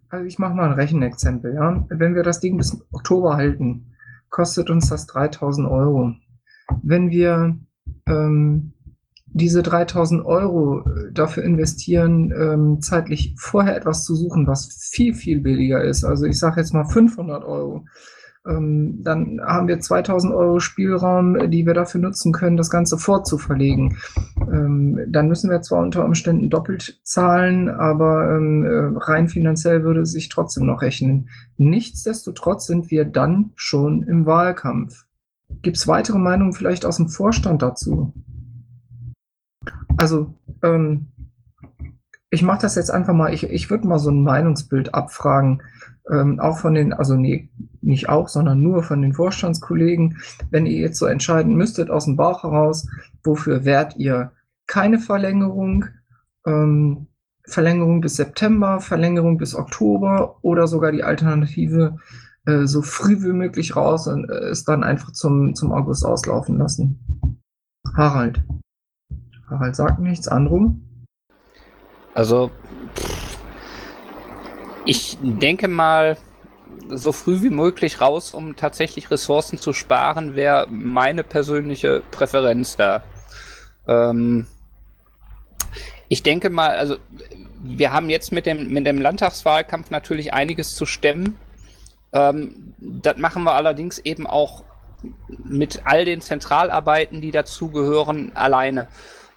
Also 0.09 0.25
ich 0.25 0.39
mache 0.39 0.53
mal 0.53 0.69
ein 0.69 0.79
Rechenexempel. 0.79 1.53
Ja? 1.53 1.85
Wenn 1.89 2.15
wir 2.15 2.23
das 2.23 2.39
Ding 2.39 2.57
bis 2.57 2.81
Oktober 2.91 3.35
halten, 3.35 3.92
kostet 4.33 4.71
uns 4.71 4.89
das 4.89 5.05
3000 5.05 5.69
Euro. 5.69 6.15
Wenn 6.81 7.11
wir 7.11 7.55
ähm, 8.07 8.73
diese 9.27 9.61
3000 9.61 10.25
Euro 10.25 10.79
äh, 10.79 11.11
dafür 11.13 11.43
investieren, 11.43 12.33
ähm, 12.35 12.81
zeitlich 12.81 13.35
vorher 13.37 13.77
etwas 13.77 14.03
zu 14.03 14.15
suchen, 14.15 14.47
was 14.47 14.89
viel, 14.91 15.13
viel 15.13 15.39
billiger 15.39 15.83
ist, 15.83 16.03
also 16.03 16.25
ich 16.25 16.39
sage 16.39 16.59
jetzt 16.61 16.73
mal 16.73 16.85
500 16.85 17.43
Euro, 17.43 17.85
dann 18.45 19.39
haben 19.41 19.69
wir 19.69 19.79
2000 19.79 20.33
Euro 20.33 20.59
Spielraum, 20.59 21.49
die 21.49 21.65
wir 21.65 21.73
dafür 21.73 22.01
nutzen 22.01 22.33
können, 22.33 22.57
das 22.57 22.69
Ganze 22.69 22.97
vorzuverlegen. 22.97 23.97
Ähm, 24.37 24.99
dann 25.07 25.29
müssen 25.29 25.49
wir 25.49 25.61
zwar 25.61 25.81
unter 25.81 26.03
Umständen 26.03 26.49
doppelt 26.49 26.99
zahlen, 27.03 27.69
aber 27.69 28.35
ähm, 28.35 28.65
äh, 28.65 28.99
rein 28.99 29.29
finanziell 29.29 29.83
würde 29.83 30.01
es 30.01 30.11
sich 30.11 30.27
trotzdem 30.27 30.65
noch 30.65 30.81
rechnen. 30.81 31.29
Nichtsdestotrotz 31.57 32.67
sind 32.67 32.91
wir 32.91 33.05
dann 33.05 33.51
schon 33.55 34.03
im 34.03 34.25
Wahlkampf. 34.25 35.05
Gibt 35.61 35.77
es 35.77 35.87
weitere 35.87 36.17
Meinungen 36.17 36.53
vielleicht 36.53 36.85
aus 36.85 36.97
dem 36.97 37.07
Vorstand 37.07 37.61
dazu? 37.61 38.13
Also, 39.95 40.33
ähm, 40.63 41.07
ich 42.29 42.41
mache 42.41 42.63
das 42.63 42.75
jetzt 42.75 42.89
einfach 42.89 43.13
mal, 43.13 43.33
ich, 43.33 43.43
ich 43.43 43.69
würde 43.69 43.87
mal 43.87 43.99
so 43.99 44.09
ein 44.09 44.23
Meinungsbild 44.23 44.93
abfragen, 44.93 45.61
ähm, 46.11 46.41
auch 46.41 46.57
von 46.57 46.73
den, 46.73 46.91
also 46.91 47.15
nee, 47.15 47.49
nicht 47.83 48.09
auch, 48.09 48.27
sondern 48.27 48.61
nur 48.61 48.83
von 48.83 49.01
den 49.01 49.13
Vorstandskollegen, 49.13 50.17
wenn 50.49 50.65
ihr 50.65 50.79
jetzt 50.79 50.99
so 50.99 51.05
entscheiden 51.05 51.55
müsstet 51.55 51.89
aus 51.89 52.05
dem 52.05 52.15
Bauch 52.15 52.43
heraus, 52.43 52.87
wofür 53.23 53.65
wärt 53.65 53.97
ihr 53.97 54.31
keine 54.67 54.99
Verlängerung, 54.99 55.85
ähm, 56.45 57.07
Verlängerung 57.45 58.01
bis 58.01 58.15
September, 58.15 58.79
Verlängerung 58.79 59.37
bis 59.37 59.53
Oktober 59.55 60.37
oder 60.41 60.67
sogar 60.67 60.91
die 60.91 61.03
Alternative 61.03 61.97
äh, 62.45 62.65
so 62.65 62.81
früh 62.81 63.21
wie 63.23 63.33
möglich 63.33 63.75
raus 63.75 64.07
und 64.07 64.29
äh, 64.29 64.49
es 64.49 64.63
dann 64.63 64.83
einfach 64.83 65.11
zum, 65.11 65.55
zum 65.55 65.71
August 65.71 66.05
auslaufen 66.05 66.57
lassen. 66.57 66.99
Harald. 67.95 68.43
Harald 69.49 69.75
sagt 69.75 69.99
nichts, 69.99 70.27
Andrum. 70.27 70.81
Also, 72.13 72.51
ich 74.85 75.17
denke 75.21 75.67
mal, 75.67 76.17
so 76.89 77.11
früh 77.11 77.41
wie 77.41 77.49
möglich 77.49 78.01
raus, 78.01 78.33
um 78.33 78.55
tatsächlich 78.55 79.11
Ressourcen 79.11 79.57
zu 79.57 79.73
sparen, 79.73 80.35
wäre 80.35 80.67
meine 80.69 81.23
persönliche 81.23 82.03
Präferenz 82.11 82.75
da. 82.75 83.03
Ähm, 83.87 84.47
ich 86.07 86.23
denke 86.23 86.49
mal, 86.49 86.71
also 86.71 86.97
wir 87.63 87.93
haben 87.93 88.09
jetzt 88.09 88.31
mit 88.31 88.45
dem, 88.45 88.69
mit 88.69 88.85
dem 88.85 89.01
Landtagswahlkampf 89.01 89.89
natürlich 89.89 90.33
einiges 90.33 90.75
zu 90.75 90.85
stemmen. 90.85 91.37
Ähm, 92.11 92.73
das 92.77 93.17
machen 93.17 93.43
wir 93.43 93.53
allerdings 93.53 93.99
eben 93.99 94.27
auch 94.27 94.63
mit 95.27 95.81
all 95.85 96.05
den 96.05 96.21
Zentralarbeiten, 96.21 97.21
die 97.21 97.31
dazugehören, 97.31 98.31
alleine. 98.35 98.87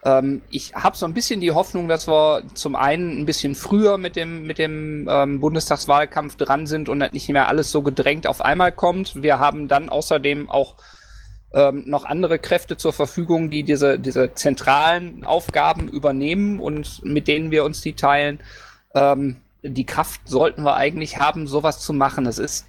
Ähm, 0.07 0.43
ich 0.51 0.73
habe 0.75 0.97
so 0.97 1.05
ein 1.05 1.15
bisschen 1.15 1.41
die 1.41 1.51
Hoffnung, 1.51 1.89
dass 1.89 2.07
wir 2.07 2.45
zum 2.55 2.77
einen 2.77 3.21
ein 3.21 3.27
bisschen 3.27 3.57
früher 3.57 3.99
mit 3.99 4.15
dem, 4.15 4.47
mit 4.47 4.59
dem 4.59 5.09
ähm, 5.11 5.41
Bundestagswahlkampf 5.41 6.37
dran 6.37 6.69
sind 6.69 6.89
und 6.89 7.13
nicht 7.13 7.29
mehr 7.29 7.49
alles 7.49 7.73
so 7.73 7.83
gedrängt 7.83 8.29
auf 8.29 8.41
einmal 8.41 8.71
kommt. 8.71 9.21
Wir 9.21 9.41
haben 9.41 9.67
dann 9.67 9.89
außerdem 9.89 10.49
auch 10.49 10.77
ähm, 11.53 11.83
noch 11.87 12.05
andere 12.05 12.39
Kräfte 12.39 12.77
zur 12.77 12.93
Verfügung, 12.93 13.51
die 13.51 13.65
diese, 13.65 13.99
diese 13.99 14.33
zentralen 14.35 15.25
Aufgaben 15.25 15.89
übernehmen 15.89 16.61
und 16.61 17.05
mit 17.05 17.27
denen 17.27 17.51
wir 17.51 17.65
uns 17.65 17.81
die 17.81 17.95
teilen. 17.95 18.39
Ähm, 18.95 19.39
die 19.69 19.87
Kraft 19.87 20.23
sollten 20.25 20.63
wir 20.63 20.77
eigentlich 20.77 21.19
haben, 21.19 21.47
sowas 21.47 21.81
zu 21.81 21.93
machen. 21.93 22.27
Es 22.27 22.39
ist 22.39 22.67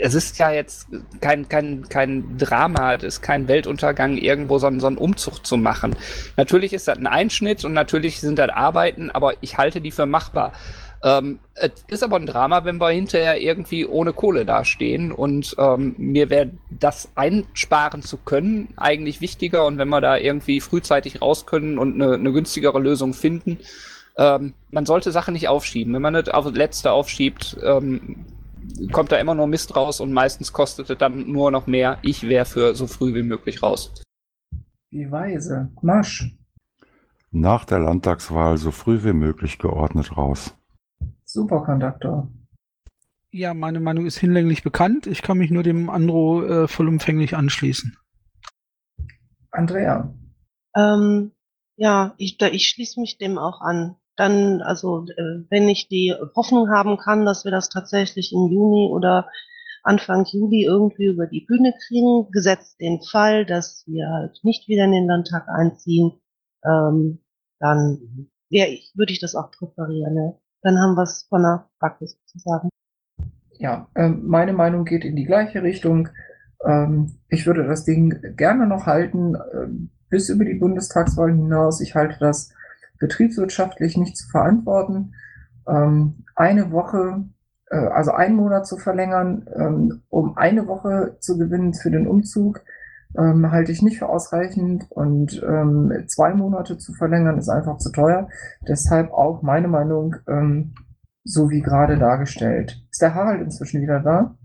es 0.00 0.14
ist 0.14 0.38
ja 0.38 0.50
jetzt 0.50 0.88
kein, 1.20 1.48
kein, 1.48 1.88
kein 1.88 2.38
Drama, 2.38 2.94
es 2.94 3.02
ist 3.02 3.22
kein 3.22 3.48
Weltuntergang, 3.48 4.16
irgendwo 4.16 4.58
so, 4.58 4.66
einen, 4.66 4.80
so 4.80 4.86
einen 4.86 4.98
Umzug 4.98 5.44
zu 5.44 5.56
machen. 5.56 5.94
Natürlich 6.36 6.72
ist 6.72 6.88
das 6.88 6.98
ein 6.98 7.06
Einschnitt 7.06 7.64
und 7.64 7.72
natürlich 7.72 8.20
sind 8.20 8.38
das 8.38 8.50
Arbeiten, 8.50 9.10
aber 9.10 9.34
ich 9.40 9.58
halte 9.58 9.80
die 9.80 9.90
für 9.90 10.06
machbar. 10.06 10.52
Ähm, 11.02 11.38
es 11.54 11.84
ist 11.88 12.02
aber 12.02 12.16
ein 12.16 12.26
Drama, 12.26 12.64
wenn 12.64 12.78
wir 12.78 12.90
hinterher 12.90 13.40
irgendwie 13.40 13.86
ohne 13.86 14.12
Kohle 14.12 14.44
dastehen 14.44 15.12
und 15.12 15.56
ähm, 15.58 15.94
mir 15.96 16.28
wäre 16.28 16.50
das 16.68 17.10
einsparen 17.14 18.02
zu 18.02 18.18
können 18.18 18.68
eigentlich 18.76 19.22
wichtiger 19.22 19.64
und 19.64 19.78
wenn 19.78 19.88
wir 19.88 20.02
da 20.02 20.18
irgendwie 20.18 20.60
frühzeitig 20.60 21.22
raus 21.22 21.46
können 21.46 21.78
und 21.78 21.94
eine, 21.94 22.14
eine 22.14 22.32
günstigere 22.32 22.78
Lösung 22.78 23.14
finden, 23.14 23.58
ähm, 24.16 24.54
man 24.70 24.86
sollte 24.86 25.12
Sachen 25.12 25.32
nicht 25.32 25.48
aufschieben. 25.48 25.92
Wenn 25.94 26.02
man 26.02 26.14
das 26.14 26.28
auf 26.28 26.52
Letzte 26.52 26.92
aufschiebt, 26.92 27.56
ähm, 27.62 28.26
kommt 28.92 29.12
da 29.12 29.16
immer 29.16 29.34
nur 29.34 29.46
Mist 29.46 29.76
raus 29.76 30.00
und 30.00 30.12
meistens 30.12 30.52
kostet 30.52 30.90
es 30.90 30.98
dann 30.98 31.30
nur 31.30 31.50
noch 31.50 31.66
mehr. 31.66 31.98
Ich 32.02 32.28
wäre 32.28 32.44
für 32.44 32.74
so 32.74 32.86
früh 32.86 33.14
wie 33.14 33.22
möglich 33.22 33.62
raus. 33.62 33.92
Wie 34.90 35.10
weise. 35.10 35.70
Marsch. 35.82 36.36
Nach 37.30 37.64
der 37.64 37.78
Landtagswahl 37.78 38.56
so 38.56 38.70
früh 38.70 39.04
wie 39.04 39.12
möglich 39.12 39.58
geordnet 39.58 40.16
raus. 40.16 40.54
Superkonduktor. 41.24 42.28
Ja, 43.30 43.54
meine 43.54 43.78
Meinung 43.78 44.06
ist 44.06 44.18
hinlänglich 44.18 44.64
bekannt. 44.64 45.06
Ich 45.06 45.22
kann 45.22 45.38
mich 45.38 45.52
nur 45.52 45.62
dem 45.62 45.88
Andro 45.88 46.42
äh, 46.42 46.68
vollumfänglich 46.68 47.36
anschließen. 47.36 47.96
Andrea. 49.52 50.12
Ähm, 50.74 51.30
ja, 51.76 52.14
ich, 52.18 52.40
ich 52.40 52.68
schließe 52.68 53.00
mich 53.00 53.18
dem 53.18 53.38
auch 53.38 53.60
an 53.60 53.96
dann, 54.20 54.60
also 54.60 55.06
äh, 55.16 55.44
wenn 55.48 55.68
ich 55.70 55.88
die 55.88 56.14
Hoffnung 56.36 56.68
haben 56.68 56.98
kann, 56.98 57.24
dass 57.24 57.44
wir 57.44 57.50
das 57.50 57.70
tatsächlich 57.70 58.34
im 58.34 58.52
Juni 58.52 58.90
oder 58.92 59.28
Anfang 59.82 60.26
Juli 60.26 60.64
irgendwie 60.64 61.06
über 61.06 61.26
die 61.26 61.40
Bühne 61.40 61.72
kriegen, 61.88 62.30
gesetzt 62.30 62.78
den 62.80 63.00
Fall, 63.00 63.46
dass 63.46 63.84
wir 63.86 64.10
halt 64.10 64.38
nicht 64.42 64.68
wieder 64.68 64.84
in 64.84 64.92
den 64.92 65.06
Landtag 65.06 65.48
einziehen, 65.48 66.20
ähm, 66.66 67.20
dann 67.60 68.28
ja, 68.50 68.66
ich, 68.66 68.92
würde 68.94 69.12
ich 69.12 69.20
das 69.20 69.34
auch 69.34 69.50
präferieren. 69.52 70.12
Ne? 70.12 70.34
Dann 70.60 70.78
haben 70.78 70.96
wir 70.96 71.04
es 71.04 71.26
von 71.30 71.42
der 71.42 71.70
Backe 71.78 72.06
sozusagen. 72.06 72.68
Ja, 73.58 73.88
ähm, 73.94 74.26
meine 74.26 74.52
Meinung 74.52 74.84
geht 74.84 75.04
in 75.04 75.16
die 75.16 75.24
gleiche 75.24 75.62
Richtung. 75.62 76.10
Ähm, 76.62 77.18
ich 77.30 77.46
würde 77.46 77.66
das 77.66 77.86
Ding 77.86 78.36
gerne 78.36 78.66
noch 78.66 78.84
halten 78.84 79.34
äh, 79.34 79.68
bis 80.10 80.28
über 80.28 80.44
die 80.44 80.58
Bundestagswahl 80.58 81.30
hinaus. 81.30 81.80
Ich 81.80 81.94
halte 81.94 82.18
das 82.18 82.52
betriebswirtschaftlich 83.00 83.96
nicht 83.96 84.16
zu 84.16 84.28
verantworten. 84.28 85.14
Ähm, 85.66 86.24
eine 86.36 86.70
Woche 86.70 87.24
äh, 87.70 87.76
also 87.76 88.12
einen 88.12 88.36
Monat 88.36 88.66
zu 88.66 88.76
verlängern, 88.76 89.46
ähm, 89.56 90.02
um 90.08 90.36
eine 90.36 90.66
Woche 90.66 91.16
zu 91.20 91.38
gewinnen 91.38 91.72
für 91.74 91.90
den 91.90 92.06
Umzug, 92.06 92.62
ähm, 93.18 93.50
halte 93.50 93.72
ich 93.72 93.82
nicht 93.82 93.98
für 93.98 94.08
ausreichend 94.08 94.84
und 94.90 95.42
ähm, 95.42 96.04
zwei 96.06 96.34
Monate 96.34 96.78
zu 96.78 96.92
verlängern 96.92 97.38
ist 97.38 97.48
einfach 97.48 97.78
zu 97.78 97.90
teuer. 97.90 98.28
Deshalb 98.68 99.12
auch 99.12 99.42
meine 99.42 99.68
Meinung, 99.68 100.16
ähm, 100.28 100.74
so 101.24 101.50
wie 101.50 101.60
gerade 101.60 101.98
dargestellt. 101.98 102.82
Ist 102.90 103.02
der 103.02 103.14
Harald 103.14 103.42
inzwischen 103.42 103.82
wieder 103.82 104.00
da? 104.00 104.36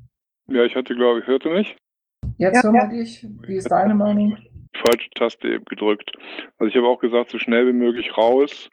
Ja, 0.47 0.63
ich 0.63 0.75
hatte, 0.75 0.95
glaube 0.95 1.19
ich, 1.19 1.27
hörte 1.27 1.49
mich. 1.49 1.77
Jetzt 2.37 2.63
hören 2.63 2.73
wir 2.73 2.87
dich. 2.89 3.27
Wie 3.47 3.55
ist 3.55 3.71
deine 3.71 3.95
Meinung? 3.95 4.37
Falsche 4.75 5.09
Taste 5.15 5.47
eben 5.47 5.65
gedrückt. 5.65 6.11
Also 6.57 6.69
ich 6.69 6.75
habe 6.75 6.87
auch 6.87 6.99
gesagt, 6.99 7.31
so 7.31 7.39
schnell 7.39 7.67
wie 7.67 7.73
möglich 7.73 8.17
raus. 8.17 8.69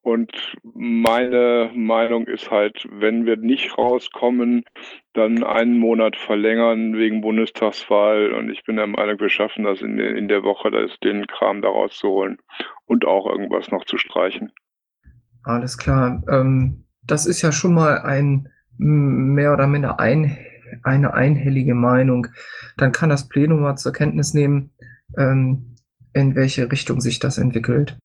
Und 0.00 0.54
meine 0.62 1.70
Meinung 1.74 2.26
ist 2.28 2.50
halt, 2.50 2.86
wenn 2.90 3.26
wir 3.26 3.36
nicht 3.36 3.76
rauskommen, 3.76 4.64
dann 5.12 5.42
einen 5.44 5.76
Monat 5.78 6.16
verlängern 6.16 6.96
wegen 6.96 7.20
Bundestagswahl. 7.20 8.32
Und 8.32 8.48
ich 8.48 8.64
bin 8.64 8.76
der 8.76 8.86
Meinung, 8.86 9.18
wir 9.20 9.28
schaffen 9.28 9.64
das 9.64 9.82
in, 9.82 9.96
der- 9.96 10.16
in 10.16 10.28
der 10.28 10.44
Woche, 10.44 10.70
das, 10.70 10.98
den 11.00 11.26
Kram 11.26 11.60
da 11.62 11.68
rauszuholen 11.68 12.38
und 12.86 13.04
auch 13.06 13.26
irgendwas 13.26 13.70
noch 13.70 13.84
zu 13.84 13.98
streichen. 13.98 14.52
Alles 15.42 15.76
klar. 15.76 16.22
Ähm, 16.30 16.84
das 17.02 17.26
ist 17.26 17.42
ja 17.42 17.52
schon 17.52 17.74
mal 17.74 17.98
ein 17.98 18.48
mehr 18.78 19.52
oder 19.52 19.66
minder 19.66 19.98
ein, 19.98 20.38
eine 20.84 21.12
einhellige 21.14 21.74
Meinung. 21.74 22.28
Dann 22.76 22.92
kann 22.92 23.10
das 23.10 23.28
Plenum 23.28 23.60
mal 23.60 23.76
zur 23.76 23.92
Kenntnis 23.92 24.32
nehmen, 24.32 24.70
ähm, 25.16 25.76
in 26.12 26.34
welche 26.34 26.70
Richtung 26.70 27.00
sich 27.00 27.18
das 27.18 27.38
entwickelt. 27.38 27.96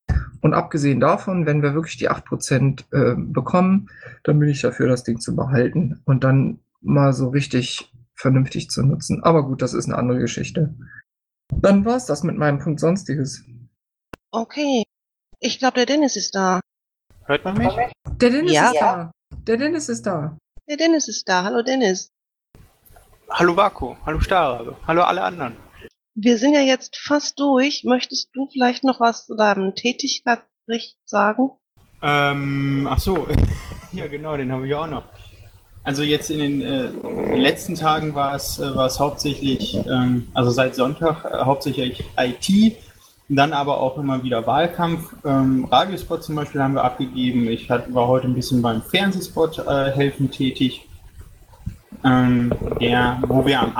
Und 0.41 0.53
abgesehen 0.53 0.99
davon, 0.99 1.45
wenn 1.45 1.61
wir 1.61 1.73
wirklich 1.73 1.97
die 1.97 2.09
8% 2.09 2.83
äh, 2.91 3.15
bekommen, 3.17 3.89
dann 4.23 4.39
bin 4.39 4.49
ich 4.49 4.61
dafür, 4.61 4.87
das 4.87 5.03
Ding 5.03 5.19
zu 5.19 5.35
behalten 5.35 6.01
und 6.05 6.23
dann 6.23 6.59
mal 6.81 7.13
so 7.13 7.29
richtig 7.29 7.91
vernünftig 8.15 8.69
zu 8.69 8.83
nutzen. 8.83 9.23
Aber 9.23 9.43
gut, 9.45 9.61
das 9.61 9.73
ist 9.73 9.85
eine 9.85 9.97
andere 9.97 10.19
Geschichte. 10.19 10.75
Dann 11.49 11.85
war's 11.85 12.05
das 12.05 12.23
mit 12.23 12.37
meinem 12.37 12.59
Punkt 12.59 12.79
Sonstiges. 12.79 13.43
Okay. 14.31 14.83
Ich 15.39 15.59
glaube, 15.59 15.75
der 15.75 15.85
Dennis 15.85 16.15
ist 16.15 16.35
da. 16.35 16.59
Hört 17.25 17.45
man 17.45 17.57
mich? 17.57 17.73
Der 18.21 18.29
Dennis 18.29 18.53
Ja. 18.53 18.67
ist 18.71 18.79
da. 18.79 19.11
Der 19.47 19.57
Dennis 19.57 19.89
ist 19.89 20.05
da. 20.05 20.37
Der 20.69 20.77
Dennis 20.77 21.07
ist 21.07 21.27
da. 21.27 21.43
Hallo 21.43 21.61
Dennis. 21.61 22.09
Hallo 23.29 23.55
Vaku, 23.55 23.95
hallo 24.05 24.19
Starrabe, 24.19 24.75
hallo 24.85 25.01
alle 25.01 25.23
anderen. 25.23 25.53
Wir 26.15 26.37
sind 26.37 26.53
ja 26.53 26.61
jetzt 26.61 26.97
fast 26.97 27.39
durch. 27.39 27.83
Möchtest 27.85 28.29
du 28.33 28.47
vielleicht 28.51 28.83
noch 28.83 28.99
was 28.99 29.25
zu 29.25 29.35
deinem 29.35 29.73
Tätigkeitsbericht 29.73 30.97
sagen? 31.05 31.49
Ähm, 32.03 32.87
ach 32.89 32.99
so, 32.99 33.27
ja 33.93 34.07
genau, 34.07 34.37
den 34.37 34.51
habe 34.51 34.67
ich 34.67 34.75
auch 34.75 34.87
noch. 34.87 35.03
Also 35.83 36.03
jetzt 36.03 36.29
in 36.29 36.39
den 36.39 36.61
äh, 36.61 37.35
letzten 37.35 37.75
Tagen 37.75 38.13
war 38.13 38.35
es, 38.35 38.59
äh, 38.59 38.73
hauptsächlich, 38.73 39.75
ähm, 39.75 40.27
also 40.33 40.51
seit 40.51 40.75
Sonntag 40.75 41.25
äh, 41.25 41.43
hauptsächlich 41.43 42.05
IT, 42.17 42.77
dann 43.27 43.51
aber 43.51 43.79
auch 43.79 43.97
immer 43.97 44.23
wieder 44.23 44.45
Wahlkampf. 44.45 45.15
Ähm, 45.25 45.65
Radiospot 45.65 46.23
zum 46.23 46.35
Beispiel 46.35 46.61
haben 46.61 46.75
wir 46.75 46.83
abgegeben. 46.83 47.47
Ich 47.47 47.69
hat, 47.71 47.91
war 47.93 48.07
heute 48.07 48.27
ein 48.27 48.35
bisschen 48.35 48.61
beim 48.61 48.83
Fernsehspot 48.83 49.59
äh, 49.59 49.91
helfen 49.91 50.29
tätig, 50.29 50.87
ähm, 52.05 52.53
der, 52.79 53.21
wo 53.27 53.45
wir 53.45 53.59
am 53.59 53.75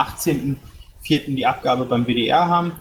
18.04. 1.04 1.36
die 1.36 1.46
Abgabe 1.46 1.86
beim 1.86 2.06
WDR 2.06 2.48
haben. 2.48 2.74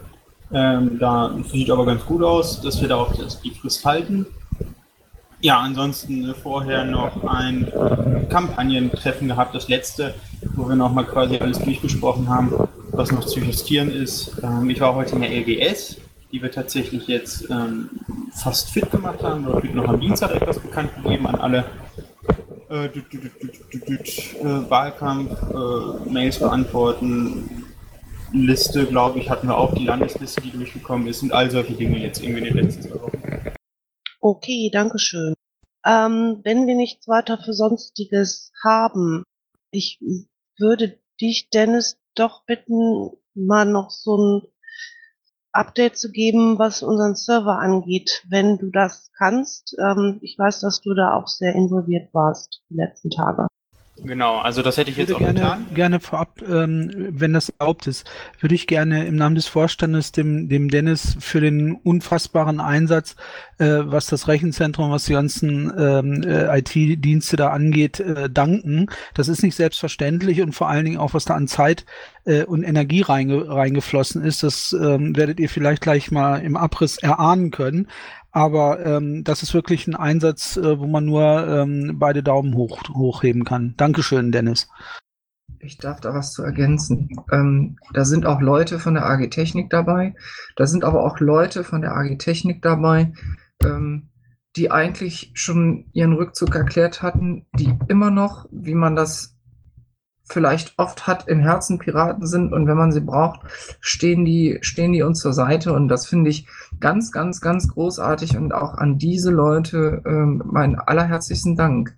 Ähm, 0.52 0.98
da 0.98 1.34
sieht 1.50 1.70
aber 1.70 1.86
ganz 1.86 2.04
gut 2.04 2.22
aus, 2.22 2.60
dass 2.60 2.80
wir 2.80 2.88
da 2.88 2.96
auch 2.96 3.14
das, 3.14 3.40
die 3.40 3.50
Frist 3.50 3.84
halten. 3.84 4.26
Ja, 5.40 5.58
ansonsten 5.58 6.30
äh, 6.30 6.34
vorher 6.34 6.84
noch 6.84 7.24
ein 7.24 7.72
Kampagnentreffen 8.28 9.28
gehabt, 9.28 9.54
das 9.54 9.68
letzte, 9.68 10.14
wo 10.54 10.68
wir 10.68 10.76
nochmal 10.76 11.04
quasi 11.04 11.38
alles 11.38 11.58
durchgesprochen 11.58 12.28
haben, 12.28 12.52
was 12.92 13.10
noch 13.10 13.24
zu 13.24 13.40
justieren 13.40 13.90
ist. 13.90 14.36
Ähm, 14.42 14.68
ich 14.70 14.80
war 14.80 14.94
heute 14.94 15.16
in 15.16 15.22
der 15.22 15.30
LGS, 15.30 15.96
die 16.30 16.42
wir 16.42 16.50
tatsächlich 16.50 17.08
jetzt 17.08 17.50
ähm, 17.50 17.88
fast 18.34 18.70
fit 18.70 18.90
gemacht 18.90 19.22
haben. 19.22 19.44
Dort 19.44 19.62
wird 19.62 19.74
noch 19.74 19.88
am 19.88 20.00
Dienstag 20.00 20.34
etwas 20.34 20.58
bekannt 20.58 20.90
gegeben 21.02 21.26
an 21.26 21.36
alle. 21.36 21.64
Äh, 22.68 22.88
düt, 22.88 23.06
äh, 23.12 24.60
beantworten, 26.38 27.64
Liste, 28.32 28.86
glaube 28.86 29.18
ich, 29.18 29.30
hatten 29.30 29.48
wir 29.48 29.56
auch 29.56 29.74
die 29.74 29.84
Landesliste, 29.84 30.40
die 30.40 30.50
durchgekommen 30.50 31.06
ist 31.06 31.22
und 31.22 31.32
all 31.32 31.50
solche 31.50 31.74
Dinge 31.74 31.98
jetzt 31.98 32.22
irgendwie 32.22 32.46
in 32.46 32.54
den 32.54 32.64
letzten 32.64 32.82
zwei 32.82 33.00
Wochen. 33.00 33.22
Okay, 34.20 34.70
danke 34.72 34.98
schön. 34.98 35.34
Ähm, 35.84 36.40
wenn 36.44 36.66
wir 36.66 36.74
nichts 36.74 37.08
weiter 37.08 37.38
für 37.38 37.52
Sonstiges 37.52 38.52
haben, 38.64 39.24
ich 39.70 40.00
würde 40.58 40.98
dich, 41.20 41.50
Dennis, 41.50 41.98
doch 42.14 42.44
bitten, 42.44 43.10
mal 43.34 43.64
noch 43.64 43.90
so 43.90 44.16
ein 44.16 44.42
Update 45.52 45.98
zu 45.98 46.10
geben, 46.10 46.58
was 46.58 46.82
unseren 46.82 47.14
Server 47.14 47.58
angeht, 47.58 48.24
wenn 48.28 48.58
du 48.58 48.70
das 48.70 49.10
kannst. 49.16 49.76
Ähm, 49.78 50.18
ich 50.22 50.38
weiß, 50.38 50.60
dass 50.60 50.80
du 50.80 50.94
da 50.94 51.14
auch 51.14 51.26
sehr 51.26 51.54
involviert 51.54 52.12
warst 52.14 52.62
die 52.70 52.76
letzten 52.76 53.10
Tage. 53.10 53.48
Genau, 54.04 54.38
also 54.38 54.62
das 54.62 54.76
hätte 54.78 54.90
ich 54.90 54.98
Ich 54.98 55.08
jetzt 55.08 55.14
auch 55.14 55.18
gerne, 55.18 55.34
getan. 55.34 55.66
gerne 55.74 56.00
vorab, 56.00 56.42
ähm, 56.42 56.90
wenn 57.10 57.32
das 57.32 57.50
erlaubt 57.50 57.86
ist, 57.86 58.08
würde 58.40 58.54
ich 58.54 58.66
gerne 58.66 59.06
im 59.06 59.14
Namen 59.14 59.36
des 59.36 59.46
Vorstandes 59.46 60.10
dem, 60.10 60.48
dem 60.48 60.70
Dennis 60.70 61.16
für 61.20 61.40
den 61.40 61.76
unfassbaren 61.76 62.58
Einsatz, 62.58 63.14
äh, 63.58 63.80
was 63.84 64.06
das 64.06 64.26
Rechenzentrum, 64.26 64.90
was 64.90 65.04
die 65.04 65.12
ganzen 65.12 65.72
ähm, 65.78 66.22
äh, 66.24 66.58
IT-Dienste 66.58 67.36
da 67.36 67.50
angeht, 67.50 68.00
äh, 68.00 68.28
danken. 68.28 68.86
Das 69.14 69.28
ist 69.28 69.42
nicht 69.42 69.54
selbstverständlich 69.54 70.42
und 70.42 70.52
vor 70.52 70.68
allen 70.68 70.84
Dingen 70.84 70.98
auch, 70.98 71.14
was 71.14 71.24
da 71.24 71.34
an 71.34 71.46
Zeit 71.46 71.84
äh, 72.24 72.42
und 72.42 72.64
Energie 72.64 73.02
reinge 73.02 73.48
reingeflossen 73.48 74.22
ist. 74.24 74.42
Das 74.42 74.72
ähm, 74.72 75.16
werdet 75.16 75.38
ihr 75.38 75.48
vielleicht 75.48 75.82
gleich 75.82 76.10
mal 76.10 76.38
im 76.38 76.56
Abriss 76.56 76.98
erahnen 76.98 77.52
können. 77.52 77.86
Aber 78.32 78.84
ähm, 78.84 79.24
das 79.24 79.42
ist 79.42 79.52
wirklich 79.52 79.86
ein 79.86 79.94
Einsatz, 79.94 80.56
äh, 80.56 80.78
wo 80.78 80.86
man 80.86 81.04
nur 81.04 81.46
ähm, 81.46 81.96
beide 81.98 82.22
Daumen 82.22 82.54
hoch, 82.54 82.82
hochheben 82.88 83.44
kann. 83.44 83.74
Dankeschön, 83.76 84.32
Dennis. 84.32 84.68
Ich 85.60 85.76
darf 85.78 86.00
da 86.00 86.14
was 86.14 86.32
zu 86.32 86.42
ergänzen. 86.42 87.10
Ähm, 87.30 87.76
da 87.92 88.04
sind 88.04 88.26
auch 88.26 88.40
Leute 88.40 88.78
von 88.78 88.94
der 88.94 89.06
AG 89.06 89.28
Technik 89.28 89.70
dabei. 89.70 90.14
Da 90.56 90.66
sind 90.66 90.82
aber 90.82 91.04
auch 91.04 91.20
Leute 91.20 91.62
von 91.62 91.82
der 91.82 91.94
AG 91.94 92.16
Technik 92.16 92.62
dabei, 92.62 93.12
ähm, 93.62 94.08
die 94.56 94.70
eigentlich 94.70 95.30
schon 95.34 95.86
ihren 95.92 96.14
Rückzug 96.14 96.54
erklärt 96.54 97.02
hatten, 97.02 97.46
die 97.54 97.72
immer 97.88 98.10
noch, 98.10 98.46
wie 98.50 98.74
man 98.74 98.96
das 98.96 99.36
vielleicht 100.24 100.78
oft 100.78 101.06
hat, 101.06 101.28
im 101.28 101.40
Herzen 101.40 101.78
Piraten 101.78 102.26
sind 102.26 102.52
und 102.52 102.66
wenn 102.66 102.76
man 102.76 102.92
sie 102.92 103.00
braucht, 103.00 103.40
stehen 103.80 104.24
die, 104.24 104.58
stehen 104.62 104.92
die 104.92 105.02
uns 105.02 105.20
zur 105.20 105.32
Seite 105.32 105.72
und 105.72 105.88
das 105.88 106.06
finde 106.06 106.30
ich 106.30 106.46
ganz, 106.82 107.12
ganz, 107.12 107.40
ganz 107.40 107.68
großartig 107.68 108.36
und 108.36 108.52
auch 108.52 108.74
an 108.74 108.98
diese 108.98 109.30
Leute 109.30 110.02
ähm, 110.04 110.42
meinen 110.44 110.74
allerherzlichsten 110.74 111.56
Dank. 111.56 111.96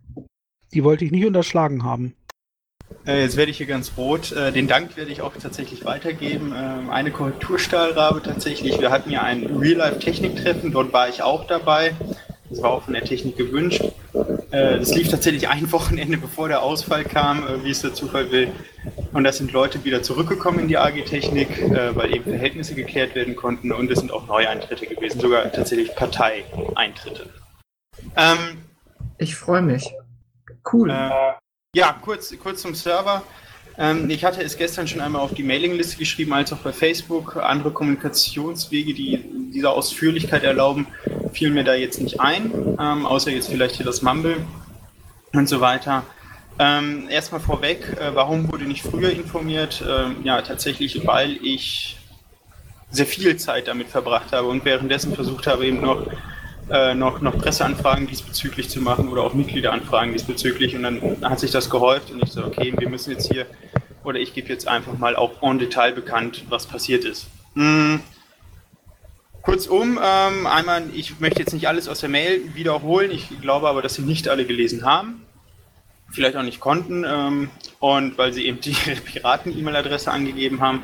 Die 0.73 0.85
wollte 0.85 1.05
ich 1.05 1.11
nicht 1.11 1.27
unterschlagen 1.27 1.83
haben. 1.83 2.15
Äh, 3.07 3.23
jetzt 3.23 3.37
werde 3.37 3.51
ich 3.51 3.57
hier 3.57 3.67
ganz 3.67 3.93
rot. 3.97 4.33
Äh, 4.33 4.53
den 4.53 4.69
Dank 4.69 4.97
werde 4.97 5.11
ich 5.11 5.23
auch 5.23 5.33
tatsächlich 5.37 5.85
weitergeben. 5.87 6.53
Ähm, 6.55 6.91
eine 6.91 7.11
Korrekturstahlrabe 7.11 8.23
tatsächlich. 8.23 8.79
Wir 8.79 8.91
hatten 8.91 9.11
ja 9.11 9.23
ein 9.23 9.47
Real-Life-Technik-Treffen, 9.47 10.71
dort 10.71 10.93
war 10.93 11.09
ich 11.09 11.23
auch 11.23 11.47
dabei. 11.47 11.95
Das 12.55 12.63
war 12.63 12.71
auch 12.71 12.83
von 12.85 12.95
der 12.95 13.03
Technik 13.03 13.37
gewünscht. 13.37 13.83
Äh, 14.53 14.79
das 14.79 14.95
lief 14.95 15.09
tatsächlich 15.09 15.49
ein 15.49 15.73
Wochenende, 15.73 16.19
bevor 16.19 16.47
der 16.47 16.63
Ausfall 16.63 17.03
kam, 17.03 17.45
äh, 17.49 17.65
wie 17.65 17.71
es 17.71 17.81
der 17.81 17.95
Zufall 17.95 18.31
will. 18.31 18.53
Und 19.13 19.25
da 19.25 19.33
sind 19.33 19.51
Leute 19.51 19.83
wieder 19.85 20.05
zurückgekommen 20.05 20.61
in 20.61 20.69
die 20.69 20.79
AG 20.79 21.05
Technik, 21.05 21.61
äh, 21.61 21.97
weil 21.97 22.15
eben 22.15 22.23
Verhältnisse 22.23 22.77
geklärt 22.77 23.17
werden 23.17 23.35
konnten. 23.35 23.73
Und 23.73 23.91
es 23.91 23.99
sind 23.99 24.13
auch 24.13 24.29
Neueintritte 24.29 24.87
gewesen, 24.87 25.19
sogar 25.19 25.51
tatsächlich 25.51 25.97
Parteieintritte. 25.97 27.29
Ähm, 28.17 28.59
Ich 29.19 29.35
freue 29.35 29.63
mich. 29.63 29.93
Cool. 30.73 30.91
ja, 31.75 31.93
kurz, 32.03 32.33
kurz 32.41 32.63
zum 32.63 32.77
Server. 32.77 33.25
Ähm, 33.77 34.09
ich 34.09 34.25
hatte 34.25 34.43
es 34.43 34.57
gestern 34.57 34.87
schon 34.87 35.01
einmal 35.01 35.23
auf 35.23 35.35
die 35.35 35.43
Mailingliste 35.43 35.97
geschrieben, 35.97 36.33
als 36.33 36.53
auch 36.53 36.59
bei 36.59 36.73
Facebook. 36.73 37.37
Andere 37.37 37.73
Kommunikationswege, 37.73 38.95
die 38.95 39.19
dieser 39.53 39.73
Ausführlichkeit 39.73 40.45
erlauben, 40.45 40.87
fielen 41.35 41.55
mir 41.55 41.65
da 41.65 41.75
jetzt 41.75 42.01
nicht 42.01 42.21
ein, 42.21 42.51
ähm, 42.81 43.07
außer 43.07 43.31
jetzt 43.31 43.51
vielleicht 43.51 43.77
hier 43.77 43.87
das 43.87 44.03
Mumble 44.03 44.37
und 45.33 45.49
so 45.49 45.61
weiter. 45.61 46.05
Ähm, 46.59 47.09
erstmal 47.11 47.41
vorweg, 47.41 47.97
äh, 48.01 48.15
warum 48.15 48.51
wurde 48.51 48.65
nicht 48.65 48.83
früher 48.83 49.11
informiert? 49.11 49.85
Ähm, 49.87 50.17
ja, 50.23 50.41
tatsächlich, 50.41 51.05
weil 51.07 51.33
ich 51.43 51.97
sehr 52.91 53.07
viel 53.07 53.37
Zeit 53.37 53.67
damit 53.67 53.89
verbracht 53.89 54.33
habe 54.33 54.47
und 54.47 54.65
währenddessen 54.65 55.15
versucht 55.15 55.49
habe, 55.49 55.67
eben 55.67 55.81
noch 55.81 56.07
äh, 56.71 56.95
noch, 56.95 57.21
noch 57.21 57.37
Presseanfragen 57.37 58.07
diesbezüglich 58.07 58.71
zu 58.71 58.81
machen 58.81 59.09
oder 59.09 59.23
auch 59.23 59.35
Mitgliederanfragen 59.35 60.13
diesbezüglich. 60.13 60.75
Und 60.75 60.85
dann 60.85 61.19
hat 61.23 61.41
sich 61.41 61.51
das 61.51 61.69
gehäuft 61.69 62.11
und 62.11 62.23
ich 62.23 62.33
so, 62.33 62.45
okay, 62.45 62.73
wir 62.77 62.89
müssen 62.89 63.11
jetzt 63.11 63.31
hier, 63.31 63.47
oder 64.03 64.19
ich 64.19 64.33
gebe 64.35 64.49
jetzt 64.49 64.67
einfach 64.67 64.97
mal 64.99 65.17
auch 65.17 65.43
en 65.43 65.59
Detail 65.59 65.93
bekannt, 65.93 66.45
was 66.49 66.67
passiert 66.67 67.05
ist. 67.05 67.27
Mm. 67.55 67.97
Kurzum, 69.45 69.99
ähm, 70.03 70.47
einmal, 70.47 70.85
ich 70.95 71.21
möchte 71.21 71.41
jetzt 71.41 71.53
nicht 71.53 71.69
alles 71.69 71.87
aus 71.87 72.01
der 72.01 72.09
Mail 72.09 72.55
wiederholen, 72.55 73.11
ich 73.11 73.29
glaube 73.43 73.69
aber, 73.69 73.83
dass 73.83 73.95
Sie 73.95 74.03
nicht 74.03 74.27
alle 74.29 74.47
gelesen 74.47 74.87
haben. 74.87 75.27
vielleicht 76.11 76.37
auch 76.37 76.43
nicht 76.43 76.61
konnten 76.61 77.05
ähm, 77.07 77.51
und 77.79 78.17
weil 78.17 78.33
sie 78.33 78.47
eben 78.47 78.61
die 78.61 78.71
Piraten-E-Mail-Adresse 79.05 80.11
angegeben 80.11 80.61
haben. 80.61 80.83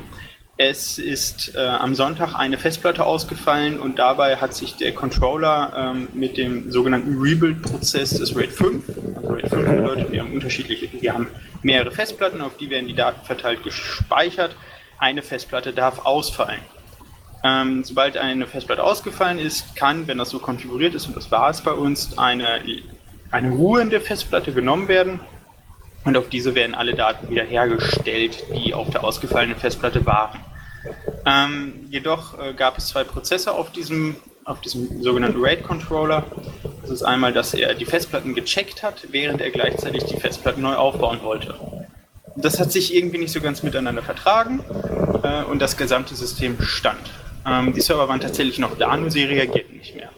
Es 0.57 0.99
ist 0.99 1.55
äh, 1.55 1.59
am 1.59 1.95
Sonntag 1.95 2.35
eine 2.35 2.59
Festplatte 2.59 3.03
ausgefallen 3.03 3.79
und 3.79 3.97
dabei 3.97 4.35
hat 4.35 4.53
sich 4.53 4.75
der 4.75 4.93
Controller 4.93 5.93
ähm, 5.95 6.09
mit 6.13 6.37
dem 6.37 6.71
sogenannten 6.71 7.19
Rebuild-Prozess 7.19 8.11
des 8.11 8.35
RAID 8.35 8.51
5, 8.51 8.83
also 9.15 9.29
RAID 9.29 9.49
5 9.49 9.69
bedeutet, 9.69 10.11
wir 10.11 10.21
haben 10.21 10.33
unterschiedliche, 10.33 10.87
wir 11.01 11.13
haben 11.13 11.27
mehrere 11.63 11.91
Festplatten, 11.91 12.41
auf 12.41 12.57
die 12.57 12.69
werden 12.69 12.87
die 12.87 12.95
Daten 12.95 13.25
verteilt 13.25 13.63
gespeichert. 13.63 14.55
Eine 14.99 15.23
Festplatte 15.23 15.73
darf 15.73 16.05
ausfallen. 16.05 16.61
Ähm, 17.43 17.83
sobald 17.83 18.17
eine 18.17 18.45
Festplatte 18.45 18.83
ausgefallen 18.83 19.39
ist, 19.39 19.75
kann, 19.75 20.07
wenn 20.07 20.19
das 20.19 20.29
so 20.29 20.39
konfiguriert 20.39 20.93
ist, 20.93 21.07
und 21.07 21.15
das 21.15 21.31
war 21.31 21.49
es 21.49 21.61
bei 21.61 21.71
uns, 21.71 22.17
eine, 22.17 22.61
eine 23.31 23.51
ruhende 23.51 23.99
Festplatte 23.99 24.53
genommen 24.53 24.87
werden 24.87 25.19
und 26.03 26.17
auf 26.17 26.29
diese 26.29 26.53
werden 26.53 26.75
alle 26.75 26.93
Daten 26.93 27.29
wiederhergestellt, 27.29 28.43
die 28.55 28.73
auf 28.73 28.89
der 28.89 29.03
ausgefallenen 29.03 29.57
Festplatte 29.57 30.05
waren. 30.05 30.39
Ähm, 31.25 31.87
jedoch 31.89 32.37
äh, 32.39 32.53
gab 32.53 32.77
es 32.77 32.87
zwei 32.87 33.03
Prozesse 33.03 33.51
auf 33.51 33.71
diesem, 33.71 34.15
auf 34.45 34.61
diesem 34.61 35.01
sogenannten 35.01 35.43
RAID-Controller. 35.43 36.25
Das 36.81 36.89
ist 36.89 37.03
einmal, 37.03 37.33
dass 37.33 37.53
er 37.53 37.73
die 37.75 37.85
Festplatten 37.85 38.33
gecheckt 38.33 38.81
hat, 38.81 39.07
während 39.11 39.41
er 39.41 39.51
gleichzeitig 39.51 40.05
die 40.05 40.17
Festplatten 40.17 40.61
neu 40.61 40.75
aufbauen 40.75 41.19
wollte. 41.21 41.55
Das 42.35 42.59
hat 42.59 42.71
sich 42.71 42.95
irgendwie 42.95 43.19
nicht 43.19 43.31
so 43.31 43.41
ganz 43.41 43.61
miteinander 43.61 44.01
vertragen 44.01 44.63
äh, 45.23 45.43
und 45.43 45.59
das 45.59 45.77
gesamte 45.77 46.15
System 46.15 46.59
stand. 46.61 47.11
Ähm, 47.45 47.73
die 47.73 47.81
Server 47.81 48.07
waren 48.07 48.19
tatsächlich 48.19 48.59
noch 48.59 48.77
da, 48.77 48.95
nur 48.97 49.11
sie 49.11 49.23
reagierten 49.23 49.77
nicht 49.77 49.95
mehr. 49.95 50.09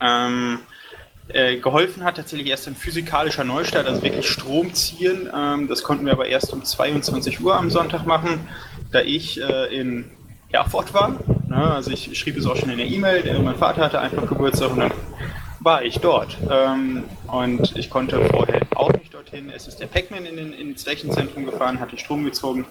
Ähm, 0.00 0.60
äh, 1.28 1.56
geholfen 1.56 2.04
hat 2.04 2.16
tatsächlich 2.16 2.48
erst 2.48 2.68
ein 2.68 2.76
physikalischer 2.76 3.44
Neustart, 3.44 3.86
also 3.86 4.02
wirklich 4.02 4.28
Strom 4.28 4.74
ziehen. 4.74 5.30
Ähm, 5.34 5.68
das 5.68 5.82
konnten 5.82 6.04
wir 6.04 6.12
aber 6.12 6.26
erst 6.26 6.52
um 6.52 6.64
22 6.64 7.40
Uhr 7.40 7.56
am 7.56 7.70
Sonntag 7.70 8.06
machen, 8.06 8.46
da 8.92 9.00
ich 9.00 9.40
äh, 9.40 9.74
in 9.74 10.10
Erfurt 10.50 10.92
war. 10.92 11.18
Ne? 11.48 11.56
Also 11.56 11.90
ich 11.90 12.18
schrieb 12.18 12.36
es 12.36 12.46
auch 12.46 12.56
schon 12.56 12.70
in 12.70 12.78
der 12.78 12.86
E-Mail, 12.86 13.40
mein 13.40 13.56
Vater 13.56 13.82
hatte 13.82 14.00
einfach 14.00 14.26
Geburtstag 14.26 14.72
und 14.72 14.80
dann 14.80 14.92
war 15.60 15.82
ich 15.82 15.98
dort. 15.98 16.36
Ähm, 16.50 17.04
und 17.26 17.76
ich 17.76 17.88
konnte 17.88 18.22
vorher 18.26 18.60
auch 18.74 18.92
nicht 18.92 19.14
dorthin. 19.14 19.50
Es 19.50 19.66
ist 19.66 19.80
der 19.80 19.86
Pac-Man 19.86 20.26
in, 20.26 20.36
in, 20.36 20.52
ins 20.52 20.86
Rechenzentrum 20.86 21.46
gefahren, 21.46 21.80
hat 21.80 21.90
den 21.90 21.98
Strom 21.98 22.24
gezogen. 22.24 22.66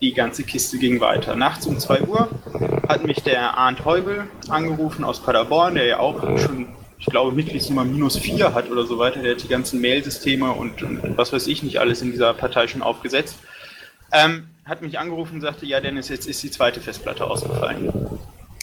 Die 0.00 0.12
ganze 0.12 0.42
Kiste 0.42 0.78
ging 0.78 1.00
weiter. 1.00 1.36
Nachts 1.36 1.66
um 1.66 1.78
2 1.78 2.02
Uhr 2.02 2.28
hat 2.88 3.04
mich 3.04 3.22
der 3.22 3.56
Arndt 3.56 3.84
Heubel 3.84 4.28
angerufen 4.48 5.04
aus 5.04 5.20
Paderborn, 5.20 5.74
der 5.74 5.86
ja 5.86 5.98
auch 5.98 6.20
schon 6.38 6.68
ich 6.98 7.06
glaube, 7.06 7.32
Mitgliedsnummer 7.32 7.84
minus 7.84 8.16
4 8.16 8.54
hat 8.54 8.70
oder 8.70 8.86
so 8.86 8.98
weiter. 8.98 9.22
Der 9.22 9.34
hat 9.34 9.42
die 9.42 9.48
ganzen 9.48 9.80
Mailsysteme 9.80 10.50
und, 10.52 10.82
und 10.82 11.16
was 11.16 11.32
weiß 11.32 11.46
ich 11.46 11.62
nicht 11.62 11.78
alles 11.78 12.02
in 12.02 12.10
dieser 12.10 12.32
Partei 12.34 12.68
schon 12.68 12.82
aufgesetzt. 12.82 13.36
Ähm, 14.12 14.48
hat 14.64 14.82
mich 14.82 14.98
angerufen 14.98 15.36
und 15.36 15.40
sagte, 15.42 15.66
ja 15.66 15.80
Dennis, 15.80 16.08
jetzt 16.08 16.26
ist 16.26 16.42
die 16.42 16.50
zweite 16.50 16.80
Festplatte 16.80 17.24
ausgefallen. 17.24 17.92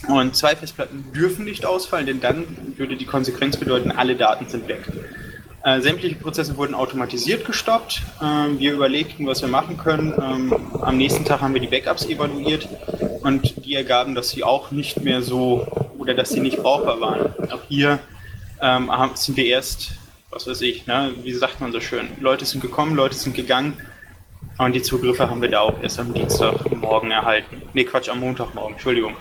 Und 0.07 0.35
zwei 0.35 0.55
Festplatten 0.55 1.11
dürfen 1.13 1.45
nicht 1.45 1.65
ausfallen, 1.65 2.05
denn 2.05 2.19
dann 2.19 2.45
würde 2.75 2.97
die 2.97 3.05
Konsequenz 3.05 3.55
bedeuten, 3.55 3.91
alle 3.91 4.15
Daten 4.15 4.49
sind 4.49 4.67
weg. 4.67 4.81
Äh, 5.63 5.79
sämtliche 5.79 6.15
Prozesse 6.15 6.57
wurden 6.57 6.75
automatisiert 6.75 7.45
gestoppt. 7.45 8.01
Ähm, 8.21 8.59
wir 8.59 8.73
überlegten, 8.73 9.25
was 9.25 9.41
wir 9.41 9.47
machen 9.47 9.77
können. 9.77 10.13
Ähm, 10.21 10.53
am 10.81 10.97
nächsten 10.97 11.23
Tag 11.23 11.39
haben 11.39 11.53
wir 11.53 11.61
die 11.61 11.67
Backups 11.67 12.05
evaluiert 12.05 12.67
und 13.21 13.65
die 13.65 13.75
ergaben, 13.75 14.13
dass 14.13 14.29
sie 14.29 14.43
auch 14.43 14.71
nicht 14.71 15.01
mehr 15.01 15.21
so 15.21 15.65
oder 15.97 16.13
dass 16.13 16.31
sie 16.31 16.41
nicht 16.41 16.57
brauchbar 16.57 16.99
waren. 16.99 17.33
Auch 17.49 17.61
hier 17.69 17.99
ähm, 18.61 18.91
sind 19.13 19.37
wir 19.37 19.45
erst, 19.45 19.91
was 20.31 20.47
weiß 20.47 20.59
ich, 20.61 20.85
ne, 20.85 21.11
wie 21.23 21.31
sagt 21.31 21.61
man 21.61 21.71
so 21.71 21.79
schön, 21.79 22.09
Leute 22.19 22.43
sind 22.43 22.59
gekommen, 22.59 22.95
Leute 22.95 23.15
sind 23.15 23.33
gegangen 23.33 23.77
und 24.57 24.73
die 24.73 24.81
Zugriffe 24.81 25.29
haben 25.29 25.41
wir 25.41 25.49
da 25.49 25.61
auch 25.61 25.81
erst 25.81 25.97
am 25.97 26.13
Dienstagmorgen 26.13 27.11
erhalten. 27.11 27.61
Ne, 27.73 27.85
Quatsch, 27.85 28.09
am 28.09 28.19
Montagmorgen, 28.19 28.73
Entschuldigung. 28.73 29.15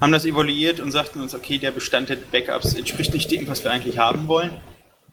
Haben 0.00 0.12
das 0.12 0.24
evaluiert 0.24 0.80
und 0.80 0.92
sagten 0.92 1.20
uns, 1.20 1.34
okay, 1.34 1.58
der 1.58 1.70
Bestand 1.70 2.08
der 2.08 2.16
Backups 2.16 2.74
entspricht 2.74 3.14
nicht 3.14 3.30
dem, 3.30 3.48
was 3.48 3.64
wir 3.64 3.70
eigentlich 3.70 3.98
haben 3.98 4.28
wollen. 4.28 4.50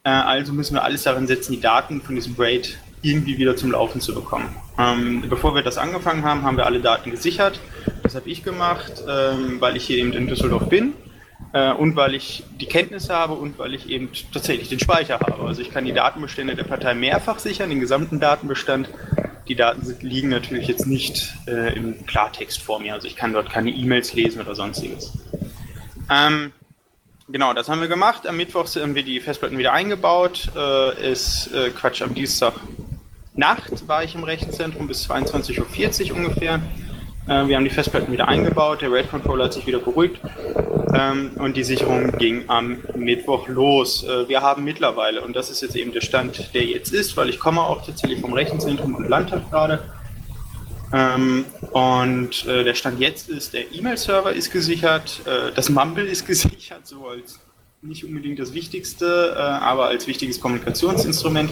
Äh, 0.04 0.10
also 0.10 0.54
müssen 0.54 0.76
wir 0.76 0.84
alles 0.84 1.04
daran 1.04 1.28
setzen, 1.28 1.54
die 1.54 1.62
Daten 1.62 2.02
von 2.02 2.16
diesem 2.16 2.36
RAID 2.38 2.78
irgendwie 3.02 3.38
wieder 3.38 3.56
zum 3.56 3.72
Laufen 3.72 4.02
zu 4.02 4.14
bekommen. 4.14 4.56
Ähm, 4.78 5.24
bevor 5.30 5.56
wir 5.56 5.62
das 5.62 5.78
angefangen 5.78 6.24
haben, 6.24 6.44
haben 6.44 6.58
wir 6.58 6.66
alle 6.66 6.80
Daten 6.80 7.12
gesichert. 7.12 7.60
Das 8.02 8.16
habe 8.16 8.30
ich 8.30 8.44
gemacht, 8.44 9.04
ähm, 9.08 9.60
weil 9.60 9.76
ich 9.78 9.86
hier 9.86 9.98
eben 9.98 10.14
in 10.14 10.28
Düsseldorf 10.28 10.70
bin 10.70 10.94
äh, 11.54 11.72
und 11.72 11.96
weil 11.96 12.16
ich 12.16 12.44
die 12.60 12.66
Kenntnisse 12.66 13.14
habe 13.14 13.34
und 13.34 13.60
weil 13.60 13.74
ich 13.74 13.90
eben 13.90 14.10
tatsächlich 14.34 14.70
den 14.70 14.80
Speicher 14.80 15.20
habe. 15.20 15.46
Also 15.46 15.62
ich 15.62 15.72
kann 15.72 15.86
die 15.86 15.94
Datenbestände 15.94 16.56
der 16.56 16.64
Partei 16.64 16.94
mehrfach 16.94 17.40
sichern, 17.40 17.70
den 17.70 17.80
gesamten 17.80 18.20
Datenbestand. 18.20 18.90
Die 19.48 19.56
Daten 19.56 19.96
liegen 20.02 20.30
natürlich 20.30 20.68
jetzt 20.68 20.88
nicht 20.88 21.34
äh, 21.48 21.76
im 21.76 22.06
Klartext 22.06 22.62
vor 22.62 22.80
mir, 22.80 22.94
also 22.94 23.08
ich 23.08 23.16
kann 23.16 23.34
dort 23.34 23.50
keine 23.50 23.72
E-Mails 23.72 24.14
lesen 24.14 24.42
oder 24.42 24.56
sonstiges. 24.56 25.12
Ähm, 26.10 26.54
genau, 27.28 27.54
das 27.54 27.68
haben 27.68 27.82
wir 27.82 27.88
gemacht. 27.88 28.26
Am 28.26 28.38
Mittwoch 28.38 28.68
haben 28.76 28.96
wir 28.96 29.04
die 29.04 29.20
Festplatten 29.20 29.58
wieder 29.58 29.74
eingebaut. 29.74 30.50
Äh, 30.56 31.12
ist 31.12 31.52
äh, 31.54 31.70
Quatsch, 31.72 32.02
am 32.02 32.14
Dienstag 32.14 32.54
Nacht 33.36 33.88
war 33.88 34.04
ich 34.04 34.14
im 34.14 34.24
Rechenzentrum 34.24 34.88
bis 34.88 35.10
22.40 35.10 36.12
Uhr 36.12 36.18
ungefähr. 36.18 36.62
Äh, 37.28 37.48
wir 37.48 37.56
haben 37.56 37.64
die 37.64 37.70
Festplatten 37.70 38.12
wieder 38.12 38.28
eingebaut, 38.28 38.82
der 38.82 38.92
RAID 38.92 39.10
Controller 39.10 39.46
hat 39.46 39.54
sich 39.54 39.66
wieder 39.66 39.80
beruhigt 39.80 40.20
ähm, 40.94 41.32
und 41.36 41.56
die 41.56 41.64
Sicherung 41.64 42.12
ging 42.18 42.44
am 42.48 42.78
Mittwoch 42.96 43.48
los. 43.48 44.04
Äh, 44.04 44.28
wir 44.28 44.42
haben 44.42 44.64
mittlerweile, 44.64 45.22
und 45.22 45.36
das 45.36 45.50
ist 45.50 45.62
jetzt 45.62 45.76
eben 45.76 45.92
der 45.92 46.02
Stand, 46.02 46.54
der 46.54 46.64
jetzt 46.64 46.94
ist, 46.94 47.16
weil 47.16 47.30
ich 47.30 47.40
komme 47.40 47.62
auch 47.62 47.86
tatsächlich 47.86 48.20
vom 48.20 48.34
Rechenzentrum 48.34 48.96
und 48.96 49.08
Landtag 49.08 49.50
gerade. 49.50 49.84
Ähm, 50.92 51.46
und 51.72 52.46
äh, 52.46 52.64
der 52.64 52.76
Stand 52.76 53.00
jetzt 53.00 53.30
ist, 53.30 53.54
der 53.54 53.74
E-Mail-Server 53.74 54.34
ist 54.34 54.52
gesichert, 54.52 55.22
äh, 55.26 55.52
das 55.56 55.70
Mumble 55.70 56.06
ist 56.06 56.28
gesichert, 56.28 56.86
so 56.86 57.08
als 57.08 57.40
nicht 57.82 58.06
unbedingt 58.06 58.40
das 58.40 58.54
Wichtigste, 58.54 59.34
äh, 59.36 59.40
aber 59.40 59.88
als 59.88 60.08
wichtiges 60.08 60.40
Kommunikationsinstrument. 60.40 61.52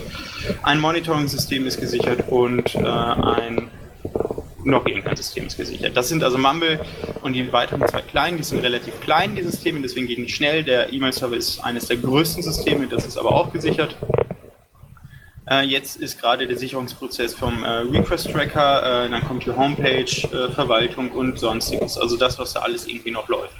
Ein 0.63 0.79
Monitoring-System 0.79 1.65
ist 1.65 1.79
gesichert 1.79 2.29
und 2.29 2.75
äh, 2.75 2.79
ein 2.85 3.69
noch 4.63 4.85
irgendein 4.85 5.15
System 5.15 5.47
ist 5.47 5.57
gesichert. 5.57 5.95
Das 5.95 6.09
sind 6.09 6.23
also 6.23 6.37
Mumble 6.37 6.79
und 7.21 7.33
die 7.33 7.51
weiteren 7.51 7.87
zwei 7.87 8.01
kleinen, 8.01 8.37
die 8.37 8.43
sind 8.43 8.59
relativ 8.59 8.99
klein, 9.01 9.35
die 9.35 9.43
Systeme, 9.43 9.81
deswegen 9.81 10.07
gehen 10.07 10.25
die 10.25 10.31
schnell. 10.31 10.63
Der 10.63 10.91
E-Mail-Server 10.91 11.35
ist 11.35 11.59
eines 11.63 11.87
der 11.87 11.97
größten 11.97 12.43
Systeme, 12.43 12.87
das 12.87 13.05
ist 13.05 13.17
aber 13.17 13.31
auch 13.31 13.51
gesichert. 13.51 13.95
Äh, 15.49 15.65
jetzt 15.65 15.97
ist 15.97 16.19
gerade 16.21 16.47
der 16.47 16.57
Sicherungsprozess 16.57 17.33
vom 17.33 17.63
äh, 17.63 17.67
Request-Tracker, 17.67 19.05
äh, 19.05 19.09
dann 19.09 19.23
kommt 19.27 19.45
die 19.45 19.51
Homepage, 19.51 20.03
äh, 20.03 20.51
Verwaltung 20.51 21.11
und 21.11 21.39
sonstiges, 21.39 21.97
also 21.97 22.15
das, 22.15 22.37
was 22.39 22.53
da 22.53 22.61
alles 22.61 22.87
irgendwie 22.87 23.11
noch 23.11 23.27
läuft. 23.27 23.55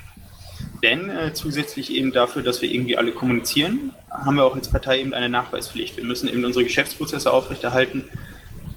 Denn 0.84 1.10
äh, 1.10 1.34
zusätzlich 1.34 1.91
eben 1.91 2.12
dafür, 2.12 2.41
dass 2.41 2.62
wir 2.62 2.72
irgendwie 2.72 2.97
alle 2.97 3.12
kommunizieren, 3.12 3.93
haben 4.10 4.36
wir 4.36 4.45
auch 4.45 4.56
als 4.56 4.70
Partei 4.70 4.99
eben 4.99 5.14
eine 5.14 5.30
Nachweispflicht. 5.30 5.97
Wir 5.97 6.04
müssen 6.04 6.28
eben 6.28 6.43
unsere 6.43 6.64
Geschäftsprozesse 6.64 7.32
aufrechterhalten 7.32 8.06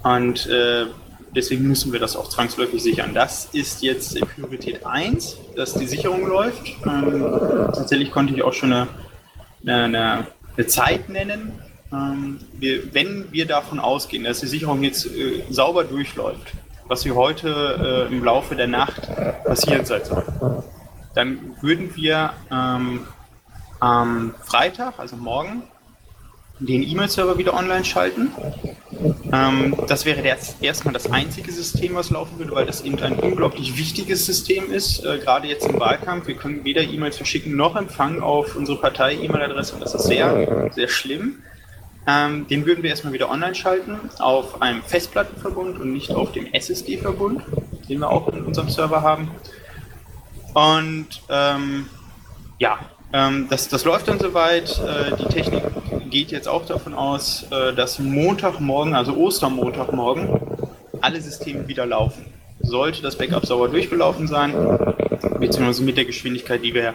und 0.02 0.46
äh, 0.46 0.86
Deswegen 1.34 1.66
müssen 1.66 1.92
wir 1.92 1.98
das 1.98 2.16
auch 2.16 2.28
zwangsläufig 2.28 2.82
sichern. 2.82 3.12
Das 3.12 3.46
ist 3.52 3.82
jetzt 3.82 4.18
Priorität 4.34 4.86
1, 4.86 5.36
dass 5.56 5.74
die 5.74 5.86
Sicherung 5.86 6.26
läuft. 6.26 6.76
Ähm, 6.86 7.20
tatsächlich 7.72 8.12
konnte 8.12 8.34
ich 8.34 8.42
auch 8.42 8.52
schon 8.52 8.72
eine, 8.72 8.88
eine, 9.66 10.26
eine 10.56 10.66
Zeit 10.66 11.08
nennen. 11.08 11.52
Ähm, 11.92 12.38
wir, 12.52 12.94
wenn 12.94 13.32
wir 13.32 13.46
davon 13.46 13.80
ausgehen, 13.80 14.24
dass 14.24 14.40
die 14.40 14.46
Sicherung 14.46 14.82
jetzt 14.82 15.06
äh, 15.06 15.42
sauber 15.50 15.84
durchläuft, 15.84 16.52
was 16.86 17.02
hier 17.02 17.16
heute 17.16 18.08
äh, 18.10 18.14
im 18.14 18.22
Laufe 18.22 18.54
der 18.54 18.68
Nacht 18.68 19.08
passiert 19.44 19.86
sein 19.86 20.04
soll, 20.04 20.24
dann 21.14 21.56
würden 21.60 21.94
wir 21.96 22.32
ähm, 22.50 23.00
am 23.80 24.34
Freitag, 24.44 24.98
also 24.98 25.16
morgen, 25.16 25.62
den 26.60 26.82
E-Mail-Server 26.82 27.38
wieder 27.38 27.54
online 27.54 27.84
schalten. 27.84 28.30
Ähm, 29.32 29.74
das 29.88 30.04
wäre 30.04 30.22
erstmal 30.60 30.94
das 30.94 31.10
einzige 31.10 31.50
System, 31.50 31.94
was 31.94 32.10
laufen 32.10 32.38
würde, 32.38 32.52
weil 32.52 32.66
das 32.66 32.82
eben 32.82 32.98
ein 33.00 33.18
unglaublich 33.18 33.76
wichtiges 33.76 34.24
System 34.24 34.70
ist, 34.70 35.04
äh, 35.04 35.18
gerade 35.18 35.48
jetzt 35.48 35.66
im 35.66 35.80
Wahlkampf. 35.80 36.26
Wir 36.26 36.36
können 36.36 36.64
weder 36.64 36.82
E-Mails 36.82 37.16
verschicken 37.16 37.56
noch 37.56 37.76
empfangen 37.76 38.22
auf 38.22 38.54
unsere 38.56 38.78
Partei-E-Mail-Adresse 38.80 39.76
das 39.80 39.94
ist 39.94 40.04
sehr, 40.04 40.70
sehr 40.72 40.88
schlimm. 40.88 41.42
Ähm, 42.06 42.46
den 42.48 42.66
würden 42.66 42.82
wir 42.82 42.90
erstmal 42.90 43.14
wieder 43.14 43.30
online 43.30 43.54
schalten 43.54 43.98
auf 44.18 44.60
einem 44.60 44.82
Festplattenverbund 44.82 45.80
und 45.80 45.92
nicht 45.92 46.10
auf 46.10 46.32
dem 46.32 46.52
SSD-Verbund, 46.52 47.42
den 47.88 48.00
wir 48.00 48.10
auch 48.10 48.28
in 48.28 48.44
unserem 48.44 48.68
Server 48.68 49.02
haben. 49.02 49.30
Und 50.52 51.08
ähm, 51.30 51.88
ja, 52.58 52.78
ähm, 53.14 53.46
das, 53.48 53.68
das 53.68 53.84
läuft 53.84 54.08
dann 54.08 54.18
soweit. 54.18 54.76
Äh, 54.80 55.16
die 55.16 55.32
Technik 55.32 55.62
geht 56.10 56.32
jetzt 56.32 56.48
auch 56.48 56.66
davon 56.66 56.94
aus, 56.94 57.46
äh, 57.52 57.72
dass 57.72 58.00
Montagmorgen, 58.00 58.94
also 58.94 59.14
Ostermontagmorgen, 59.14 60.28
alle 61.00 61.20
Systeme 61.20 61.68
wieder 61.68 61.86
laufen. 61.86 62.26
Sollte 62.58 63.02
das 63.02 63.16
Backup 63.16 63.46
sauber 63.46 63.68
durchgelaufen 63.68 64.26
sein, 64.26 64.52
beziehungsweise 65.38 65.84
mit 65.84 65.96
der 65.96 66.06
Geschwindigkeit, 66.06 66.64
die 66.64 66.74
wir 66.74 66.94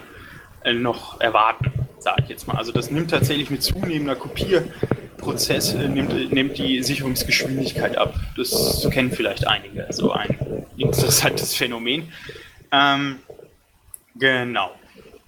äh, 0.62 0.74
noch 0.74 1.20
erwarten. 1.22 1.72
sage 1.98 2.24
ich 2.24 2.28
jetzt 2.28 2.46
mal. 2.46 2.58
Also 2.58 2.70
das 2.72 2.90
nimmt 2.90 3.10
tatsächlich 3.10 3.48
mit 3.48 3.62
zunehmender 3.62 4.16
Kopierprozess, 4.16 5.72
äh, 5.72 5.88
nimmt, 5.88 6.12
äh, 6.12 6.26
nimmt 6.26 6.58
die 6.58 6.82
Sicherungsgeschwindigkeit 6.82 7.96
ab. 7.96 8.14
Das 8.36 8.86
kennen 8.90 9.10
vielleicht 9.10 9.46
einige, 9.46 9.86
so 9.88 10.12
ein 10.12 10.66
interessantes 10.76 11.54
Phänomen. 11.54 12.12
Ähm, 12.72 13.20
genau. 14.16 14.72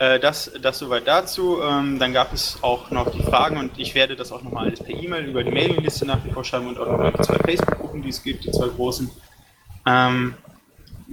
Äh, 0.03 0.19
das, 0.19 0.51
das 0.61 0.81
soweit 0.81 1.07
dazu. 1.07 1.63
Ähm, 1.63 2.01
dann 2.01 2.13
gab 2.13 2.33
es 2.33 2.59
auch 2.61 2.91
noch 2.91 3.13
die 3.13 3.23
Fragen 3.23 3.57
und 3.57 3.79
ich 3.79 3.95
werde 3.95 4.17
das 4.17 4.33
auch 4.33 4.43
nochmal 4.43 4.67
alles 4.67 4.83
per 4.83 5.01
E-Mail 5.01 5.27
über 5.27 5.45
die 5.45 5.53
Mailingliste 5.53 6.05
nach 6.05 6.25
wie 6.25 6.33
vor 6.33 6.43
schreiben 6.43 6.67
und 6.67 6.77
auch 6.77 6.91
nochmal 6.91 7.13
die 7.13 7.23
zwei 7.23 7.39
Facebook-Gruppen, 7.39 8.03
die 8.03 8.09
es 8.09 8.21
gibt, 8.21 8.45
die 8.45 8.51
zwei 8.51 8.67
großen. 8.67 9.09
Ähm, 9.87 10.35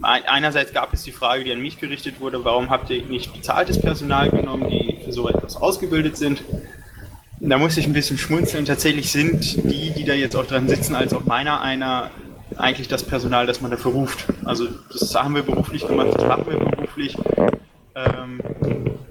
einerseits 0.02 0.74
gab 0.74 0.92
es 0.92 1.04
die 1.04 1.12
Frage, 1.12 1.44
die 1.44 1.52
an 1.52 1.62
mich 1.62 1.80
gerichtet 1.80 2.20
wurde, 2.20 2.44
warum 2.44 2.72
habt 2.72 2.90
ihr 2.90 3.06
nicht 3.06 3.32
bezahltes 3.32 3.80
Personal 3.80 4.32
genommen, 4.32 4.68
die 4.72 4.98
für 5.06 5.14
so 5.14 5.30
etwas 5.30 5.56
ausgebildet 5.56 6.18
sind? 6.18 6.42
Da 7.42 7.60
muss 7.60 7.78
ich 7.78 7.86
ein 7.86 7.94
bisschen 7.94 8.18
schmunzeln. 8.18 8.66
Tatsächlich 8.66 9.12
sind 9.12 9.72
die, 9.72 9.92
die 9.92 10.04
da 10.04 10.14
jetzt 10.14 10.36
auch 10.36 10.48
dran 10.48 10.68
sitzen, 10.68 10.96
als 10.96 11.14
auch 11.14 11.26
meiner 11.26 11.62
einer, 11.62 12.10
eigentlich 12.58 12.88
das 12.88 13.04
Personal, 13.04 13.46
das 13.46 13.62
man 13.62 13.70
dafür 13.70 13.92
ruft. 13.92 14.26
Also 14.46 14.68
das 14.92 15.14
haben 15.14 15.36
wir 15.36 15.44
beruflich 15.44 15.86
gemacht, 15.88 16.10
das 16.16 16.26
machen 16.26 16.48
wir 16.50 16.58
beruflich. 16.58 17.16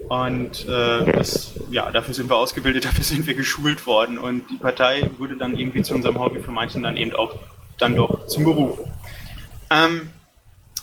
Und 0.09 0.67
äh, 0.67 1.11
das, 1.11 1.53
ja, 1.69 1.91
dafür 1.91 2.15
sind 2.15 2.29
wir 2.29 2.35
ausgebildet, 2.35 2.85
dafür 2.85 3.03
sind 3.03 3.27
wir 3.27 3.35
geschult 3.35 3.85
worden. 3.85 4.17
Und 4.17 4.49
die 4.49 4.57
Partei 4.57 5.09
wurde 5.17 5.37
dann 5.37 5.57
irgendwie 5.57 5.83
zu 5.83 5.93
unserem 5.93 6.19
Hobby, 6.19 6.41
für 6.41 6.51
manchen 6.51 6.83
dann 6.83 6.97
eben 6.97 7.13
auch 7.13 7.35
dann 7.77 7.95
doch 7.95 8.27
zum 8.27 8.43
Beruf. 8.43 8.79
Ähm, 9.69 10.09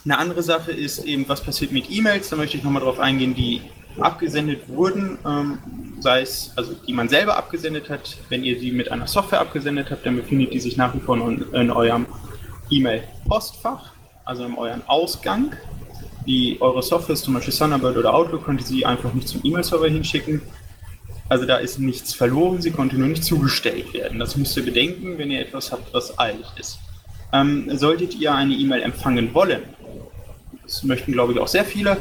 eine 0.04 0.18
andere 0.18 0.42
Sache 0.44 0.70
ist 0.70 1.04
eben, 1.04 1.28
was 1.28 1.42
passiert 1.42 1.72
mit 1.72 1.90
E-Mails. 1.90 2.28
Da 2.28 2.36
möchte 2.36 2.56
ich 2.56 2.62
nochmal 2.62 2.82
drauf 2.82 3.00
eingehen, 3.00 3.34
die 3.34 3.60
abgesendet 3.98 4.68
wurden, 4.68 5.18
ähm, 5.26 5.58
sei 6.00 6.20
es, 6.20 6.52
also 6.54 6.74
die 6.74 6.92
man 6.92 7.08
selber 7.08 7.36
abgesendet 7.36 7.90
hat. 7.90 8.16
Wenn 8.28 8.44
ihr 8.44 8.58
sie 8.60 8.70
mit 8.70 8.92
einer 8.92 9.08
Software 9.08 9.40
abgesendet 9.40 9.90
habt, 9.90 10.06
dann 10.06 10.16
befindet 10.16 10.52
die 10.52 10.60
sich 10.60 10.76
nach 10.76 10.94
wie 10.94 11.00
vor 11.00 11.16
in, 11.16 11.42
in 11.52 11.70
eurem 11.72 12.06
E-Mail-Postfach, 12.70 13.92
also 14.24 14.44
in 14.44 14.56
eurem 14.56 14.82
Ausgang. 14.86 15.56
Die, 16.26 16.56
eure 16.60 16.82
Software, 16.82 17.16
zum 17.16 17.34
Beispiel 17.34 17.54
Thunderbird 17.54 17.96
oder 17.96 18.14
Outlook, 18.14 18.44
konnte 18.44 18.64
sie 18.64 18.84
einfach 18.84 19.12
nicht 19.14 19.28
zum 19.28 19.40
E-Mail-Server 19.44 19.88
hinschicken. 19.88 20.42
Also 21.28 21.44
da 21.44 21.56
ist 21.56 21.78
nichts 21.78 22.14
verloren, 22.14 22.62
sie 22.62 22.70
konnte 22.70 22.96
nur 22.96 23.08
nicht 23.08 23.24
zugestellt 23.24 23.92
werden. 23.92 24.18
Das 24.18 24.36
müsst 24.36 24.56
ihr 24.56 24.64
bedenken, 24.64 25.18
wenn 25.18 25.30
ihr 25.30 25.40
etwas 25.40 25.72
habt, 25.72 25.92
was 25.92 26.18
eilig 26.18 26.46
ist. 26.58 26.78
Ähm, 27.32 27.68
solltet 27.76 28.14
ihr 28.14 28.34
eine 28.34 28.54
E-Mail 28.54 28.82
empfangen 28.82 29.34
wollen, 29.34 29.62
das 30.66 30.82
möchten, 30.82 31.12
glaube 31.12 31.32
ich, 31.32 31.38
auch 31.38 31.48
sehr 31.48 31.64
viele. 31.64 31.96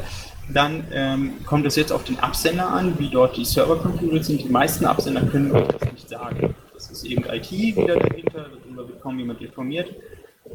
Dann 0.50 0.84
ähm, 0.92 1.34
kommt 1.46 1.66
es 1.66 1.76
jetzt 1.76 1.92
auf 1.92 2.04
den 2.04 2.20
Absender 2.20 2.68
an, 2.68 2.98
wie 3.00 3.10
dort 3.10 3.36
die 3.38 3.46
Server 3.46 3.78
konfiguriert 3.78 4.26
sind. 4.26 4.44
Die 4.44 4.50
meisten 4.50 4.86
Absender 4.86 5.22
können 5.22 5.52
euch 5.52 5.68
das 5.68 5.92
nicht 5.92 6.10
sagen. 6.10 6.56
Das 6.74 6.90
ist 6.92 7.04
eben 7.06 7.24
IT 7.24 7.52
wieder 7.52 7.96
dahinter, 7.96 8.50
darüber 8.64 8.88
wird 8.88 9.02
kaum 9.02 9.18
jemand 9.18 9.42
informiert. 9.42 9.90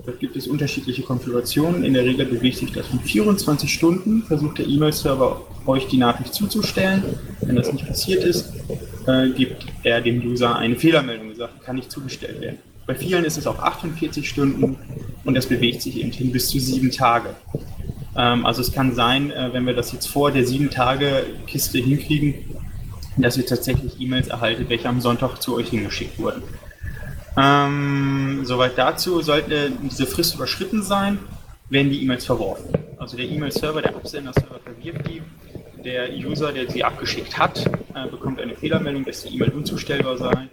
Dort 0.04 0.18
gibt 0.18 0.36
es 0.36 0.46
unterschiedliche 0.46 1.02
Konfigurationen. 1.02 1.84
In 1.84 1.94
der 1.94 2.04
Regel 2.04 2.26
bewegt 2.26 2.56
sich 2.56 2.72
das 2.72 2.90
in 2.90 3.00
24 3.00 3.72
Stunden, 3.72 4.22
versucht 4.22 4.58
der 4.58 4.66
E-Mail-Server 4.66 5.42
euch 5.66 5.88
die 5.88 5.98
Nachricht 5.98 6.34
zuzustellen. 6.34 7.02
Wenn 7.40 7.56
das 7.56 7.72
nicht 7.72 7.86
passiert 7.86 8.24
ist, 8.24 8.50
äh, 9.06 9.30
gibt 9.30 9.66
er 9.82 10.00
dem 10.00 10.20
User 10.22 10.56
eine 10.56 10.76
Fehlermeldung 10.76 11.34
sagt, 11.34 11.62
kann 11.62 11.76
nicht 11.76 11.90
zugestellt 11.90 12.40
werden. 12.40 12.58
Bei 12.86 12.94
vielen 12.94 13.24
ist 13.24 13.38
es 13.38 13.46
auch 13.46 13.58
48 13.58 14.28
Stunden 14.28 14.76
und 15.24 15.34
das 15.34 15.46
bewegt 15.46 15.82
sich 15.82 16.00
eben 16.00 16.10
hin 16.10 16.32
bis 16.32 16.48
zu 16.48 16.58
sieben 16.58 16.90
Tage. 16.90 17.34
Ähm, 18.16 18.44
also 18.44 18.60
es 18.60 18.72
kann 18.72 18.94
sein, 18.94 19.30
äh, 19.30 19.50
wenn 19.52 19.66
wir 19.66 19.74
das 19.74 19.92
jetzt 19.92 20.06
vor 20.06 20.30
der 20.30 20.46
sieben 20.46 20.70
Tage 20.70 21.24
Kiste 21.46 21.78
hinkriegen, 21.78 22.34
dass 23.16 23.36
ihr 23.36 23.46
tatsächlich 23.46 24.00
E-Mails 24.00 24.28
erhaltet, 24.28 24.68
welche 24.68 24.88
am 24.88 25.00
Sonntag 25.00 25.40
zu 25.40 25.56
euch 25.56 25.68
hingeschickt 25.68 26.18
wurden. 26.18 26.42
Ähm, 27.40 28.40
soweit 28.44 28.76
dazu, 28.76 29.22
sollte 29.22 29.72
diese 29.82 30.06
Frist 30.06 30.34
überschritten 30.34 30.82
sein, 30.82 31.18
werden 31.70 31.90
die 31.90 32.02
E-Mails 32.02 32.26
verworfen. 32.26 32.74
Also 32.98 33.16
der 33.16 33.26
E-Mail-Server, 33.26 33.80
der 33.80 33.94
Absender-Server 33.96 34.60
verwirft 34.62 35.08
die. 35.08 35.22
Der 35.84 36.10
User, 36.12 36.52
der 36.52 36.70
sie 36.70 36.84
abgeschickt 36.84 37.38
hat, 37.38 37.64
äh, 37.94 38.06
bekommt 38.10 38.38
eine 38.40 38.54
Fehlermeldung, 38.54 39.04
dass 39.06 39.22
die 39.22 39.34
E-Mail 39.34 39.50
unzustellbar 39.50 40.18
sei 40.18 40.48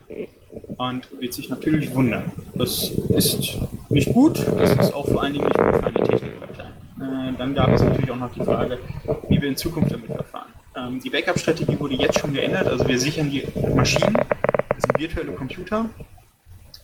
und 0.78 1.08
wird 1.20 1.34
sich 1.34 1.50
natürlich 1.50 1.94
wundern. 1.94 2.32
Das 2.54 2.90
ist 3.10 3.58
nicht 3.90 4.14
gut, 4.14 4.40
das 4.58 4.72
ist 4.72 4.94
auch 4.94 5.06
vor 5.08 5.24
allen 5.24 5.34
Dingen 5.34 5.46
nicht 5.46 5.58
gut 5.58 5.76
für 5.76 5.86
eine 5.86 6.04
Technikpartei. 6.04 6.64
Äh, 6.64 7.34
dann 7.38 7.54
gab 7.54 7.74
es 7.74 7.82
natürlich 7.82 8.12
auch 8.12 8.16
noch 8.16 8.34
die 8.34 8.44
Frage, 8.44 8.80
wie 9.28 9.42
wir 9.42 9.50
in 9.50 9.58
Zukunft 9.58 9.92
damit 9.92 10.06
verfahren. 10.06 10.54
Ähm, 10.78 11.02
die 11.02 11.10
Backup-Strategie 11.10 11.78
wurde 11.78 11.96
jetzt 11.96 12.20
schon 12.20 12.34
geändert, 12.34 12.68
also 12.68 12.88
wir 12.88 12.98
sichern 12.98 13.30
die 13.30 13.44
Maschinen, 13.76 14.14
das 14.14 14.84
sind 14.84 14.98
virtuelle 14.98 15.34
Computer, 15.34 15.90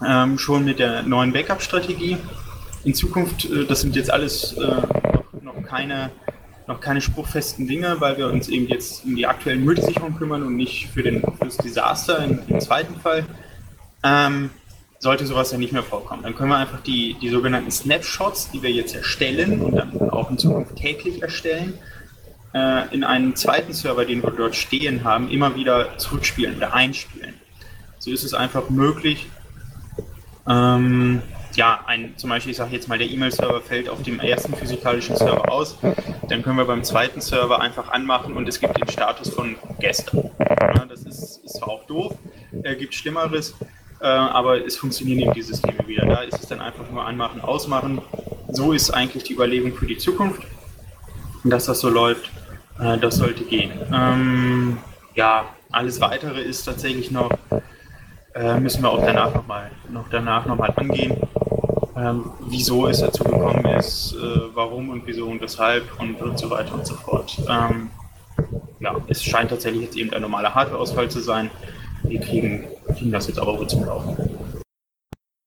ähm, 0.06 0.38
schon 0.38 0.66
mit 0.66 0.80
der 0.80 1.04
neuen 1.04 1.34
Backup-Strategie. 1.34 2.18
In 2.84 2.94
Zukunft, 2.94 3.46
äh, 3.46 3.66
das 3.66 3.82
sind 3.82 3.96
jetzt 3.96 4.12
alles 4.12 4.54
äh, 4.54 4.62
noch, 4.62 5.42
noch, 5.42 5.64
keine, 5.64 6.12
noch 6.68 6.80
keine 6.80 7.02
spruchfesten 7.02 7.68
Dinge, 7.68 7.96
weil 8.00 8.18
wir 8.18 8.28
uns 8.28 8.50
eben 8.50 8.68
jetzt 8.68 9.06
um 9.06 9.16
die 9.16 9.28
aktuellen 9.28 9.64
Multisicherung 9.64 10.16
kümmern 10.16 10.44
und 10.44 10.56
nicht 10.56 10.90
für, 10.94 11.04
den, 11.04 11.22
für 11.22 11.46
das 11.46 11.58
Desaster 11.58 12.24
im, 12.24 12.40
im 12.48 12.60
zweiten 12.60 13.00
Fall. 13.00 13.26
Ähm, 14.04 14.50
sollte 15.00 15.26
sowas 15.26 15.52
ja 15.52 15.58
nicht 15.58 15.74
mehr 15.74 15.84
vorkommen. 15.84 16.24
Dann 16.24 16.34
können 16.34 16.50
wir 16.50 16.58
einfach 16.58 16.82
die, 16.82 17.16
die 17.22 17.30
sogenannten 17.30 17.70
Snapshots, 17.70 18.50
die 18.52 18.64
wir 18.64 18.72
jetzt 18.72 18.96
erstellen 18.96 19.62
und 19.62 19.76
dann 19.76 20.10
auch 20.10 20.32
in 20.32 20.38
Zukunft 20.38 20.78
täglich 20.78 21.22
erstellen, 21.22 21.78
äh, 22.54 22.94
in 22.94 23.04
einen 23.04 23.36
zweiten 23.36 23.74
Server, 23.74 24.06
den 24.06 24.24
wir 24.24 24.32
dort 24.32 24.56
stehen 24.56 25.04
haben, 25.04 25.30
immer 25.30 25.56
wieder 25.56 25.98
zurückspielen 25.98 26.56
oder 26.56 26.74
einspielen. 26.74 27.34
So 28.00 28.12
ist 28.12 28.24
es 28.24 28.34
einfach 28.34 28.70
möglich, 28.70 29.28
ähm, 30.48 31.22
ja, 31.56 31.82
ein, 31.86 32.18
zum 32.18 32.30
Beispiel, 32.30 32.52
ich 32.52 32.58
sage 32.58 32.74
jetzt 32.74 32.88
mal, 32.88 32.98
der 32.98 33.10
E-Mail-Server 33.10 33.62
fällt 33.62 33.88
auf 33.88 34.02
dem 34.02 34.20
ersten 34.20 34.54
physikalischen 34.56 35.16
Server 35.16 35.52
aus, 35.52 35.78
dann 36.28 36.42
können 36.42 36.58
wir 36.58 36.66
beim 36.66 36.84
zweiten 36.84 37.22
Server 37.22 37.62
einfach 37.62 37.90
anmachen 37.90 38.36
und 38.36 38.48
es 38.50 38.60
gibt 38.60 38.78
den 38.78 38.88
Status 38.90 39.30
von 39.30 39.56
gestern. 39.80 40.32
Ja, 40.40 40.86
das 40.86 41.04
ist, 41.04 41.44
ist 41.44 41.58
zwar 41.58 41.70
auch 41.70 41.86
doof, 41.86 42.16
äh, 42.64 42.76
gibt 42.76 42.94
Schlimmeres, 42.96 43.54
äh, 44.02 44.06
aber 44.06 44.66
es 44.66 44.78
funktionieren 44.78 45.20
eben 45.20 45.34
die 45.34 45.44
Systeme 45.44 45.88
wieder. 45.88 46.06
Da 46.06 46.22
ist 46.22 46.40
es 46.42 46.48
dann 46.48 46.60
einfach 46.60 46.90
nur 46.90 47.06
anmachen, 47.06 47.42
ausmachen. 47.42 48.02
So 48.50 48.74
ist 48.74 48.92
eigentlich 48.92 49.24
die 49.24 49.34
Überlegung 49.34 49.74
für 49.76 49.86
die 49.86 49.98
Zukunft. 49.98 50.42
Dass 51.46 51.66
das 51.66 51.82
so 51.82 51.90
läuft, 51.90 52.32
äh, 52.80 52.98
das 52.98 53.18
sollte 53.18 53.44
gehen. 53.44 53.72
Ähm, 53.94 54.78
ja, 55.16 55.46
alles 55.72 56.02
weitere 56.02 56.42
ist 56.42 56.64
tatsächlich 56.64 57.12
noch, 57.12 57.32
äh, 58.36 58.60
müssen 58.60 58.84
wir 58.84 58.92
auch 58.92 59.06
danach 59.06 59.34
nochmal 59.34 59.72
noch 59.90 60.10
danach 60.10 60.46
noch 60.46 60.58
mal 60.58 60.74
angehen. 60.76 61.18
Ähm, 61.96 62.32
wieso 62.48 62.88
es 62.88 63.02
dazu 63.02 63.24
gekommen 63.24 63.66
ist, 63.66 64.14
äh, 64.14 64.56
warum 64.56 64.90
und 64.90 65.06
wieso 65.06 65.28
und 65.28 65.42
weshalb 65.42 65.84
und, 66.00 66.20
und 66.22 66.40
so 66.40 66.50
weiter 66.50 66.74
und 66.74 66.88
so 66.88 66.96
fort. 66.96 67.38
Ähm, 67.48 67.92
ja, 68.80 68.96
es 69.08 69.24
scheint 69.24 69.52
tatsächlich 69.52 69.84
jetzt 69.84 69.96
eben 69.96 70.12
ein 70.12 70.22
normaler 70.22 70.54
Hardwareausfall 70.56 71.10
zu 71.10 71.20
sein 71.20 71.52
wir 72.04 72.20
kriegen, 72.20 72.68
kriegen 72.96 73.12
das 73.12 73.28
jetzt 73.28 73.40
aber 73.40 73.58
wohl 73.58 73.68
zum 73.68 73.86
Laufen. 73.86 74.18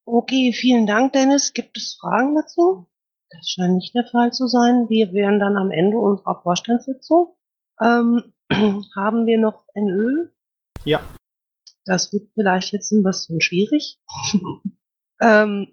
Okay, 0.05 0.53
vielen 0.53 0.87
Dank, 0.87 1.13
Dennis. 1.13 1.53
Gibt 1.53 1.77
es 1.77 1.99
Fragen 2.01 2.35
dazu? 2.35 2.87
Das 3.31 3.49
scheint 3.51 3.75
nicht 3.75 3.95
der 3.95 4.05
Fall 4.05 4.33
zu 4.33 4.47
sein. 4.47 4.89
Wir 4.89 5.13
wären 5.13 5.41
dann 5.41 5.57
am 5.57 5.71
Ende 5.71 5.99
unserer 5.99 6.41
Vorstandssitzung. 6.43 7.35
Ähm, 7.83 8.33
haben 8.97 9.27
wir 9.27 9.39
noch 9.39 9.65
NÖ? 9.75 10.29
Ja. 10.85 11.01
Das 11.87 12.13
wird 12.13 12.29
vielleicht 12.35 12.73
jetzt 12.73 12.93
ein 12.93 13.03
bisschen 13.03 13.41
schwierig. 13.41 13.99
ähm, 15.21 15.69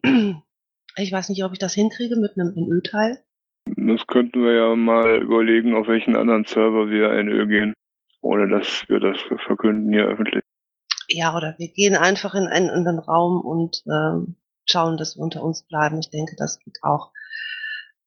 ich 0.95 1.11
weiß 1.11 1.29
nicht, 1.29 1.43
ob 1.43 1.51
ich 1.51 1.59
das 1.59 1.73
hinkriege 1.73 2.15
mit 2.15 2.37
einem 2.37 2.53
NÖ-Teil. 2.55 3.23
Das 3.65 4.07
könnten 4.07 4.43
wir 4.43 4.53
ja 4.53 4.75
mal 4.75 5.21
überlegen, 5.21 5.75
auf 5.75 5.87
welchen 5.87 6.15
anderen 6.15 6.45
Server 6.45 6.89
wir 6.89 7.09
NÖ 7.23 7.47
gehen, 7.47 7.73
ohne 8.21 8.47
dass 8.47 8.85
wir 8.87 8.99
das 8.99 9.17
verkünden 9.45 9.91
hier 9.91 10.05
öffentlich 10.05 10.43
ja, 11.13 11.35
oder 11.35 11.55
wir 11.57 11.69
gehen 11.69 11.95
einfach 11.95 12.33
in 12.33 12.47
einen 12.47 12.69
anderen 12.69 12.99
Raum 12.99 13.41
und 13.41 13.83
ähm, 13.87 14.35
schauen, 14.65 14.97
dass 14.97 15.15
wir 15.15 15.23
unter 15.23 15.43
uns 15.43 15.63
bleiben. 15.63 15.99
Ich 15.99 16.09
denke, 16.09 16.35
das 16.37 16.59
geht 16.59 16.79
auch. 16.81 17.11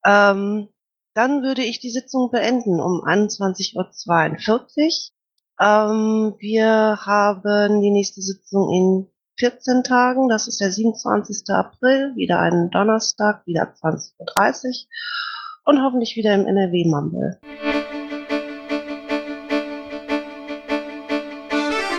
Ähm, 0.05 0.69
dann 1.13 1.41
würde 1.41 1.63
ich 1.63 1.79
die 1.79 1.89
Sitzung 1.89 2.29
beenden 2.31 2.79
um 2.79 3.01
21.42 3.03 3.77
Uhr. 4.85 5.16
Ähm, 5.59 6.35
wir 6.39 6.99
haben 7.05 7.81
die 7.81 7.89
nächste 7.89 8.21
Sitzung 8.21 8.71
in 8.73 9.07
14 9.39 9.83
Tagen. 9.83 10.29
Das 10.29 10.47
ist 10.47 10.61
der 10.61 10.71
27. 10.71 11.49
April, 11.49 12.13
wieder 12.15 12.39
einen 12.39 12.69
Donnerstag, 12.69 13.45
wieder 13.45 13.73
20.30 13.81 14.65
Uhr 14.67 14.73
und 15.65 15.83
hoffentlich 15.83 16.15
wieder 16.15 16.33
im 16.33 16.45
NRW-Mumble. 16.45 17.39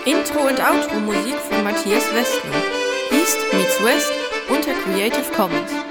Intro 0.05 0.41
und 0.49 0.61
Outro 0.61 1.01
Musik 1.01 1.35
von 1.35 1.65
Matthias 1.65 2.05
Westner. 2.15 2.63
East 3.11 3.39
meets 3.53 3.83
West 3.85 4.13
unter 4.49 4.73
Creative 4.85 5.33
Commons. 5.37 5.88